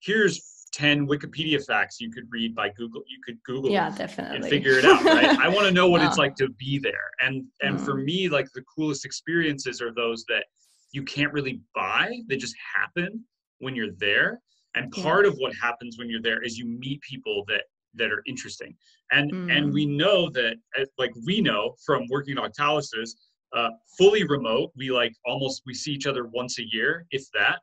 here's 0.00 0.66
10 0.72 1.06
Wikipedia 1.06 1.64
facts 1.64 2.00
you 2.00 2.10
could 2.10 2.24
read 2.30 2.54
by 2.54 2.68
Google. 2.70 3.02
You 3.06 3.18
could 3.24 3.40
Google 3.44 3.70
yeah, 3.70 3.90
definitely. 3.90 4.36
and 4.36 4.46
figure 4.46 4.72
it 4.72 4.84
out, 4.84 5.04
right? 5.04 5.38
I 5.38 5.48
want 5.48 5.66
to 5.66 5.72
know 5.72 5.88
what 5.88 6.02
it's 6.02 6.18
like 6.24 6.34
to 6.36 6.48
be 6.50 6.78
there. 6.78 7.10
And 7.20 7.44
and 7.62 7.78
mm. 7.78 7.84
for 7.84 7.94
me, 7.94 8.28
like 8.28 8.46
the 8.54 8.62
coolest 8.62 9.04
experiences 9.04 9.80
are 9.80 9.92
those 9.94 10.24
that 10.28 10.46
you 10.92 11.02
can't 11.04 11.32
really 11.32 11.60
buy, 11.74 12.18
they 12.28 12.36
just 12.36 12.54
happen 12.74 13.24
when 13.58 13.76
you're 13.76 13.92
there. 13.98 14.40
And 14.74 14.90
part 14.90 15.24
yeah. 15.24 15.30
of 15.30 15.36
what 15.38 15.52
happens 15.54 15.96
when 15.98 16.10
you're 16.10 16.22
there 16.22 16.42
is 16.42 16.58
you 16.58 16.66
meet 16.66 17.00
people 17.02 17.44
that 17.48 17.62
that 17.96 18.10
are 18.10 18.24
interesting 18.26 18.74
and 19.12 19.32
mm. 19.32 19.56
and 19.56 19.72
we 19.72 19.86
know 19.86 20.28
that 20.30 20.56
uh, 20.78 20.84
like 20.98 21.12
we 21.26 21.40
know 21.40 21.74
from 21.84 22.04
working 22.10 22.38
on 22.38 22.50
Octalysis, 22.50 23.10
uh, 23.54 23.70
fully 23.96 24.24
remote 24.24 24.72
we 24.76 24.90
like 24.90 25.14
almost 25.24 25.62
we 25.66 25.74
see 25.74 25.92
each 25.92 26.06
other 26.06 26.26
once 26.26 26.58
a 26.58 26.64
year 26.72 27.06
if 27.10 27.24
that 27.32 27.60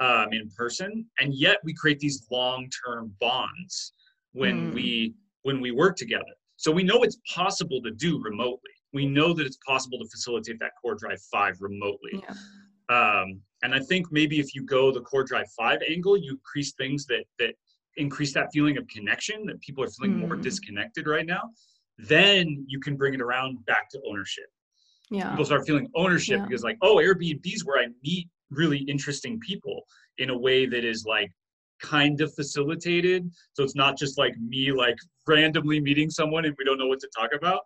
um, 0.00 0.32
in 0.32 0.48
person 0.56 1.04
and 1.20 1.34
yet 1.34 1.58
we 1.64 1.74
create 1.74 1.98
these 1.98 2.26
long-term 2.30 3.12
bonds 3.20 3.92
when 4.32 4.70
mm. 4.70 4.74
we 4.74 5.14
when 5.42 5.60
we 5.60 5.70
work 5.70 5.96
together 5.96 6.24
so 6.56 6.70
we 6.70 6.82
know 6.82 7.02
it's 7.02 7.18
possible 7.34 7.80
to 7.82 7.90
do 7.92 8.20
remotely 8.22 8.70
we 8.92 9.06
know 9.06 9.34
that 9.34 9.46
it's 9.46 9.58
possible 9.66 9.98
to 9.98 10.08
facilitate 10.08 10.58
that 10.60 10.72
core 10.80 10.94
drive 10.94 11.20
5 11.32 11.56
remotely 11.60 12.22
yeah. 12.22 12.34
um, 12.88 13.40
and 13.62 13.74
i 13.74 13.80
think 13.80 14.06
maybe 14.10 14.38
if 14.38 14.54
you 14.54 14.64
go 14.64 14.92
the 14.92 15.00
core 15.00 15.24
drive 15.24 15.46
5 15.58 15.80
angle 15.88 16.16
you 16.16 16.32
increase 16.32 16.72
things 16.72 17.06
that 17.06 17.24
that 17.38 17.54
increase 17.98 18.32
that 18.32 18.48
feeling 18.52 18.78
of 18.78 18.86
connection 18.88 19.44
that 19.46 19.60
people 19.60 19.84
are 19.84 19.90
feeling 19.90 20.14
mm. 20.14 20.26
more 20.26 20.36
disconnected 20.36 21.06
right 21.06 21.26
now, 21.26 21.50
then 21.98 22.64
you 22.66 22.80
can 22.80 22.96
bring 22.96 23.14
it 23.14 23.20
around 23.20 23.64
back 23.66 23.90
to 23.90 24.00
ownership. 24.08 24.46
Yeah. 25.10 25.30
People 25.30 25.44
start 25.44 25.66
feeling 25.66 25.88
ownership 25.94 26.38
yeah. 26.38 26.46
because 26.46 26.62
like, 26.62 26.78
oh, 26.82 26.96
Airbnb 26.96 27.44
is 27.44 27.64
where 27.64 27.82
I 27.82 27.88
meet 28.02 28.28
really 28.50 28.78
interesting 28.78 29.38
people 29.40 29.82
in 30.18 30.30
a 30.30 30.38
way 30.38 30.66
that 30.66 30.84
is 30.84 31.04
like 31.06 31.30
kind 31.80 32.20
of 32.20 32.34
facilitated. 32.34 33.30
So 33.52 33.62
it's 33.62 33.76
not 33.76 33.96
just 33.96 34.18
like 34.18 34.36
me 34.38 34.72
like 34.72 34.96
randomly 35.26 35.80
meeting 35.80 36.10
someone 36.10 36.44
and 36.44 36.54
we 36.58 36.64
don't 36.64 36.78
know 36.78 36.88
what 36.88 37.00
to 37.00 37.08
talk 37.16 37.30
about. 37.34 37.60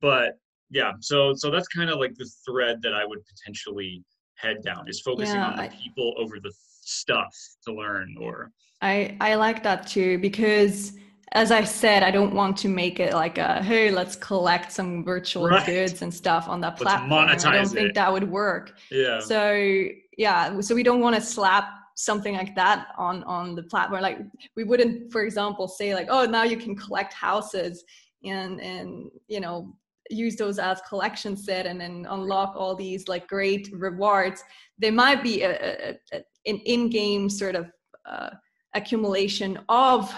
But 0.00 0.38
yeah, 0.70 0.92
so 1.00 1.34
so 1.34 1.50
that's 1.50 1.68
kind 1.68 1.90
of 1.90 1.98
like 1.98 2.14
the 2.14 2.30
thread 2.46 2.82
that 2.82 2.92
I 2.92 3.04
would 3.04 3.20
potentially 3.26 4.04
head 4.36 4.62
down 4.62 4.88
is 4.88 5.00
focusing 5.00 5.36
yeah, 5.36 5.48
on 5.48 5.56
the 5.56 5.62
I, 5.62 5.68
people 5.68 6.14
over 6.18 6.38
the 6.40 6.52
stuff 6.82 7.34
to 7.66 7.74
learn 7.74 8.14
or 8.20 8.52
I 8.80 9.16
I 9.20 9.34
like 9.34 9.62
that 9.62 9.86
too 9.86 10.18
because 10.18 10.92
as 11.32 11.52
I 11.52 11.62
said, 11.64 12.02
I 12.02 12.10
don't 12.10 12.34
want 12.34 12.56
to 12.58 12.68
make 12.68 13.00
it 13.00 13.12
like 13.12 13.38
a 13.38 13.62
hey, 13.62 13.90
let's 13.90 14.16
collect 14.16 14.72
some 14.72 15.04
virtual 15.04 15.48
right. 15.48 15.64
goods 15.66 16.00
and 16.02 16.12
stuff 16.12 16.48
on 16.48 16.60
that 16.62 16.76
platform. 16.76 17.12
I 17.12 17.34
don't 17.34 17.54
it. 17.54 17.68
think 17.68 17.94
that 17.94 18.12
would 18.12 18.30
work. 18.30 18.78
Yeah. 18.90 19.20
So 19.20 19.88
yeah, 20.18 20.60
so 20.60 20.74
we 20.74 20.82
don't 20.82 21.00
want 21.00 21.14
to 21.14 21.22
slap 21.22 21.70
something 21.94 22.34
like 22.34 22.54
that 22.56 22.88
on 22.98 23.22
on 23.24 23.54
the 23.54 23.62
platform. 23.62 24.02
Like 24.02 24.18
we 24.56 24.64
wouldn't, 24.64 25.10
for 25.10 25.22
example, 25.22 25.66
say 25.68 25.94
like, 25.94 26.08
oh, 26.10 26.26
now 26.26 26.42
you 26.42 26.58
can 26.58 26.76
collect 26.76 27.14
houses 27.14 27.84
and 28.24 28.60
and 28.60 29.10
you 29.28 29.40
know 29.40 29.74
use 30.10 30.36
those 30.36 30.58
as 30.58 30.80
collection 30.88 31.36
set 31.36 31.66
and 31.66 31.80
then 31.80 32.06
unlock 32.10 32.54
all 32.56 32.74
these 32.74 33.06
like 33.06 33.28
great 33.28 33.68
rewards. 33.72 34.42
There 34.76 34.92
might 34.92 35.22
be 35.22 35.42
a, 35.42 35.50
a, 35.50 35.98
a 36.12 36.24
an 36.46 36.56
in-game 36.64 37.30
sort 37.30 37.54
of 37.54 37.70
uh, 38.04 38.30
accumulation 38.74 39.60
of 39.68 40.12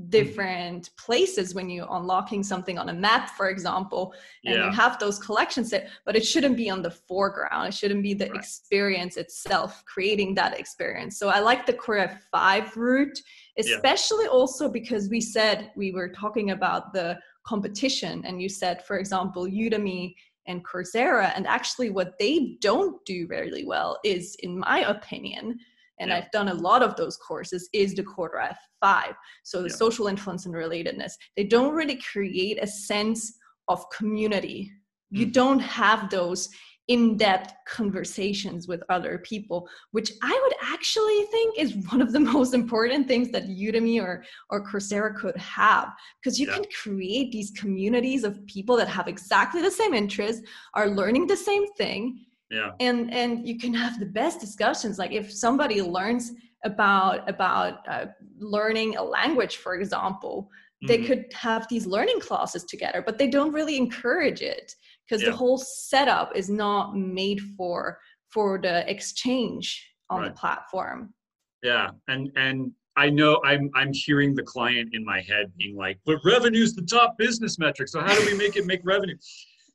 Mm. 0.00 0.10
different 0.10 0.90
places 0.96 1.54
when 1.54 1.68
you're 1.68 1.86
unlocking 1.90 2.42
something 2.42 2.78
on 2.78 2.88
a 2.88 2.92
map 2.92 3.30
for 3.30 3.48
example 3.48 4.14
and 4.44 4.54
yeah. 4.54 4.66
you 4.66 4.70
have 4.70 4.98
those 4.98 5.18
collections 5.18 5.70
set 5.70 5.88
but 6.04 6.16
it 6.16 6.24
shouldn't 6.24 6.56
be 6.56 6.70
on 6.70 6.82
the 6.82 6.90
foreground 6.90 7.68
it 7.68 7.74
shouldn't 7.74 8.02
be 8.02 8.14
the 8.14 8.26
right. 8.26 8.36
experience 8.36 9.16
itself 9.16 9.82
creating 9.86 10.34
that 10.34 10.58
experience 10.58 11.18
so 11.18 11.28
i 11.28 11.38
like 11.40 11.66
the 11.66 11.72
core 11.72 12.10
5 12.30 12.76
route 12.76 13.20
especially 13.58 14.24
yeah. 14.24 14.30
also 14.30 14.70
because 14.70 15.08
we 15.08 15.20
said 15.20 15.70
we 15.76 15.92
were 15.92 16.08
talking 16.08 16.50
about 16.50 16.92
the 16.92 17.18
competition 17.44 18.22
and 18.24 18.40
you 18.40 18.48
said 18.48 18.84
for 18.84 18.98
example 18.98 19.46
udemy 19.46 20.14
and 20.46 20.64
coursera 20.64 21.32
and 21.34 21.46
actually 21.46 21.90
what 21.90 22.18
they 22.18 22.56
don't 22.60 23.04
do 23.04 23.26
really 23.28 23.64
well 23.64 23.98
is 24.04 24.36
in 24.40 24.58
my 24.58 24.80
opinion 24.80 25.58
and 26.00 26.10
yeah. 26.10 26.16
I've 26.16 26.30
done 26.32 26.48
a 26.48 26.54
lot 26.54 26.82
of 26.82 26.96
those 26.96 27.16
courses, 27.16 27.68
is 27.72 27.94
the 27.94 28.02
Core 28.02 28.30
Drive 28.30 28.56
5. 28.80 29.14
So 29.44 29.62
the 29.62 29.68
yeah. 29.68 29.74
social 29.74 30.08
influence 30.08 30.46
and 30.46 30.54
relatedness. 30.54 31.12
They 31.36 31.44
don't 31.44 31.74
really 31.74 32.00
create 32.12 32.58
a 32.60 32.66
sense 32.66 33.38
of 33.68 33.88
community. 33.90 34.72
You 35.10 35.26
mm. 35.26 35.32
don't 35.32 35.60
have 35.60 36.10
those 36.10 36.48
in-depth 36.88 37.52
conversations 37.68 38.66
with 38.66 38.82
other 38.88 39.18
people 39.18 39.68
which 39.92 40.10
i 40.24 40.40
would 40.42 40.72
actually 40.72 41.22
think 41.30 41.56
is 41.56 41.76
one 41.88 42.02
of 42.02 42.12
the 42.12 42.18
most 42.34 42.52
important 42.52 43.06
things 43.06 43.30
that 43.30 43.46
udemy 43.46 44.02
or, 44.02 44.24
or 44.48 44.66
coursera 44.66 45.14
could 45.14 45.36
have 45.36 45.88
because 46.20 46.40
you 46.40 46.48
yeah. 46.48 46.54
can 46.54 46.64
create 46.82 47.30
these 47.30 47.52
communities 47.52 48.24
of 48.24 48.44
people 48.46 48.76
that 48.76 48.88
have 48.88 49.06
exactly 49.06 49.62
the 49.62 49.70
same 49.70 49.94
interests 49.94 50.42
are 50.74 50.88
learning 50.88 51.28
the 51.28 51.36
same 51.36 51.64
thing 51.74 52.18
yeah 52.50 52.70
and 52.80 53.12
and 53.12 53.46
you 53.46 53.58
can 53.58 53.72
have 53.72 53.98
the 53.98 54.06
best 54.06 54.40
discussions 54.40 54.98
like 54.98 55.12
if 55.12 55.32
somebody 55.32 55.80
learns 55.82 56.32
about 56.64 57.28
about 57.28 57.86
uh, 57.88 58.06
learning 58.38 58.96
a 58.96 59.02
language 59.02 59.56
for 59.58 59.74
example 59.76 60.50
they 60.82 60.98
Mhm. 60.98 61.06
could 61.06 61.24
have 61.34 61.66
these 61.68 61.86
learning 61.86 62.20
classes 62.20 62.64
together 62.64 63.02
but 63.04 63.18
they 63.18 63.28
don't 63.28 63.52
really 63.52 63.76
encourage 63.76 64.42
it 64.42 64.74
because 65.06 65.22
Yeah. 65.22 65.30
the 65.30 65.36
whole 65.36 65.58
setup 65.58 66.34
is 66.36 66.48
not 66.50 66.96
made 66.96 67.40
for 67.56 67.98
for 68.34 68.58
the 68.60 68.88
exchange 68.90 69.66
on 70.08 70.24
the 70.24 70.30
platform 70.32 71.14
Yeah, 71.62 71.90
and 72.08 72.32
and 72.36 72.72
I 72.96 73.10
know 73.10 73.32
I'm 73.44 73.70
I'm 73.74 73.92
hearing 73.92 74.34
the 74.34 74.42
client 74.42 74.88
in 74.96 75.04
my 75.04 75.20
head 75.30 75.52
being 75.56 75.76
like, 75.76 75.98
"But 76.06 76.16
revenue's 76.24 76.74
the 76.74 76.86
top 76.96 77.10
business 77.18 77.58
metric. 77.58 77.88
So 77.88 78.00
how 78.00 78.14
do 78.18 78.22
we 78.30 78.34
make 78.44 78.56
it 78.56 78.64
make 78.66 78.80
revenue?" 78.94 79.16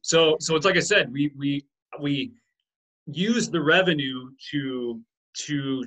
So 0.02 0.36
so 0.46 0.56
it's 0.56 0.66
like 0.66 0.78
I 0.84 0.86
said, 0.94 1.04
we 1.12 1.24
we 1.42 1.64
we 2.06 2.14
use 3.08 3.50
the 3.50 3.62
revenue 3.62 4.30
to 4.52 5.02
to 5.46 5.86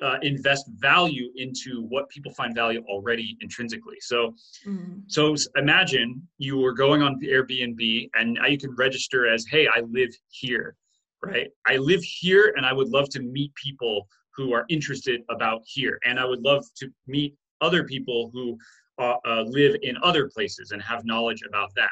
uh, 0.00 0.18
invest 0.22 0.66
value 0.78 1.30
into 1.36 1.82
what 1.88 2.08
people 2.08 2.32
find 2.32 2.54
value 2.54 2.82
already 2.88 3.36
intrinsically. 3.40 3.98
So 4.00 4.34
Mm. 4.66 5.02
so 5.06 5.34
imagine 5.56 6.26
you 6.38 6.56
were 6.56 6.72
going 6.72 7.02
on 7.02 7.18
the 7.18 7.28
Airbnb 7.28 8.10
and 8.14 8.34
now 8.34 8.46
you 8.46 8.58
can 8.58 8.74
register 8.76 9.26
as, 9.26 9.44
hey, 9.46 9.68
I 9.68 9.80
live 9.80 10.10
here, 10.30 10.76
right? 11.22 11.50
I 11.66 11.76
live 11.76 12.02
here 12.02 12.54
and 12.56 12.64
I 12.64 12.72
would 12.72 12.88
love 12.88 13.08
to 13.10 13.20
meet 13.20 13.54
people 13.54 14.08
who 14.34 14.52
are 14.54 14.64
interested 14.68 15.22
about 15.28 15.60
here. 15.66 15.98
And 16.04 16.18
I 16.18 16.24
would 16.24 16.40
love 16.40 16.64
to 16.76 16.88
meet 17.06 17.36
other 17.60 17.84
people 17.84 18.30
who 18.32 18.58
uh, 18.98 19.16
uh, 19.26 19.42
live 19.42 19.76
in 19.82 19.96
other 20.02 20.28
places 20.28 20.70
and 20.72 20.80
have 20.82 21.04
knowledge 21.04 21.42
about 21.46 21.70
that. 21.76 21.90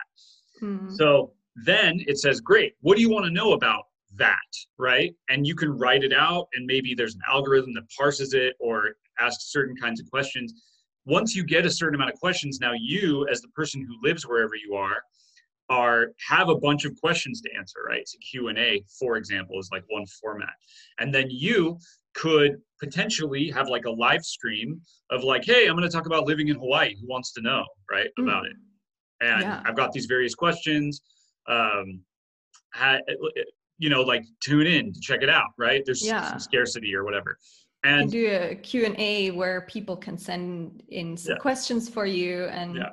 Mm. 0.63 0.91
So 0.91 1.33
then 1.55 2.03
it 2.07 2.19
says, 2.19 2.41
great, 2.41 2.75
what 2.81 2.97
do 2.97 3.03
you 3.03 3.11
want 3.11 3.27
to 3.27 3.31
know 3.31 3.53
about 3.53 3.85
that? 4.17 4.39
Right. 4.79 5.15
And 5.29 5.47
you 5.47 5.55
can 5.55 5.71
write 5.79 6.05
it 6.05 6.13
out, 6.13 6.49
and 6.55 6.67
maybe 6.67 6.95
there's 6.95 7.15
an 7.15 7.23
algorithm 7.29 7.73
that 7.75 7.85
parses 7.97 8.35
it 8.35 8.55
or 8.61 8.95
asks 9.19 9.53
certain 9.53 9.77
kinds 9.77 10.01
of 10.01 10.11
questions. 10.11 10.53
Once 11.07 11.35
you 11.35 11.45
get 11.45 11.65
a 11.67 11.71
certain 11.71 11.95
amount 11.95 12.13
of 12.13 12.19
questions, 12.19 12.59
now 12.61 12.73
you, 12.79 13.27
as 13.29 13.41
the 13.41 13.49
person 13.49 13.85
who 13.87 13.95
lives 14.07 14.27
wherever 14.27 14.55
you 14.55 14.75
are, 14.75 15.03
are 15.71 16.09
have 16.29 16.49
a 16.49 16.55
bunch 16.57 16.85
of 16.85 17.01
questions 17.01 17.41
to 17.41 17.49
answer 17.57 17.79
right 17.89 18.03
so 18.09 18.19
q&a 18.29 18.83
for 18.99 19.17
example 19.17 19.57
is 19.57 19.69
like 19.71 19.85
one 19.89 20.05
format 20.21 20.51
and 20.99 21.15
then 21.15 21.29
you 21.31 21.79
could 22.15 22.61
potentially 22.81 23.49
have 23.51 23.69
like 23.69 23.85
a 23.85 23.91
live 23.91 24.25
stream 24.25 24.81
of 25.11 25.23
like 25.23 25.45
hey 25.45 25.69
i'm 25.69 25.77
going 25.77 25.89
to 25.89 25.97
talk 25.97 26.07
about 26.07 26.27
living 26.27 26.49
in 26.49 26.57
hawaii 26.57 26.97
who 27.01 27.07
wants 27.07 27.33
to 27.33 27.41
know 27.41 27.65
right 27.89 28.09
Mm. 28.19 28.25
about 28.25 28.47
it 28.47 28.57
and 29.21 29.43
Yeah. 29.43 29.63
i've 29.65 29.77
got 29.77 29.93
these 29.93 30.07
various 30.07 30.35
questions 30.35 31.03
um 31.47 32.01
you 33.81 33.89
know 33.89 34.03
like 34.03 34.25
tune 34.41 34.67
in 34.77 34.93
to 34.93 35.01
check 35.01 35.21
it 35.23 35.31
out 35.39 35.51
right 35.59 35.83
there's 35.87 36.05
Yeah. 36.07 36.31
some 36.31 36.39
scarcity 36.39 36.95
or 36.95 37.03
whatever 37.09 37.31
and 37.83 38.03
and 38.03 38.11
do 38.13 38.27
a 38.27 38.55
q&a 38.55 39.31
where 39.41 39.63
people 39.63 39.97
can 39.97 40.17
send 40.29 40.83
in 41.01 41.17
some 41.17 41.33
Yeah. 41.35 41.39
questions 41.47 41.89
for 41.89 42.07
you 42.07 42.45
and 42.59 42.77
Yeah. 42.77 42.91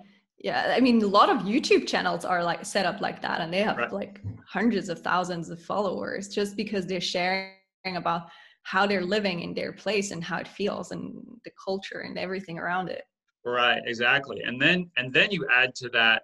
yeah. 0.47 0.73
i 0.77 0.79
mean 0.79 0.97
a 1.03 1.11
lot 1.19 1.29
of 1.29 1.37
youtube 1.51 1.85
channels 1.91 2.23
are 2.33 2.41
like 2.51 2.61
set 2.65 2.85
up 2.91 2.97
like 3.07 3.19
that 3.21 3.37
and 3.41 3.49
they 3.53 3.61
have 3.69 3.77
Right. 3.77 3.91
like 4.01 4.13
hundreds 4.57 4.87
of 4.93 4.97
thousands 5.09 5.49
of 5.53 5.61
followers 5.71 6.23
just 6.39 6.51
because 6.55 6.83
they're 6.87 7.09
sharing 7.15 7.97
about 8.03 8.23
how 8.63 8.83
they're 8.87 9.09
living 9.17 9.37
in 9.45 9.53
their 9.53 9.73
place 9.83 10.11
and 10.13 10.21
how 10.29 10.37
it 10.43 10.47
feels 10.59 10.91
and 10.93 11.03
the 11.45 11.51
culture 11.67 11.99
and 12.07 12.17
everything 12.17 12.57
around 12.57 12.87
it 12.89 13.03
Right, 13.45 13.81
exactly. 13.93 14.39
And 14.47 14.55
then 14.63 14.77
and 14.97 15.07
then 15.17 15.27
you 15.35 15.41
add 15.61 15.69
to 15.81 15.87
that 15.99 16.23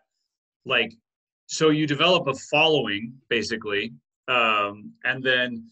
like 0.73 0.91
so 1.57 1.69
you 1.79 1.85
develop 1.95 2.23
a 2.27 2.33
following 2.53 3.03
basically 3.29 3.83
um 4.27 4.93
and 5.03 5.23
then 5.23 5.69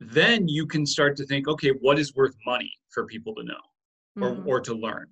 then 0.00 0.46
you 0.48 0.66
can 0.66 0.84
start 0.84 1.16
to 1.16 1.24
think 1.26 1.48
okay 1.48 1.70
what 1.80 1.98
is 1.98 2.14
worth 2.14 2.34
money 2.44 2.70
for 2.90 3.06
people 3.06 3.34
to 3.34 3.42
know 3.44 3.60
or 4.20 4.32
Mhm. 4.36 4.46
or 4.46 4.60
to 4.60 4.74
learn 4.74 5.06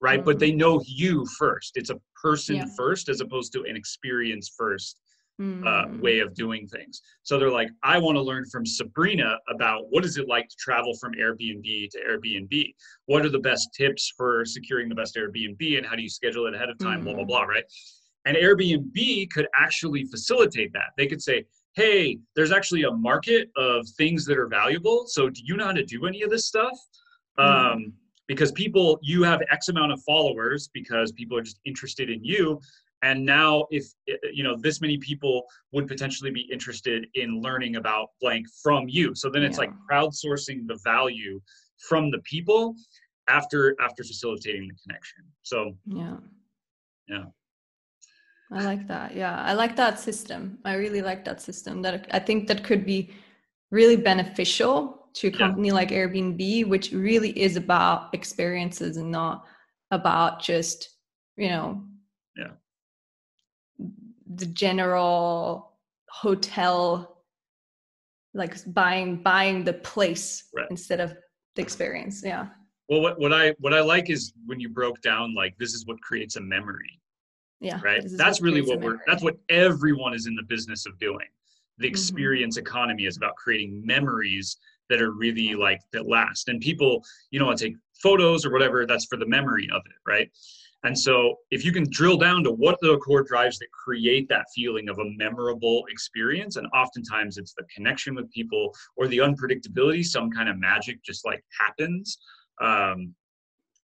right 0.00 0.24
but 0.24 0.38
they 0.38 0.52
know 0.52 0.82
you 0.86 1.24
first 1.38 1.76
it's 1.76 1.90
a 1.90 2.00
person 2.20 2.56
Yeah. 2.56 2.64
first 2.76 3.08
as 3.08 3.20
opposed 3.20 3.52
to 3.52 3.62
an 3.64 3.76
experience 3.76 4.52
first 4.56 5.00
uh, 5.64 5.86
Mm. 5.86 6.00
way 6.00 6.18
of 6.20 6.34
doing 6.34 6.68
things. 6.68 7.00
So 7.22 7.38
they're 7.38 7.50
like, 7.50 7.70
I 7.82 7.98
want 7.98 8.16
to 8.16 8.22
learn 8.22 8.44
from 8.52 8.64
Sabrina 8.66 9.38
about 9.48 9.90
what 9.90 10.04
is 10.04 10.16
it 10.18 10.28
like 10.28 10.48
to 10.48 10.56
travel 10.56 10.94
from 11.00 11.12
Airbnb 11.14 11.90
to 11.90 11.98
Airbnb. 12.06 12.74
What 13.06 13.24
are 13.24 13.30
the 13.30 13.38
best 13.40 13.70
tips 13.74 14.12
for 14.16 14.44
securing 14.44 14.88
the 14.88 14.94
best 14.94 15.16
Airbnb, 15.16 15.76
and 15.78 15.84
how 15.86 15.96
do 15.96 16.02
you 16.02 16.10
schedule 16.10 16.46
it 16.46 16.54
ahead 16.54 16.68
of 16.68 16.78
time? 16.78 17.02
Blah 17.02 17.14
blah 17.14 17.24
Mhm. 17.24 17.28
blah. 17.28 17.42
Right? 17.44 17.64
And 18.26 18.36
Airbnb 18.36 19.30
could 19.30 19.48
actually 19.56 20.04
facilitate 20.04 20.72
that. 20.74 20.90
They 20.96 21.06
could 21.06 21.22
say, 21.22 21.46
Hey, 21.76 22.18
there's 22.34 22.52
actually 22.52 22.84
a 22.84 22.90
market 22.90 23.50
of 23.56 23.86
things 23.98 24.24
that 24.24 24.38
are 24.38 24.48
valuable. 24.48 25.04
So 25.06 25.28
do 25.28 25.42
you 25.44 25.56
know 25.58 25.66
how 25.66 25.72
to 25.72 25.84
do 25.84 26.06
any 26.06 26.22
of 26.22 26.30
this 26.30 26.46
stuff? 26.46 26.76
Mhm. 27.38 27.44
Um, 27.44 27.92
because 28.28 28.50
people, 28.52 28.98
you 29.02 29.22
have 29.22 29.42
X 29.50 29.68
amount 29.68 29.92
of 29.92 30.02
followers 30.02 30.68
because 30.72 31.12
people 31.12 31.36
are 31.36 31.42
just 31.42 31.60
interested 31.66 32.08
in 32.10 32.24
you 32.24 32.60
and 33.02 33.22
now 33.26 33.66
if 33.70 33.84
uh, 34.10 34.14
you 34.32 34.42
know 34.42 34.56
this 34.56 34.80
many 34.80 34.96
people 34.96 35.44
would 35.72 35.86
potentially 35.86 36.30
be 36.30 36.40
interested 36.50 37.06
in 37.12 37.42
learning 37.42 37.76
about 37.76 38.08
blank 38.22 38.46
from 38.62 38.88
you 38.88 39.14
so 39.14 39.28
then 39.28 39.42
it's 39.42 39.58
Yeah. 39.58 39.64
like 39.64 39.72
crowdsourcing 39.88 40.66
the 40.66 40.78
value 40.82 41.38
from 41.88 42.10
the 42.10 42.20
people 42.20 42.74
after 43.28 43.76
after 43.82 44.02
facilitating 44.02 44.66
the 44.66 44.74
connection 44.82 45.24
so 45.42 45.76
yeah 45.84 46.16
Yeah. 47.06 47.26
I 48.52 48.62
like 48.62 48.86
that 48.86 49.14
yeah 49.14 49.42
i 49.42 49.52
like 49.52 49.74
that 49.76 49.98
system 49.98 50.58
i 50.64 50.74
really 50.74 51.02
like 51.02 51.24
that 51.24 51.40
system 51.40 51.82
that 51.82 52.06
i 52.12 52.18
think 52.18 52.46
that 52.46 52.62
could 52.62 52.84
be 52.86 53.10
really 53.70 53.96
beneficial 53.96 55.08
to 55.14 55.28
a 55.28 55.30
Yeah. 55.30 55.38
company 55.38 55.70
like 55.72 55.90
airbnb 55.90 56.66
which 56.68 56.92
really 56.92 57.30
is 57.38 57.56
about 57.56 58.14
experiences 58.14 58.96
and 58.96 59.10
not 59.10 59.44
about 59.90 60.40
just 60.42 60.90
you 61.36 61.48
know 61.48 61.82
Yeah. 62.36 62.52
the 64.34 64.46
general 64.46 65.72
hotel 66.10 67.22
like 68.34 68.54
buying 68.72 69.16
buying 69.22 69.64
the 69.64 69.72
place 69.72 70.44
Right. 70.54 70.66
instead 70.70 71.00
of 71.00 71.14
the 71.54 71.62
experience 71.62 72.22
yeah 72.24 72.46
well 72.88 73.00
what, 73.00 73.18
what 73.18 73.32
i 73.32 73.54
what 73.58 73.74
i 73.74 73.80
like 73.80 74.10
is 74.10 74.32
when 74.46 74.60
you 74.60 74.68
broke 74.68 75.00
down 75.02 75.34
like 75.34 75.56
this 75.58 75.74
is 75.74 75.86
what 75.86 76.00
creates 76.00 76.36
a 76.36 76.40
memory 76.40 77.00
yeah 77.60 77.80
right? 77.82 78.02
that's 78.16 78.40
really 78.40 78.62
what 78.62 78.80
we're 78.80 78.98
that's 79.06 79.22
what 79.22 79.36
everyone 79.48 80.14
is 80.14 80.26
in 80.26 80.34
the 80.34 80.42
business 80.42 80.86
of 80.86 80.98
doing. 80.98 81.26
The 81.78 81.86
Mhm. 81.86 81.90
experience 81.90 82.56
economy 82.56 83.06
is 83.06 83.16
about 83.16 83.36
creating 83.36 83.84
memories 83.84 84.56
that 84.88 85.02
are 85.02 85.10
really 85.12 85.54
like 85.54 85.80
that 85.92 86.06
last. 86.06 86.48
And 86.48 86.60
people 86.60 87.04
you 87.30 87.38
know 87.38 87.46
want 87.46 87.58
to 87.58 87.66
take 87.68 87.76
photos 88.02 88.44
or 88.46 88.50
whatever 88.52 88.86
that's 88.86 89.06
for 89.06 89.16
the 89.16 89.26
memory 89.26 89.68
of 89.72 89.82
it 89.86 89.98
right? 90.06 90.30
And 90.84 90.96
so 90.96 91.38
if 91.50 91.64
you 91.64 91.72
can 91.72 91.90
drill 91.90 92.16
down 92.16 92.44
to 92.44 92.52
what 92.52 92.78
the 92.80 92.96
core 92.98 93.22
drives 93.22 93.58
that 93.58 93.72
create 93.72 94.28
that 94.28 94.46
feeling 94.54 94.88
of 94.88 94.98
a 94.98 95.04
memorable 95.16 95.84
experience 95.88 96.56
and 96.56 96.66
oftentimes 96.74 97.38
it's 97.38 97.54
the 97.54 97.64
connection 97.74 98.14
with 98.14 98.30
people 98.30 98.72
or 98.96 99.08
the 99.08 99.18
unpredictability 99.18 100.04
some 100.04 100.30
kind 100.30 100.48
of 100.48 100.58
magic 100.58 101.02
just 101.02 101.24
like 101.24 101.42
happens 101.58 102.18
um, 102.60 103.14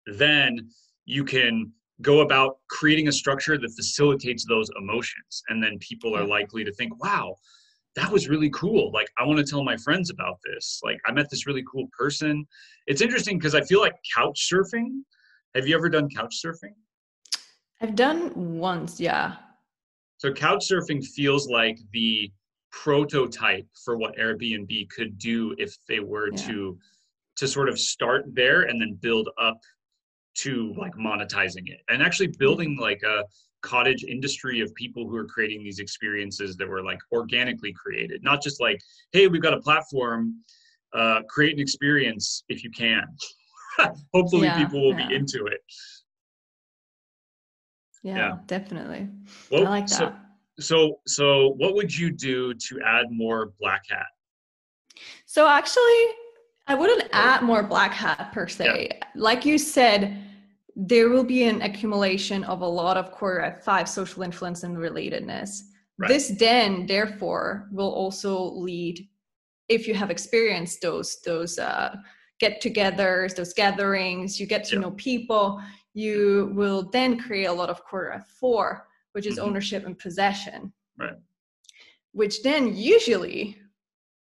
then 0.06 0.68
you 1.06 1.24
can 1.24 1.72
go 2.02 2.20
about 2.20 2.58
creating 2.68 3.08
a 3.08 3.12
structure 3.12 3.58
that 3.58 3.70
facilitates 3.76 4.44
those 4.46 4.70
emotions. 4.78 5.42
And 5.48 5.62
then 5.62 5.78
people 5.80 6.16
are 6.16 6.24
likely 6.24 6.64
to 6.64 6.72
think 6.72 7.02
wow 7.02 7.36
that 7.96 8.10
was 8.10 8.28
really 8.28 8.50
cool. 8.50 8.92
Like 8.92 9.08
i 9.18 9.24
want 9.24 9.38
to 9.38 9.44
tell 9.44 9.64
my 9.64 9.76
friends 9.76 10.10
about 10.10 10.38
this. 10.44 10.80
Like 10.82 11.00
i 11.06 11.12
met 11.12 11.28
this 11.30 11.46
really 11.46 11.64
cool 11.70 11.88
person. 11.96 12.46
It's 12.86 13.00
interesting 13.00 13.38
because 13.38 13.54
i 13.54 13.62
feel 13.62 13.80
like 13.80 13.94
couch 14.16 14.48
surfing 14.52 15.02
have 15.54 15.66
you 15.66 15.74
ever 15.74 15.88
done 15.88 16.08
couch 16.08 16.40
surfing? 16.44 16.74
I've 17.80 17.96
done 17.96 18.58
once 18.58 19.00
yeah. 19.00 19.36
So 20.18 20.32
couch 20.32 20.68
surfing 20.68 21.04
feels 21.04 21.48
like 21.48 21.78
the 21.92 22.30
prototype 22.70 23.66
for 23.84 23.96
what 23.96 24.16
airbnb 24.16 24.88
could 24.90 25.18
do 25.18 25.54
if 25.58 25.76
they 25.88 25.98
were 26.00 26.28
Yeah. 26.30 26.46
to 26.46 26.78
to 27.36 27.48
sort 27.48 27.68
of 27.68 27.78
start 27.78 28.24
there 28.32 28.62
and 28.62 28.80
then 28.80 28.94
build 29.00 29.28
up 29.40 29.58
to 30.36 30.72
like 30.78 30.94
monetizing 30.94 31.68
it 31.68 31.80
and 31.88 32.02
actually 32.02 32.28
building 32.38 32.76
like 32.80 33.02
a 33.02 33.24
cottage 33.62 34.04
industry 34.04 34.60
of 34.60 34.74
people 34.74 35.06
who 35.08 35.16
are 35.16 35.26
creating 35.26 35.62
these 35.62 35.80
experiences 35.80 36.56
that 36.56 36.66
were 36.68 36.82
like 36.82 36.98
organically 37.12 37.72
created 37.74 38.22
not 38.22 38.40
just 38.42 38.60
like 38.60 38.80
hey 39.12 39.26
we've 39.26 39.42
got 39.42 39.52
a 39.52 39.60
platform 39.60 40.34
uh, 40.92 41.20
create 41.28 41.54
an 41.54 41.60
experience 41.60 42.42
if 42.48 42.64
you 42.64 42.70
can. 42.70 43.04
Hopefully 44.14 44.48
Yeah, 44.48 44.56
people 44.58 44.80
will 44.82 44.98
yeah. 44.98 45.08
be 45.08 45.14
into 45.14 45.46
it. 45.46 45.60
Yeah, 48.02 48.16
Yeah. 48.16 48.36
definitely. 48.46 49.08
Well, 49.50 49.66
i 49.66 49.70
like 49.70 49.86
that. 49.88 49.96
so, 49.96 50.14
so 50.58 51.00
so 51.06 51.48
what 51.58 51.74
would 51.74 51.96
you 51.96 52.10
do 52.10 52.54
to 52.54 52.80
add 52.84 53.06
more 53.10 53.52
black 53.60 53.82
hat? 53.88 54.06
So 55.26 55.46
actually, 55.46 56.04
I 56.70 56.74
wouldn't 56.74 57.08
add 57.12 57.42
more 57.42 57.64
black 57.64 57.92
hat 57.92 58.30
per 58.32 58.46
se. 58.46 58.90
Like 59.16 59.44
you 59.44 59.58
said, 59.58 60.22
there 60.76 61.08
will 61.08 61.24
be 61.24 61.42
an 61.42 61.62
accumulation 61.62 62.44
of 62.44 62.60
a 62.60 62.66
lot 62.66 62.96
of 62.96 63.10
core 63.10 63.58
five 63.64 63.88
social 63.88 64.22
influence 64.22 64.62
and 64.62 64.76
relatedness. 64.76 65.62
Right. 65.98 66.06
This 66.08 66.28
then, 66.38 66.86
therefore, 66.86 67.68
will 67.72 67.92
also 67.92 68.40
lead, 68.68 69.04
if 69.68 69.88
you 69.88 69.94
have 69.94 70.12
experienced 70.12 70.80
those 70.80 71.20
those 71.22 71.58
uh, 71.58 71.96
get-togethers, 72.38 73.34
those 73.34 73.52
gatherings, 73.52 74.38
you 74.38 74.46
get 74.46 74.62
to 74.66 74.76
Yeah. 74.76 74.82
know 74.82 74.92
people. 74.92 75.60
You 75.92 76.52
will 76.54 76.88
then 76.92 77.18
create 77.18 77.46
a 77.46 77.52
lot 77.52 77.68
of 77.68 77.82
quarter 77.82 78.24
four, 78.38 78.86
which 79.10 79.26
is 79.26 79.38
Mhm. 79.38 79.42
ownership 79.46 79.84
and 79.86 79.98
possession. 79.98 80.72
Right. 80.96 81.18
Which 82.12 82.44
then 82.44 82.76
usually, 82.76 83.58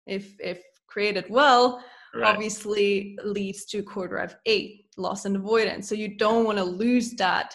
if 0.06 0.26
if 0.42 0.60
created 0.88 1.26
well, 1.30 1.82
Right. 2.16 2.34
obviously 2.34 3.18
leads 3.26 3.66
to 3.66 3.84
quarter 3.84 4.18
F 4.18 4.36
eight, 4.46 4.86
loss 4.96 5.26
and 5.26 5.36
avoidance. 5.36 5.90
So 5.90 5.96
you 5.96 6.16
don't 6.18 6.46
want 6.46 6.58
to 6.58 6.64
lose 6.64 7.12
that 7.16 7.54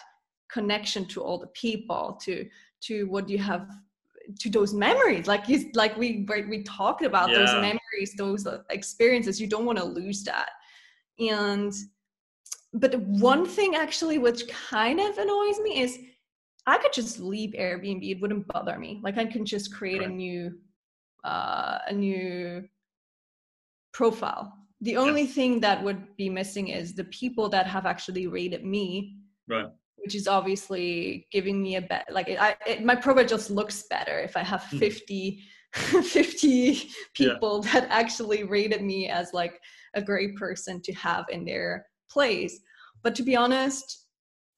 connection 0.51 1.05
to 1.07 1.21
all 1.21 1.39
the 1.39 1.47
people, 1.47 2.19
to 2.23 2.47
to 2.81 3.05
what 3.05 3.27
you 3.27 3.39
have 3.39 3.69
to 4.39 4.49
those 4.49 4.73
memories. 4.73 5.25
Like 5.25 5.49
you 5.49 5.71
like 5.73 5.97
we 5.97 6.25
we 6.27 6.63
talked 6.63 7.03
about 7.03 7.29
those 7.29 7.53
memories 7.53 8.13
those 8.17 8.45
uh, 8.45 8.59
experiences. 8.69 9.41
You 9.41 9.47
don't 9.47 9.65
want 9.65 9.79
to 9.79 9.85
lose 9.85 10.23
that. 10.25 10.49
And 11.19 11.73
but 12.73 12.95
one 12.99 13.45
thing 13.45 13.75
actually 13.75 14.17
which 14.17 14.47
kind 14.47 14.99
of 14.99 15.17
annoys 15.17 15.59
me 15.59 15.81
is 15.81 15.99
i 16.67 16.77
could 16.77 16.93
just 16.93 17.19
leave 17.19 17.51
airbnb. 17.51 18.09
It 18.09 18.21
wouldn't 18.21 18.47
bother 18.47 18.77
me. 18.77 18.99
Like 19.03 19.17
i 19.17 19.25
can 19.25 19.45
just 19.45 19.73
create 19.73 20.01
a 20.01 20.07
new 20.07 20.57
uh 21.23 21.79
a 21.87 21.93
new 21.93 22.63
profile. 23.93 24.53
The 24.81 24.97
only 24.97 25.25
thing 25.27 25.59
that 25.59 25.83
would 25.83 26.15
be 26.17 26.29
missing 26.29 26.69
is 26.69 26.95
the 26.95 27.03
people 27.05 27.49
that 27.49 27.67
have 27.67 27.85
actually 27.85 28.27
rated 28.27 28.63
me 28.65 29.17
Right. 29.47 29.67
which 29.97 30.15
is 30.15 30.27
obviously 30.27 31.27
giving 31.31 31.61
me 31.61 31.75
a 31.75 31.81
bet 31.81 32.05
like 32.11 32.27
it, 32.29 32.41
I, 32.41 32.55
it, 32.65 32.83
my 32.83 32.95
profile 32.95 33.25
just 33.25 33.49
looks 33.51 33.83
better 33.89 34.17
if 34.19 34.35
i 34.37 34.43
have 34.43 34.61
Mhm. 34.71 34.79
50 34.79 35.43
50 35.73 36.89
people 37.13 37.61
that 37.61 37.87
actually 37.89 38.43
rated 38.43 38.81
me 38.81 39.07
as 39.09 39.33
like 39.33 39.59
a 39.93 40.01
great 40.01 40.35
person 40.37 40.81
to 40.81 40.93
have 40.93 41.25
in 41.29 41.45
their 41.45 41.85
place. 42.09 42.59
But 43.03 43.15
to 43.15 43.23
be 43.23 43.35
honest 43.35 43.97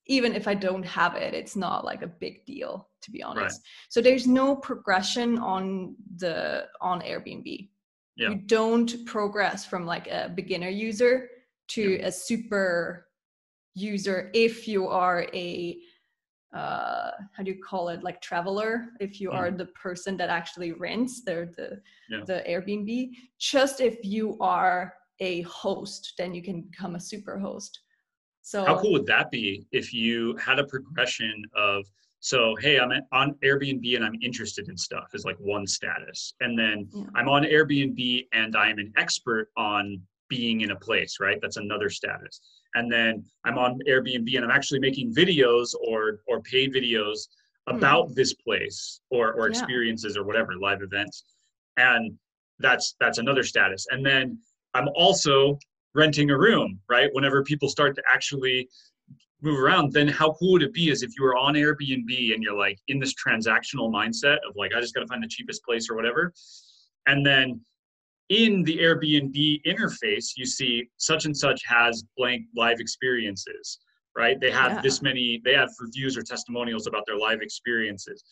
even 0.07 0.34
if 0.36 0.47
i 0.49 0.53
don't 0.53 0.86
have 0.86 1.15
it 1.15 1.34
it's 1.34 1.55
not 1.55 1.86
like 1.86 2.01
a 2.01 2.07
big 2.07 2.45
deal 2.45 2.89
to 3.01 3.11
be 3.11 3.21
honest. 3.23 3.61
So 3.89 4.01
there's 4.01 4.27
no 4.27 4.55
progression 4.55 5.38
on 5.38 5.95
the 6.17 6.67
on 6.81 7.01
airbnb 7.01 7.69
Yeah. 8.16 8.30
you 8.30 8.36
don't 8.36 9.05
progress 9.05 9.66
from 9.66 9.86
like 9.86 10.07
a 10.07 10.32
beginner 10.34 10.70
user 10.70 11.30
to 11.70 11.99
a 12.03 12.11
super 12.11 13.07
user 13.74 14.30
if 14.34 14.68
you 14.68 14.88
are 14.88 15.28
a 15.34 15.80
uh 16.53 17.09
how 17.36 17.41
do 17.43 17.49
you 17.51 17.59
call 17.64 17.89
it 17.89 18.03
like 18.03 18.22
traveler 18.22 18.89
if 18.99 19.20
you 19.20 19.32
are 19.32 19.49
the 19.49 19.66
person 19.68 20.16
that 20.18 20.30
actually 20.30 20.72
rents 20.74 21.24
the 21.24 21.51
the, 21.57 21.82
Yeah. 22.09 22.24
the 22.26 22.43
airbnb 22.47 23.09
just 23.39 23.82
if 23.82 23.97
you 24.03 24.38
are 24.39 24.93
a 25.20 25.41
host 25.41 26.14
then 26.20 26.36
you 26.36 26.43
can 26.43 26.61
become 26.61 26.93
a 26.95 26.99
super 26.99 27.39
host 27.39 27.80
so 28.43 28.64
How 28.66 28.80
cool 28.80 28.91
would 28.91 29.07
that 29.07 29.32
be 29.32 29.66
if 29.72 29.91
you 29.93 30.36
had 30.38 30.59
a 30.59 30.66
progression 30.66 31.43
of 31.55 31.86
so 32.24 32.55
hey 32.61 32.80
I'm 32.80 32.91
on 33.11 33.36
Airbnb 33.43 33.95
and 33.97 34.05
I'm 34.05 34.15
interested 34.21 34.69
in 34.69 34.78
stuff 34.78 35.07
is 35.13 35.26
like 35.26 35.36
one 35.39 35.67
status, 35.67 36.34
and 36.39 36.57
then 36.57 36.88
Yeah. 36.93 37.03
I'm 37.15 37.28
on 37.28 37.43
Airbnb 37.43 38.28
and 38.32 38.55
I'm 38.55 38.80
an 38.80 38.93
expert 38.95 39.49
on 39.57 40.01
being 40.30 40.61
in 40.61 40.71
a 40.71 40.76
place, 40.88 41.17
right? 41.19 41.38
That's 41.41 41.57
another 41.57 41.89
status. 41.89 42.39
And 42.76 42.89
then 42.89 43.26
I'm 43.43 43.57
on 43.57 43.78
Airbnb 43.89 44.34
and 44.38 44.45
I'm 44.45 44.51
actually 44.51 44.80
making 44.80 45.13
videos 45.13 45.76
or 45.88 46.21
or 46.26 46.41
paid 46.41 46.74
videos 46.74 47.28
Hmm. 47.67 47.76
about 47.76 48.15
this 48.15 48.34
place 48.45 49.01
or 49.09 49.34
or 49.34 49.43
Yeah. 49.47 49.49
experiences 49.49 50.15
or 50.15 50.24
whatever 50.24 50.53
live 50.67 50.82
events, 50.82 51.26
and 51.76 52.17
that's 52.59 52.95
that's 53.01 53.17
another 53.17 53.43
status. 53.43 53.86
And 53.91 54.05
then 54.05 54.39
I'm 54.74 54.88
also 54.95 55.59
renting 55.93 56.30
a 56.32 56.38
room, 56.38 56.80
right? 56.95 57.09
Whenever 57.13 57.43
people 57.43 57.67
start 57.67 57.95
to 57.97 58.03
actually 58.15 58.69
move 59.44 59.60
around, 59.60 59.91
then 59.91 60.08
how 60.08 60.34
cool 60.34 60.54
would 60.54 60.64
it 60.64 60.74
be 60.74 60.89
is 60.89 61.04
if 61.04 61.12
you 61.18 61.24
were 61.24 61.36
on 61.38 61.54
Airbnb 61.56 62.34
and 62.34 62.41
you're 62.41 62.58
like 62.58 62.80
in 62.88 63.00
this 63.00 63.14
transactional 63.14 63.91
mindset 63.91 64.38
of 64.48 64.56
like, 64.56 64.74
I 64.76 64.82
just 64.82 64.94
got 64.94 65.02
to 65.02 65.08
find 65.08 65.24
the 65.24 65.28
cheapest 65.28 65.64
place 65.64 65.89
or 65.89 65.96
whatever. 65.96 66.34
And 67.08 67.26
then 67.26 67.62
in 68.30 68.64
the 68.64 68.78
Airbnb 68.80 69.62
interface, 69.66 70.32
you 70.38 70.46
see 70.46 70.88
such 70.98 71.26
and 71.26 71.36
such 71.36 71.62
has 71.66 72.04
blank 72.18 72.46
live 72.56 72.80
experiences, 72.80 73.80
right? 74.18 74.39
They 74.39 74.52
have 74.52 74.74
Yeah. 74.74 74.82
this 74.82 75.02
many, 75.02 75.41
they 75.44 75.54
have 75.54 75.70
reviews 75.80 76.18
or 76.18 76.24
testimonials 76.24 76.88
about 76.88 77.04
their 77.06 77.18
live 77.18 77.41
experiences. 77.41 78.24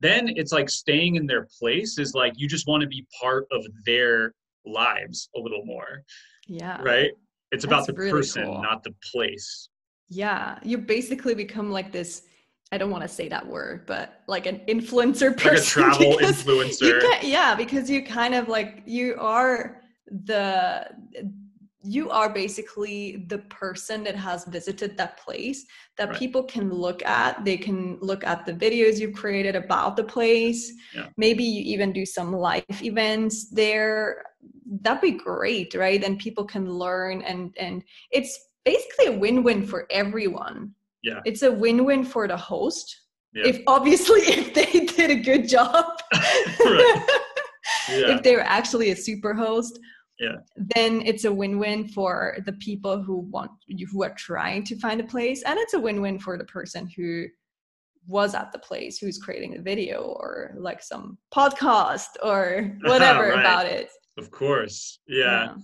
Then 0.00 0.28
it's 0.28 0.52
like 0.52 0.68
staying 0.70 1.16
in 1.16 1.26
their 1.26 1.46
place 1.58 1.98
is 1.98 2.14
like 2.14 2.32
you 2.36 2.48
just 2.48 2.66
want 2.66 2.80
to 2.82 2.88
be 2.88 3.06
part 3.20 3.46
of 3.52 3.64
their 3.84 4.34
lives 4.66 5.28
a 5.36 5.38
little 5.38 5.64
more 5.64 6.02
yeah 6.48 6.80
right? 6.82 7.10
It's 7.52 7.64
about 7.64 7.86
the 7.86 7.92
really 7.92 8.10
person, 8.10 8.44
cool. 8.44 8.62
not 8.62 8.82
the 8.82 8.94
place. 9.12 9.68
Yeah 10.14 10.58
you 10.70 10.76
basically 10.78 11.34
become 11.44 11.68
like 11.78 11.90
this 11.98 12.12
i 12.72 12.78
don't 12.78 12.90
want 12.94 13.02
to 13.02 13.12
say 13.18 13.26
that 13.34 13.44
word 13.54 13.78
but 13.92 14.06
like 14.34 14.46
an 14.52 14.58
influencer 14.74 15.30
person. 15.36 15.82
Like 15.82 15.92
a 15.98 15.98
travel 15.98 16.12
influencer. 16.28 17.00
can, 17.04 17.18
yeah 17.36 17.54
because 17.62 17.84
you 17.92 18.00
kind 18.20 18.34
of 18.34 18.44
like 18.56 18.82
you 18.86 19.06
are 19.18 19.82
the 20.30 20.42
you 21.86 22.08
are 22.18 22.30
basically 22.32 23.26
the 23.28 23.38
person 23.62 24.02
that 24.04 24.16
has 24.16 24.40
visited 24.46 24.96
that 24.96 25.12
place 25.24 25.60
that 25.98 26.08
Right. 26.10 26.18
people 26.18 26.42
can 26.54 26.66
look 26.86 27.00
at 27.04 27.44
they 27.44 27.58
can 27.66 27.80
look 28.00 28.22
at 28.32 28.46
the 28.46 28.54
videos 28.64 28.98
you've 29.00 29.12
created 29.24 29.54
about 29.64 29.96
the 29.96 30.04
place 30.16 30.60
Yeah. 30.94 31.08
maybe 31.24 31.44
you 31.54 31.60
even 31.74 31.92
do 31.92 32.04
some 32.16 32.30
live 32.32 32.64
events 32.82 33.36
there 33.50 34.22
that'd 34.84 35.02
be 35.02 35.16
great 35.28 35.74
right 35.84 36.02
and 36.06 36.18
people 36.26 36.44
can 36.54 36.64
learn 36.84 37.16
and 37.30 37.42
and 37.64 37.76
it's 38.18 38.32
basically 38.64 39.06
a 39.06 39.12
win-win 39.12 39.66
for 39.66 39.86
everyone 39.90 40.72
Yeah. 41.02 41.20
it's 41.24 41.42
a 41.42 41.52
win-win 41.52 42.04
for 42.04 42.26
the 42.28 42.36
host 42.36 42.86
Yeah. 43.34 43.46
if 43.50 43.56
obviously 43.66 44.20
if 44.38 44.54
they 44.54 44.86
did 44.86 45.10
a 45.10 45.20
good 45.30 45.48
job 45.48 45.84
Right. 46.12 47.06
Yeah. 47.88 48.16
if 48.16 48.22
they're 48.22 48.40
actually 48.58 48.90
a 48.90 48.96
super 48.96 49.32
host 49.34 49.78
Yeah. 50.18 50.36
then 50.76 51.02
it's 51.10 51.24
a 51.24 51.32
win-win 51.32 51.88
for 51.88 52.36
the 52.46 52.52
people 52.54 53.02
who 53.02 53.16
want 53.34 53.50
you 53.66 53.86
who 53.90 54.02
are 54.04 54.14
trying 54.28 54.64
to 54.64 54.76
find 54.78 55.00
a 55.00 55.04
place 55.14 55.42
and 55.42 55.58
it's 55.58 55.74
a 55.74 55.80
win-win 55.80 56.18
for 56.18 56.38
the 56.38 56.44
person 56.44 56.88
who 56.96 57.26
was 58.06 58.34
at 58.34 58.52
the 58.52 58.58
place 58.58 58.98
who's 58.98 59.18
creating 59.18 59.52
the 59.54 59.62
video 59.62 59.96
or 60.20 60.54
like 60.58 60.82
some 60.82 61.16
podcast 61.34 62.08
or 62.22 62.70
whatever 62.82 63.30
Right. 63.30 63.40
about 63.40 63.66
it 63.66 63.88
Of 64.18 64.30
course. 64.30 65.00
Yeah. 65.08 65.24
Yeah. 65.44 65.54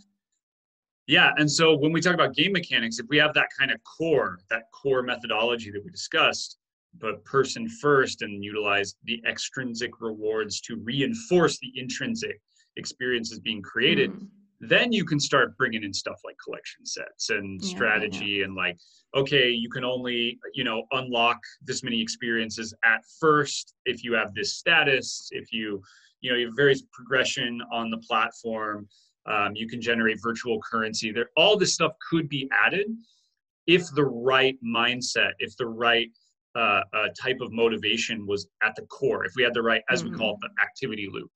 Yeah, 1.11 1.33
and 1.39 1.51
so 1.51 1.77
when 1.77 1.91
we 1.91 2.01
talk 2.01 2.15
about 2.15 2.37
game 2.37 2.53
mechanics, 2.53 3.01
if 3.01 3.07
we 3.09 3.17
have 3.17 3.35
that 3.35 3.49
kind 3.59 3.73
of 3.73 3.83
core, 3.83 4.39
that 4.49 4.71
core 4.73 5.03
methodology 5.03 5.73
that 5.73 5.85
we 5.85 5.91
discussed, 5.91 6.59
but 7.01 7.25
person 7.25 7.69
first 7.69 8.23
and 8.23 8.45
utilize 8.45 8.95
the 9.03 9.21
extrinsic 9.29 10.01
rewards 10.01 10.61
to 10.61 10.77
reinforce 10.77 11.59
the 11.59 11.73
intrinsic 11.75 12.41
experiences 12.77 13.41
being 13.41 13.61
created, 13.61 14.13
Mm. 14.13 14.29
then 14.61 14.93
you 14.93 15.05
can 15.05 15.19
start 15.19 15.57
bringing 15.59 15.83
in 15.83 15.93
stuff 15.93 16.21
like 16.25 16.37
collection 16.45 16.87
sets 16.87 17.31
and 17.31 17.45
Yeah, 17.61 17.67
yeah, 17.67 17.71
yeah. 17.71 17.75
strategy 17.77 18.43
and 18.43 18.55
like 18.55 18.79
okay 19.21 19.51
you 19.51 19.69
can 19.69 19.85
only 19.85 20.39
you 20.55 20.63
know 20.63 20.79
unlock 20.93 21.41
this 21.69 21.83
many 21.83 22.01
experiences 22.01 22.73
at 22.85 23.01
first 23.19 23.75
if 23.85 24.05
you 24.05 24.13
have 24.13 24.33
this 24.35 24.51
status 24.63 25.31
if 25.33 25.47
you 25.53 25.83
you 26.21 26.31
know 26.31 26.37
you 26.37 26.47
have 26.49 26.57
various 26.65 26.83
progression 26.93 27.61
on 27.73 27.91
the 27.91 27.99
platform 27.99 28.87
um, 29.27 29.55
you 29.55 29.69
can 29.69 29.81
generate 29.81 30.19
virtual 30.23 30.61
currency 30.61 31.13
there. 31.13 31.31
All 31.37 31.57
this 31.57 31.75
stuff 31.75 31.93
could 32.11 32.29
be 32.29 32.49
added 32.53 32.87
if 33.67 33.87
the 33.95 34.05
right 34.05 34.57
mindset 34.65 35.33
if 35.39 35.57
the 35.57 35.67
right 35.67 36.11
uh, 36.57 36.83
uh, 36.93 37.09
type 37.21 37.39
of 37.41 37.53
motivation 37.53 38.27
was 38.27 38.49
at 38.63 38.75
the 38.75 38.83
core 38.87 39.25
if 39.25 39.33
we 39.37 39.43
had 39.43 39.55
the 39.55 39.63
right 39.63 39.83
as 39.91 40.03
we 40.03 40.11
Mhm. 40.11 40.17
call 40.19 40.35
it 40.35 40.39
the 40.41 40.63
activity 40.63 41.09
loop. 41.13 41.31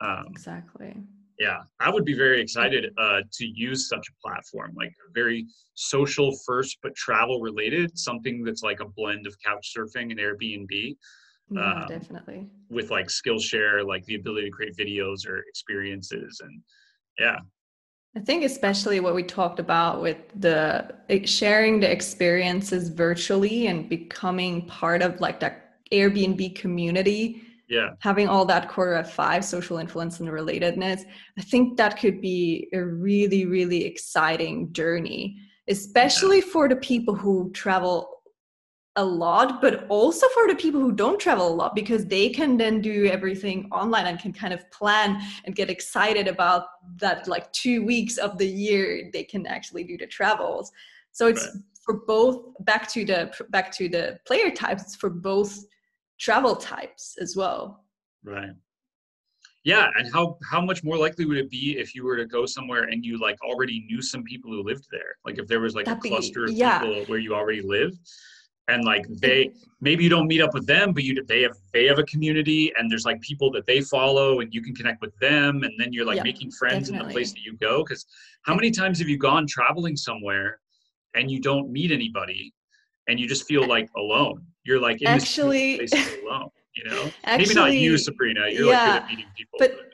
Um, 0.00 0.26
exactly. 0.30 0.94
yeah 1.40 1.62
i 1.80 1.90
would 1.90 2.04
be 2.04 2.14
very 2.14 2.40
excited 2.40 2.92
uh, 2.98 3.20
to 3.32 3.44
use 3.46 3.88
such 3.88 4.06
a 4.08 4.12
platform 4.24 4.72
like 4.76 4.92
very 5.14 5.46
social 5.74 6.36
first 6.46 6.78
but 6.82 6.94
travel 6.94 7.40
related 7.40 7.96
something 7.98 8.42
that's 8.44 8.62
like 8.62 8.80
a 8.80 8.88
blend 8.96 9.26
of 9.26 9.34
couch 9.44 9.72
surfing 9.76 10.10
and 10.12 10.18
airbnb 10.20 10.96
yeah 11.50 11.80
Um, 11.80 11.86
definitely. 11.88 12.48
with 12.70 12.90
like 12.90 13.08
skillshare 13.08 13.84
like 13.86 14.04
the 14.06 14.14
ability 14.14 14.46
to 14.48 14.52
create 14.56 14.76
videos 14.76 15.26
or 15.28 15.36
experiences 15.48 16.40
and 16.44 16.62
yeah 17.18 17.38
I 18.16 18.20
think 18.20 18.42
especially 18.42 18.98
what 18.98 19.14
we 19.14 19.22
talked 19.22 19.60
about 19.60 20.02
with 20.02 20.16
the 20.34 20.92
eh, 21.08 21.24
sharing 21.24 21.78
the 21.78 21.90
experiences 21.90 22.88
virtually 22.88 23.68
and 23.68 23.88
becoming 23.88 24.66
part 24.66 25.02
of 25.02 25.20
like 25.20 25.38
that 25.40 25.84
Airbnb 25.92 26.56
community, 26.56 27.42
yeah 27.68 27.90
having 28.00 28.26
all 28.26 28.44
that 28.46 28.68
quarter 28.68 28.94
of 28.94 29.10
five 29.10 29.44
social 29.44 29.78
influence 29.78 30.20
and 30.20 30.28
relatedness. 30.28 31.04
I 31.38 31.42
think 31.42 31.76
that 31.76 32.00
could 32.00 32.20
be 32.20 32.68
a 32.72 32.82
really, 32.82 33.46
really 33.46 33.84
exciting 33.84 34.72
journey, 34.72 35.38
especially 35.68 36.40
for 36.40 36.68
the 36.68 36.76
people 36.76 37.14
who 37.14 37.52
travel 37.52 38.17
a 38.98 39.04
lot, 39.04 39.62
but 39.62 39.86
also 39.88 40.26
for 40.30 40.48
the 40.48 40.56
people 40.56 40.80
who 40.80 40.90
don't 40.90 41.20
travel 41.20 41.46
a 41.46 41.54
lot 41.54 41.72
because 41.72 42.04
they 42.04 42.28
can 42.28 42.56
then 42.56 42.80
do 42.80 43.06
everything 43.06 43.68
online 43.70 44.06
and 44.06 44.18
can 44.18 44.32
kind 44.32 44.52
of 44.52 44.68
plan 44.72 45.22
and 45.44 45.54
get 45.54 45.70
excited 45.70 46.26
about 46.26 46.64
that 46.96 47.28
like 47.28 47.50
two 47.52 47.84
weeks 47.86 48.18
of 48.18 48.36
the 48.38 48.46
year 48.46 49.08
they 49.12 49.22
can 49.22 49.46
actually 49.46 49.84
do 49.84 49.96
the 49.96 50.06
travels. 50.06 50.72
So 51.12 51.28
it's 51.28 51.46
right. 51.46 51.62
for 51.84 52.00
both 52.08 52.46
back 52.64 52.90
to 52.90 53.04
the 53.04 53.32
back 53.50 53.70
to 53.76 53.88
the 53.88 54.18
player 54.26 54.50
types, 54.50 54.82
it's 54.82 54.96
for 54.96 55.10
both 55.10 55.64
travel 56.18 56.56
types 56.56 57.14
as 57.20 57.36
well. 57.36 57.84
Right. 58.24 58.50
Yeah, 59.62 59.90
and 59.96 60.12
how 60.12 60.38
how 60.50 60.60
much 60.60 60.82
more 60.82 60.96
likely 60.96 61.24
would 61.24 61.36
it 61.36 61.50
be 61.50 61.78
if 61.78 61.94
you 61.94 62.04
were 62.04 62.16
to 62.16 62.26
go 62.26 62.46
somewhere 62.46 62.84
and 62.84 63.04
you 63.04 63.16
like 63.18 63.36
already 63.42 63.84
knew 63.88 64.02
some 64.02 64.24
people 64.24 64.50
who 64.50 64.62
lived 64.62 64.86
there? 64.90 65.14
Like 65.24 65.38
if 65.38 65.46
there 65.46 65.60
was 65.60 65.76
like 65.76 65.84
That'd 65.84 66.04
a 66.04 66.08
cluster 66.08 66.46
be, 66.46 66.52
of 66.52 66.58
yeah. 66.58 66.78
people 66.80 67.04
where 67.04 67.18
you 67.20 67.34
already 67.34 67.62
live, 67.62 67.92
and 68.68 68.84
like 68.84 69.06
they 69.08 69.50
maybe 69.80 70.04
you 70.04 70.10
don't 70.10 70.26
meet 70.26 70.40
up 70.40 70.54
with 70.54 70.66
them 70.66 70.92
but 70.92 71.02
you 71.02 71.22
they 71.24 71.42
have 71.42 71.56
they 71.72 71.86
have 71.86 71.98
a 71.98 72.04
community 72.04 72.72
and 72.78 72.90
there's 72.90 73.04
like 73.04 73.20
people 73.20 73.50
that 73.50 73.66
they 73.66 73.80
follow 73.80 74.40
and 74.40 74.54
you 74.54 74.62
can 74.62 74.74
connect 74.74 75.00
with 75.00 75.16
them. 75.18 75.62
And 75.64 75.72
then 75.78 75.92
you're 75.92 76.04
like 76.04 76.18
yeah, 76.18 76.22
making 76.22 76.50
friends 76.52 76.88
definitely. 76.88 77.00
in 77.00 77.08
the 77.08 77.12
place 77.12 77.32
that 77.32 77.40
you 77.40 77.56
go. 77.56 77.82
Because 77.82 78.06
how 78.42 78.54
many 78.54 78.70
times 78.70 78.98
have 78.98 79.08
you 79.08 79.18
gone 79.18 79.46
traveling 79.46 79.96
somewhere 79.96 80.60
and 81.14 81.30
you 81.30 81.40
don't 81.40 81.70
meet 81.72 81.90
anybody 81.90 82.52
and 83.08 83.18
you 83.18 83.26
just 83.26 83.46
feel 83.46 83.66
like 83.66 83.88
alone? 83.96 84.44
You're 84.64 84.80
like 84.80 85.00
in 85.00 85.08
actually 85.08 85.78
this 85.78 85.90
place 85.90 86.22
alone 86.22 86.50
you 86.74 86.84
know? 86.84 87.10
Actually, 87.24 87.46
maybe 87.54 87.54
not 87.54 87.72
you 87.72 87.98
sabrina. 87.98 88.48
You're 88.50 88.66
yeah, 88.66 88.84
like 88.84 88.92
good 88.92 89.02
at 89.02 89.08
meeting 89.08 89.26
people 89.36 89.58
but, 89.58 89.72
but 89.76 89.86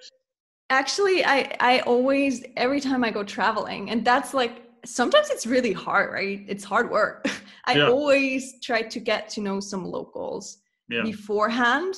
actually 0.71 1.25
i 1.25 1.55
i 1.61 1.81
always 1.81 2.43
every 2.57 2.81
time 2.81 3.05
i 3.05 3.11
go 3.11 3.23
traveling 3.23 3.91
and 3.91 4.03
that's 4.03 4.33
like 4.33 4.64
sometimes 4.85 5.31
it's 5.31 5.47
really 5.47 5.73
hard 5.73 6.13
right 6.13 6.45
it's 6.49 6.65
hard 6.65 6.91
work 6.91 7.27
I 7.67 7.75
yeah. 7.75 7.89
always 7.89 8.61
try 8.61 8.83
to 8.83 9.01
get 9.01 9.29
to 9.31 9.41
know 9.41 9.61
some 9.61 9.85
locals 9.85 10.59
yeah. 10.89 11.03
beforehand, 11.03 11.95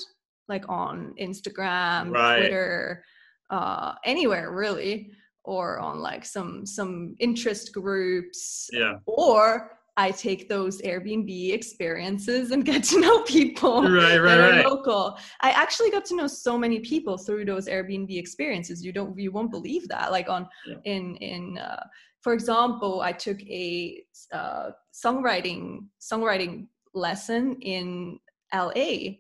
like 0.49 0.69
on 0.69 1.15
Instagram, 1.21 2.13
right. 2.13 2.39
Twitter, 2.39 3.05
uh, 3.51 3.95
anywhere 4.05 4.53
really, 4.53 5.11
or 5.45 5.79
on 5.79 6.01
like 6.01 6.25
some 6.25 6.65
some 6.65 7.17
interest 7.19 7.73
groups. 7.73 8.69
Yeah. 8.73 8.99
Or 9.07 9.73
I 9.97 10.11
take 10.11 10.49
those 10.49 10.81
Airbnb 10.83 11.53
experiences 11.53 12.53
and 12.53 12.65
get 12.73 12.85
to 12.85 13.01
know 13.01 13.23
people 13.23 13.83
right, 13.83 14.19
right, 14.19 14.23
that 14.23 14.39
are 14.39 14.51
right. 14.51 14.67
local. 14.67 15.19
I 15.41 15.51
actually 15.51 15.91
got 15.91 16.05
to 16.07 16.17
know 16.17 16.27
so 16.27 16.57
many 16.59 16.81
people 16.81 17.17
through 17.17 17.47
those 17.47 17.67
Airbnb 17.67 18.17
experiences. 18.17 18.85
You 18.85 18.93
don't, 18.93 19.19
you 19.19 19.33
won't 19.33 19.51
believe 19.51 19.89
that. 19.89 20.13
Like 20.13 20.29
on 20.29 20.47
yeah. 20.67 20.77
in 20.85 21.17
in 21.17 21.59
uh, 21.59 21.83
for 22.27 22.33
example, 22.33 23.03
I 23.03 23.13
took 23.13 23.41
a 23.43 24.03
uh, 24.33 24.71
songwriting 24.93 25.87
songwriting 26.01 26.67
lesson 26.93 27.57
in 27.61 28.19
LA, 28.53 29.19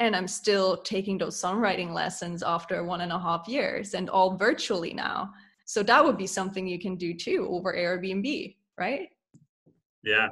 and 0.00 0.16
I'm 0.16 0.26
still 0.26 0.78
taking 0.78 1.18
those 1.18 1.38
songwriting 1.38 1.92
lessons 1.92 2.42
after 2.42 2.84
one 2.84 3.02
and 3.02 3.12
a 3.12 3.18
half 3.18 3.46
years, 3.48 3.92
and 3.92 4.08
all 4.08 4.38
virtually 4.38 4.94
now. 4.94 5.30
So 5.66 5.82
that 5.82 6.02
would 6.02 6.16
be 6.16 6.26
something 6.26 6.66
you 6.66 6.78
can 6.78 6.96
do 6.96 7.12
too 7.12 7.46
over 7.50 7.74
Airbnb, 7.74 8.56
right? 8.78 9.10
Yeah, 10.02 10.28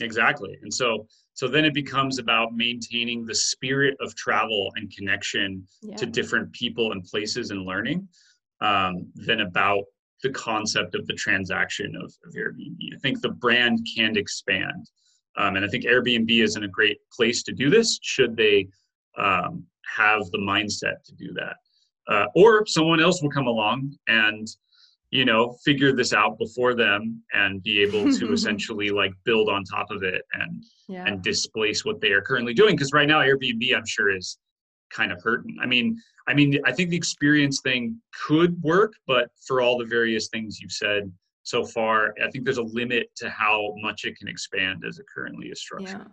exactly. 0.00 0.56
And 0.62 0.72
so 0.72 1.06
so 1.34 1.46
then 1.46 1.66
it 1.66 1.74
becomes 1.74 2.18
about 2.18 2.54
maintaining 2.54 3.26
the 3.26 3.34
spirit 3.34 3.98
of 4.00 4.14
travel 4.14 4.72
and 4.76 4.90
connection 4.96 5.66
yeah. 5.82 5.96
to 5.96 6.06
different 6.06 6.50
people 6.54 6.92
and 6.92 7.04
places 7.04 7.50
and 7.50 7.66
learning 7.66 8.08
um, 8.62 9.12
than 9.14 9.42
about 9.42 9.84
the 10.22 10.30
concept 10.30 10.94
of 10.94 11.06
the 11.06 11.14
transaction 11.14 11.94
of, 11.96 12.12
of 12.26 12.34
Airbnb. 12.34 12.94
I 12.94 12.98
think 12.98 13.20
the 13.20 13.30
brand 13.30 13.86
can 13.96 14.16
expand. 14.16 14.90
Um, 15.36 15.56
and 15.56 15.64
I 15.64 15.68
think 15.68 15.84
Airbnb 15.84 16.30
is 16.42 16.56
in 16.56 16.64
a 16.64 16.68
great 16.68 16.98
place 17.12 17.42
to 17.44 17.52
do 17.52 17.70
this 17.70 17.98
should 18.02 18.36
they 18.36 18.68
um, 19.16 19.64
have 19.96 20.22
the 20.32 20.38
mindset 20.38 21.02
to 21.04 21.14
do 21.14 21.32
that. 21.34 21.56
Uh, 22.08 22.26
or 22.34 22.66
someone 22.66 23.00
else 23.00 23.22
will 23.22 23.30
come 23.30 23.46
along 23.46 23.94
and 24.08 24.48
you 25.10 25.24
know 25.24 25.56
figure 25.64 25.92
this 25.92 26.12
out 26.12 26.38
before 26.38 26.74
them 26.74 27.22
and 27.32 27.62
be 27.62 27.82
able 27.82 28.12
to 28.12 28.32
essentially 28.32 28.90
like 28.90 29.12
build 29.24 29.48
on 29.48 29.64
top 29.64 29.90
of 29.90 30.02
it 30.02 30.22
and 30.34 30.64
yeah. 30.88 31.04
and 31.06 31.22
displace 31.22 31.84
what 31.84 32.00
they 32.00 32.12
are 32.12 32.22
currently 32.22 32.54
doing 32.54 32.74
because 32.74 32.92
right 32.92 33.08
now 33.08 33.20
airbnb 33.20 33.76
i'm 33.76 33.86
sure 33.86 34.14
is 34.14 34.38
kind 34.90 35.12
of 35.12 35.22
hurting 35.22 35.56
i 35.62 35.66
mean 35.66 36.00
I 36.30 36.34
mean, 36.34 36.60
I 36.64 36.70
think 36.70 36.90
the 36.90 36.96
experience 36.96 37.60
thing 37.60 38.00
could 38.26 38.62
work, 38.62 38.94
but 39.08 39.30
for 39.46 39.60
all 39.60 39.76
the 39.76 39.84
various 39.84 40.28
things 40.28 40.60
you've 40.60 40.70
said 40.70 41.12
so 41.42 41.64
far, 41.64 42.14
I 42.24 42.30
think 42.30 42.44
there's 42.44 42.58
a 42.58 42.62
limit 42.62 43.10
to 43.16 43.28
how 43.28 43.74
much 43.78 44.04
it 44.04 44.16
can 44.16 44.28
expand 44.28 44.84
as 44.86 45.00
it 45.00 45.06
currently 45.12 45.48
is 45.48 45.60
structured. 45.60 45.98
Yeah. 45.98 46.04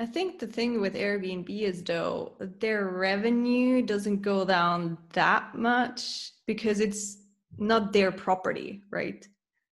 I 0.00 0.06
think 0.06 0.40
the 0.40 0.48
thing 0.48 0.80
with 0.80 0.94
Airbnb 0.94 1.48
is 1.48 1.84
though 1.84 2.32
their 2.58 2.88
revenue 2.88 3.82
doesn't 3.82 4.22
go 4.22 4.44
down 4.44 4.98
that 5.12 5.54
much 5.54 6.32
because 6.46 6.80
it's 6.80 7.18
not 7.56 7.92
their 7.92 8.10
property, 8.10 8.82
right? 8.90 9.26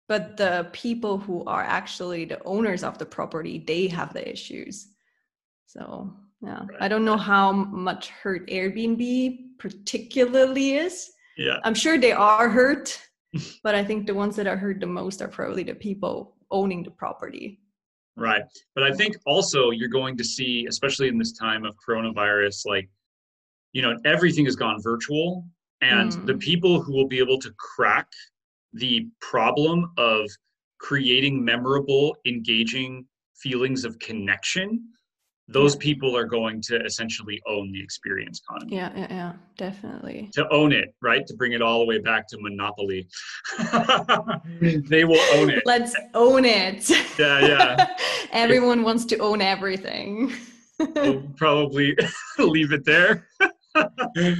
But 0.10 0.36
the 0.36 0.68
people 0.74 1.18
who 1.18 1.45
are 1.45 1.64
actually 1.64 2.26
the 2.26 2.43
owners 2.43 2.84
of 2.84 2.98
the 2.98 3.06
property, 3.06 3.64
they 3.66 3.88
have 3.88 4.12
the 4.12 4.30
issues. 4.30 4.88
So 5.66 6.14
yeah, 6.41 6.59
right. 6.59 6.81
I 6.81 6.88
don't 6.88 7.05
know 7.05 7.17
how 7.17 7.51
much 7.51 8.09
hurt 8.09 8.47
Airbnb 8.47 9.57
particularly 9.57 10.75
is. 10.75 11.11
Yeah. 11.38 11.57
I'm 11.63 11.73
sure 11.73 11.97
they 11.97 12.11
are 12.11 12.49
hurt, 12.49 12.99
but 13.63 13.75
I 13.75 13.83
think 13.83 14.07
the 14.07 14.13
ones 14.13 14.35
that 14.35 14.47
are 14.47 14.57
hurt 14.57 14.79
the 14.79 14.88
most 14.88 15.21
are 15.21 15.27
probably 15.27 15.63
the 15.63 15.75
people 15.75 16.35
owning 16.51 16.83
the 16.83 16.91
property. 16.91 17.59
Right. 18.15 18.43
But 18.73 18.83
I 18.83 18.93
think 18.93 19.15
also 19.25 19.69
you're 19.71 19.89
going 19.89 20.17
to 20.17 20.23
see, 20.23 20.65
especially 20.67 21.07
in 21.07 21.17
this 21.17 21.33
time 21.33 21.65
of 21.65 21.75
coronavirus, 21.88 22.65
like, 22.65 22.89
you 23.73 23.81
know, 23.81 23.97
everything 24.05 24.45
has 24.45 24.55
gone 24.55 24.81
virtual. 24.81 25.45
And 25.81 26.11
mm. 26.11 26.25
the 26.25 26.33
people 26.35 26.81
who 26.81 26.93
will 26.93 27.07
be 27.07 27.19
able 27.19 27.38
to 27.39 27.51
crack 27.59 28.07
the 28.73 29.07
problem 29.21 29.91
of 29.97 30.27
creating 30.79 31.43
memorable, 31.43 32.15
engaging 32.25 33.05
feelings 33.35 33.85
of 33.85 33.97
connection 33.99 34.83
those 35.50 35.76
yeah. 35.76 35.80
people 35.80 36.16
are 36.18 36.26
going 36.26 36.62
to 36.62 36.84
essentially 36.84 37.41
own 37.48 37.72
the 37.72 37.82
experience 37.82 38.41
economy. 38.41 38.76
Yeah, 38.76 38.91
yeah, 38.95 39.08
yeah, 39.10 39.34
definitely. 39.58 40.30
To 40.34 40.48
own 40.52 40.74
it, 40.74 40.93
right? 41.02 41.26
To 41.26 41.34
bring 41.36 41.54
it 41.54 41.62
all 41.62 41.80
the 41.80 41.86
way 41.86 42.00
back 42.00 42.28
to 42.30 42.38
monopoly. 42.41 43.08
they 44.60 45.06
will 45.06 45.22
own 45.36 45.50
it. 45.50 45.64
Let's 45.66 45.95
own 46.14 46.43
it. 46.43 46.89
Yeah, 47.18 47.39
yeah. 47.39 47.95
Everyone 48.32 48.84
wants 48.84 49.06
to 49.06 49.18
own 49.20 49.41
everything. 49.41 50.34
we'll 50.80 51.24
probably 51.38 51.95
leave 52.38 52.74
it 52.74 52.84
there. 52.84 53.28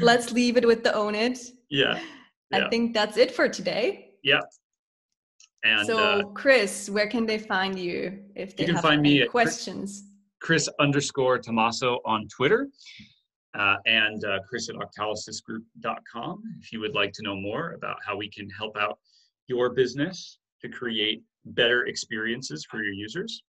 Let's 0.02 0.34
leave 0.34 0.58
it 0.58 0.68
with 0.68 0.84
the 0.84 0.94
own 0.94 1.16
it. 1.16 1.40
Yeah. 1.70 2.00
yeah. 2.52 2.66
I 2.66 2.70
think 2.70 2.94
that's 2.94 3.18
it 3.18 3.32
for 3.32 3.48
today. 3.48 4.16
Yeah. 4.24 4.42
And 5.64 5.88
so, 5.88 5.98
uh, 5.98 6.24
Chris, 6.34 6.90
where 6.90 7.08
can 7.08 7.26
they 7.26 7.38
find 7.38 7.80
you 7.80 8.20
if 8.36 8.56
they 8.56 8.64
you 8.64 8.68
can 8.68 8.76
have 8.76 8.84
find 8.84 9.02
me 9.02 9.26
questions? 9.26 10.02
Chris 10.02 10.07
underscore 10.80 11.40
Tomaso 11.40 12.00
on 12.06 12.28
Twitter. 12.28 12.68
Uh, 13.58 13.78
and 13.86 14.24
uh, 14.26 14.40
Chris 14.48 14.70
at 14.70 14.76
octalysisgroup.com 14.76 16.44
if 16.60 16.72
you 16.72 16.80
would 16.80 16.94
like 16.94 17.12
to 17.14 17.24
know 17.24 17.36
more 17.36 17.72
about 17.72 17.98
how 18.06 18.16
we 18.16 18.30
can 18.30 18.48
help 18.50 18.78
out 18.78 19.00
your 19.48 19.72
business 19.72 20.38
to 20.62 20.70
create 20.70 21.24
better 21.46 21.86
experiences 21.86 22.66
for 22.70 22.84
your 22.84 22.94
users. 22.94 23.42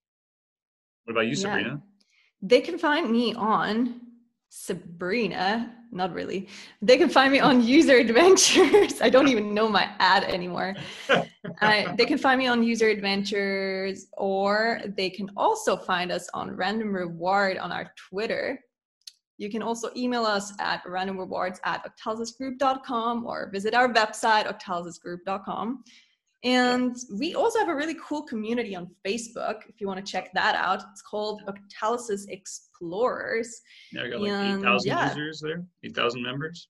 What 1.04 1.12
about 1.12 1.22
you, 1.22 1.30
yeah. 1.30 1.36
Sabrina? 1.36 1.82
They 2.40 2.60
can 2.60 2.78
find 2.78 3.10
me 3.10 3.34
on 3.34 4.00
Sabrina, 4.50 5.74
not 5.92 6.12
really. 6.12 6.48
They 6.80 6.96
can 6.96 7.08
find 7.08 7.32
me 7.32 7.40
on 7.40 7.62
User 7.76 7.96
Adventures. 7.96 9.00
I 9.00 9.10
don't 9.10 9.28
even 9.28 9.54
know 9.54 9.68
my 9.68 9.90
ad 9.98 10.24
anymore. 10.24 10.74
uh, 11.08 11.94
they 11.96 12.06
can 12.06 12.18
find 12.18 12.38
me 12.38 12.46
on 12.46 12.62
User 12.62 12.88
Adventures, 12.88 14.06
or 14.16 14.80
they 14.96 15.10
can 15.10 15.30
also 15.36 15.76
find 15.76 16.10
us 16.10 16.28
on 16.34 16.56
Random 16.56 16.94
Reward 16.94 17.58
on 17.58 17.72
our 17.72 17.92
Twitter. 17.96 18.58
You 19.38 19.50
can 19.50 19.62
also 19.62 19.90
email 19.96 20.24
us 20.24 20.52
at 20.58 20.82
randomrewards 20.84 21.58
at 21.64 21.86
octalysisgroup.com 21.86 23.24
or 23.24 23.50
visit 23.52 23.72
our 23.72 23.92
website, 23.92 24.52
octalysisgroup.com. 24.52 25.84
And 26.44 26.96
we 27.18 27.34
also 27.34 27.58
have 27.58 27.68
a 27.68 27.74
really 27.74 27.96
cool 28.00 28.22
community 28.22 28.76
on 28.76 28.88
Facebook 29.04 29.62
if 29.68 29.80
you 29.80 29.88
want 29.88 30.04
to 30.04 30.12
check 30.12 30.32
that 30.34 30.54
out. 30.54 30.82
It's 30.92 31.02
called 31.02 31.42
Octalysis 31.48 32.28
Explorers. 32.28 33.60
Yeah, 33.92 34.04
we 34.04 34.10
got 34.10 34.20
like 34.20 34.58
8,000 34.58 34.88
yeah. 34.88 35.08
users 35.08 35.40
there, 35.40 35.64
8,000 35.84 36.22
members. 36.22 36.68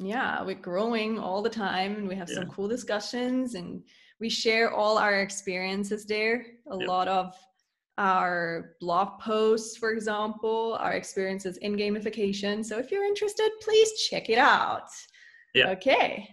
Yeah, 0.00 0.42
we're 0.42 0.56
growing 0.56 1.18
all 1.20 1.42
the 1.42 1.50
time 1.50 1.94
and 1.94 2.08
we 2.08 2.16
have 2.16 2.28
yeah. 2.28 2.36
some 2.36 2.48
cool 2.48 2.66
discussions 2.66 3.54
and 3.54 3.82
we 4.18 4.28
share 4.28 4.72
all 4.72 4.98
our 4.98 5.20
experiences 5.20 6.04
there. 6.06 6.46
A 6.70 6.78
yep. 6.78 6.88
lot 6.88 7.06
of 7.06 7.36
our 7.98 8.74
blog 8.80 9.20
posts, 9.20 9.76
for 9.76 9.92
example, 9.92 10.76
our 10.80 10.94
experiences 10.94 11.56
in 11.58 11.76
gamification. 11.76 12.64
So 12.64 12.78
if 12.78 12.90
you're 12.90 13.04
interested, 13.04 13.48
please 13.62 13.92
check 14.08 14.28
it 14.28 14.38
out. 14.38 14.88
Yeah. 15.54 15.70
Okay. 15.70 16.28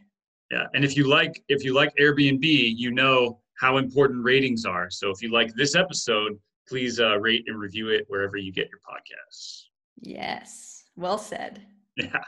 Yeah, 0.51 0.65
and 0.73 0.83
if 0.83 0.97
you 0.97 1.07
like 1.07 1.43
if 1.47 1.63
you 1.63 1.73
like 1.73 1.93
Airbnb, 1.99 2.43
you 2.43 2.91
know 2.91 3.39
how 3.59 3.77
important 3.77 4.23
ratings 4.23 4.65
are. 4.65 4.89
So 4.89 5.09
if 5.09 5.21
you 5.21 5.31
like 5.31 5.53
this 5.55 5.75
episode, 5.75 6.37
please 6.67 6.99
uh, 6.99 7.17
rate 7.19 7.43
and 7.47 7.57
review 7.59 7.89
it 7.89 8.05
wherever 8.09 8.35
you 8.37 8.51
get 8.51 8.67
your 8.69 8.79
podcasts. 8.79 9.63
Yes. 10.01 10.83
Well 10.95 11.17
said. 11.17 11.61
Yeah. 11.95 12.21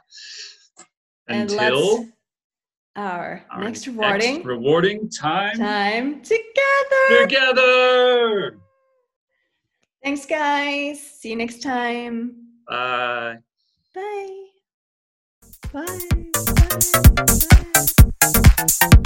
And 1.28 1.50
Until 1.52 1.98
let's- 1.98 2.10
Our, 2.96 3.44
our 3.50 3.64
next 3.64 3.88
rewarding 3.88 4.44
rewarding 4.44 5.10
time, 5.10 5.58
time 5.58 6.22
together. 6.22 7.20
together. 7.22 8.60
Thanks, 10.04 10.26
guys. 10.26 11.02
See 11.02 11.30
you 11.32 11.36
next 11.38 11.64
time. 11.64 12.36
Bye. 12.68 13.38
Bye. 13.96 14.46
Bye. 15.72 17.00
Música 18.64 19.04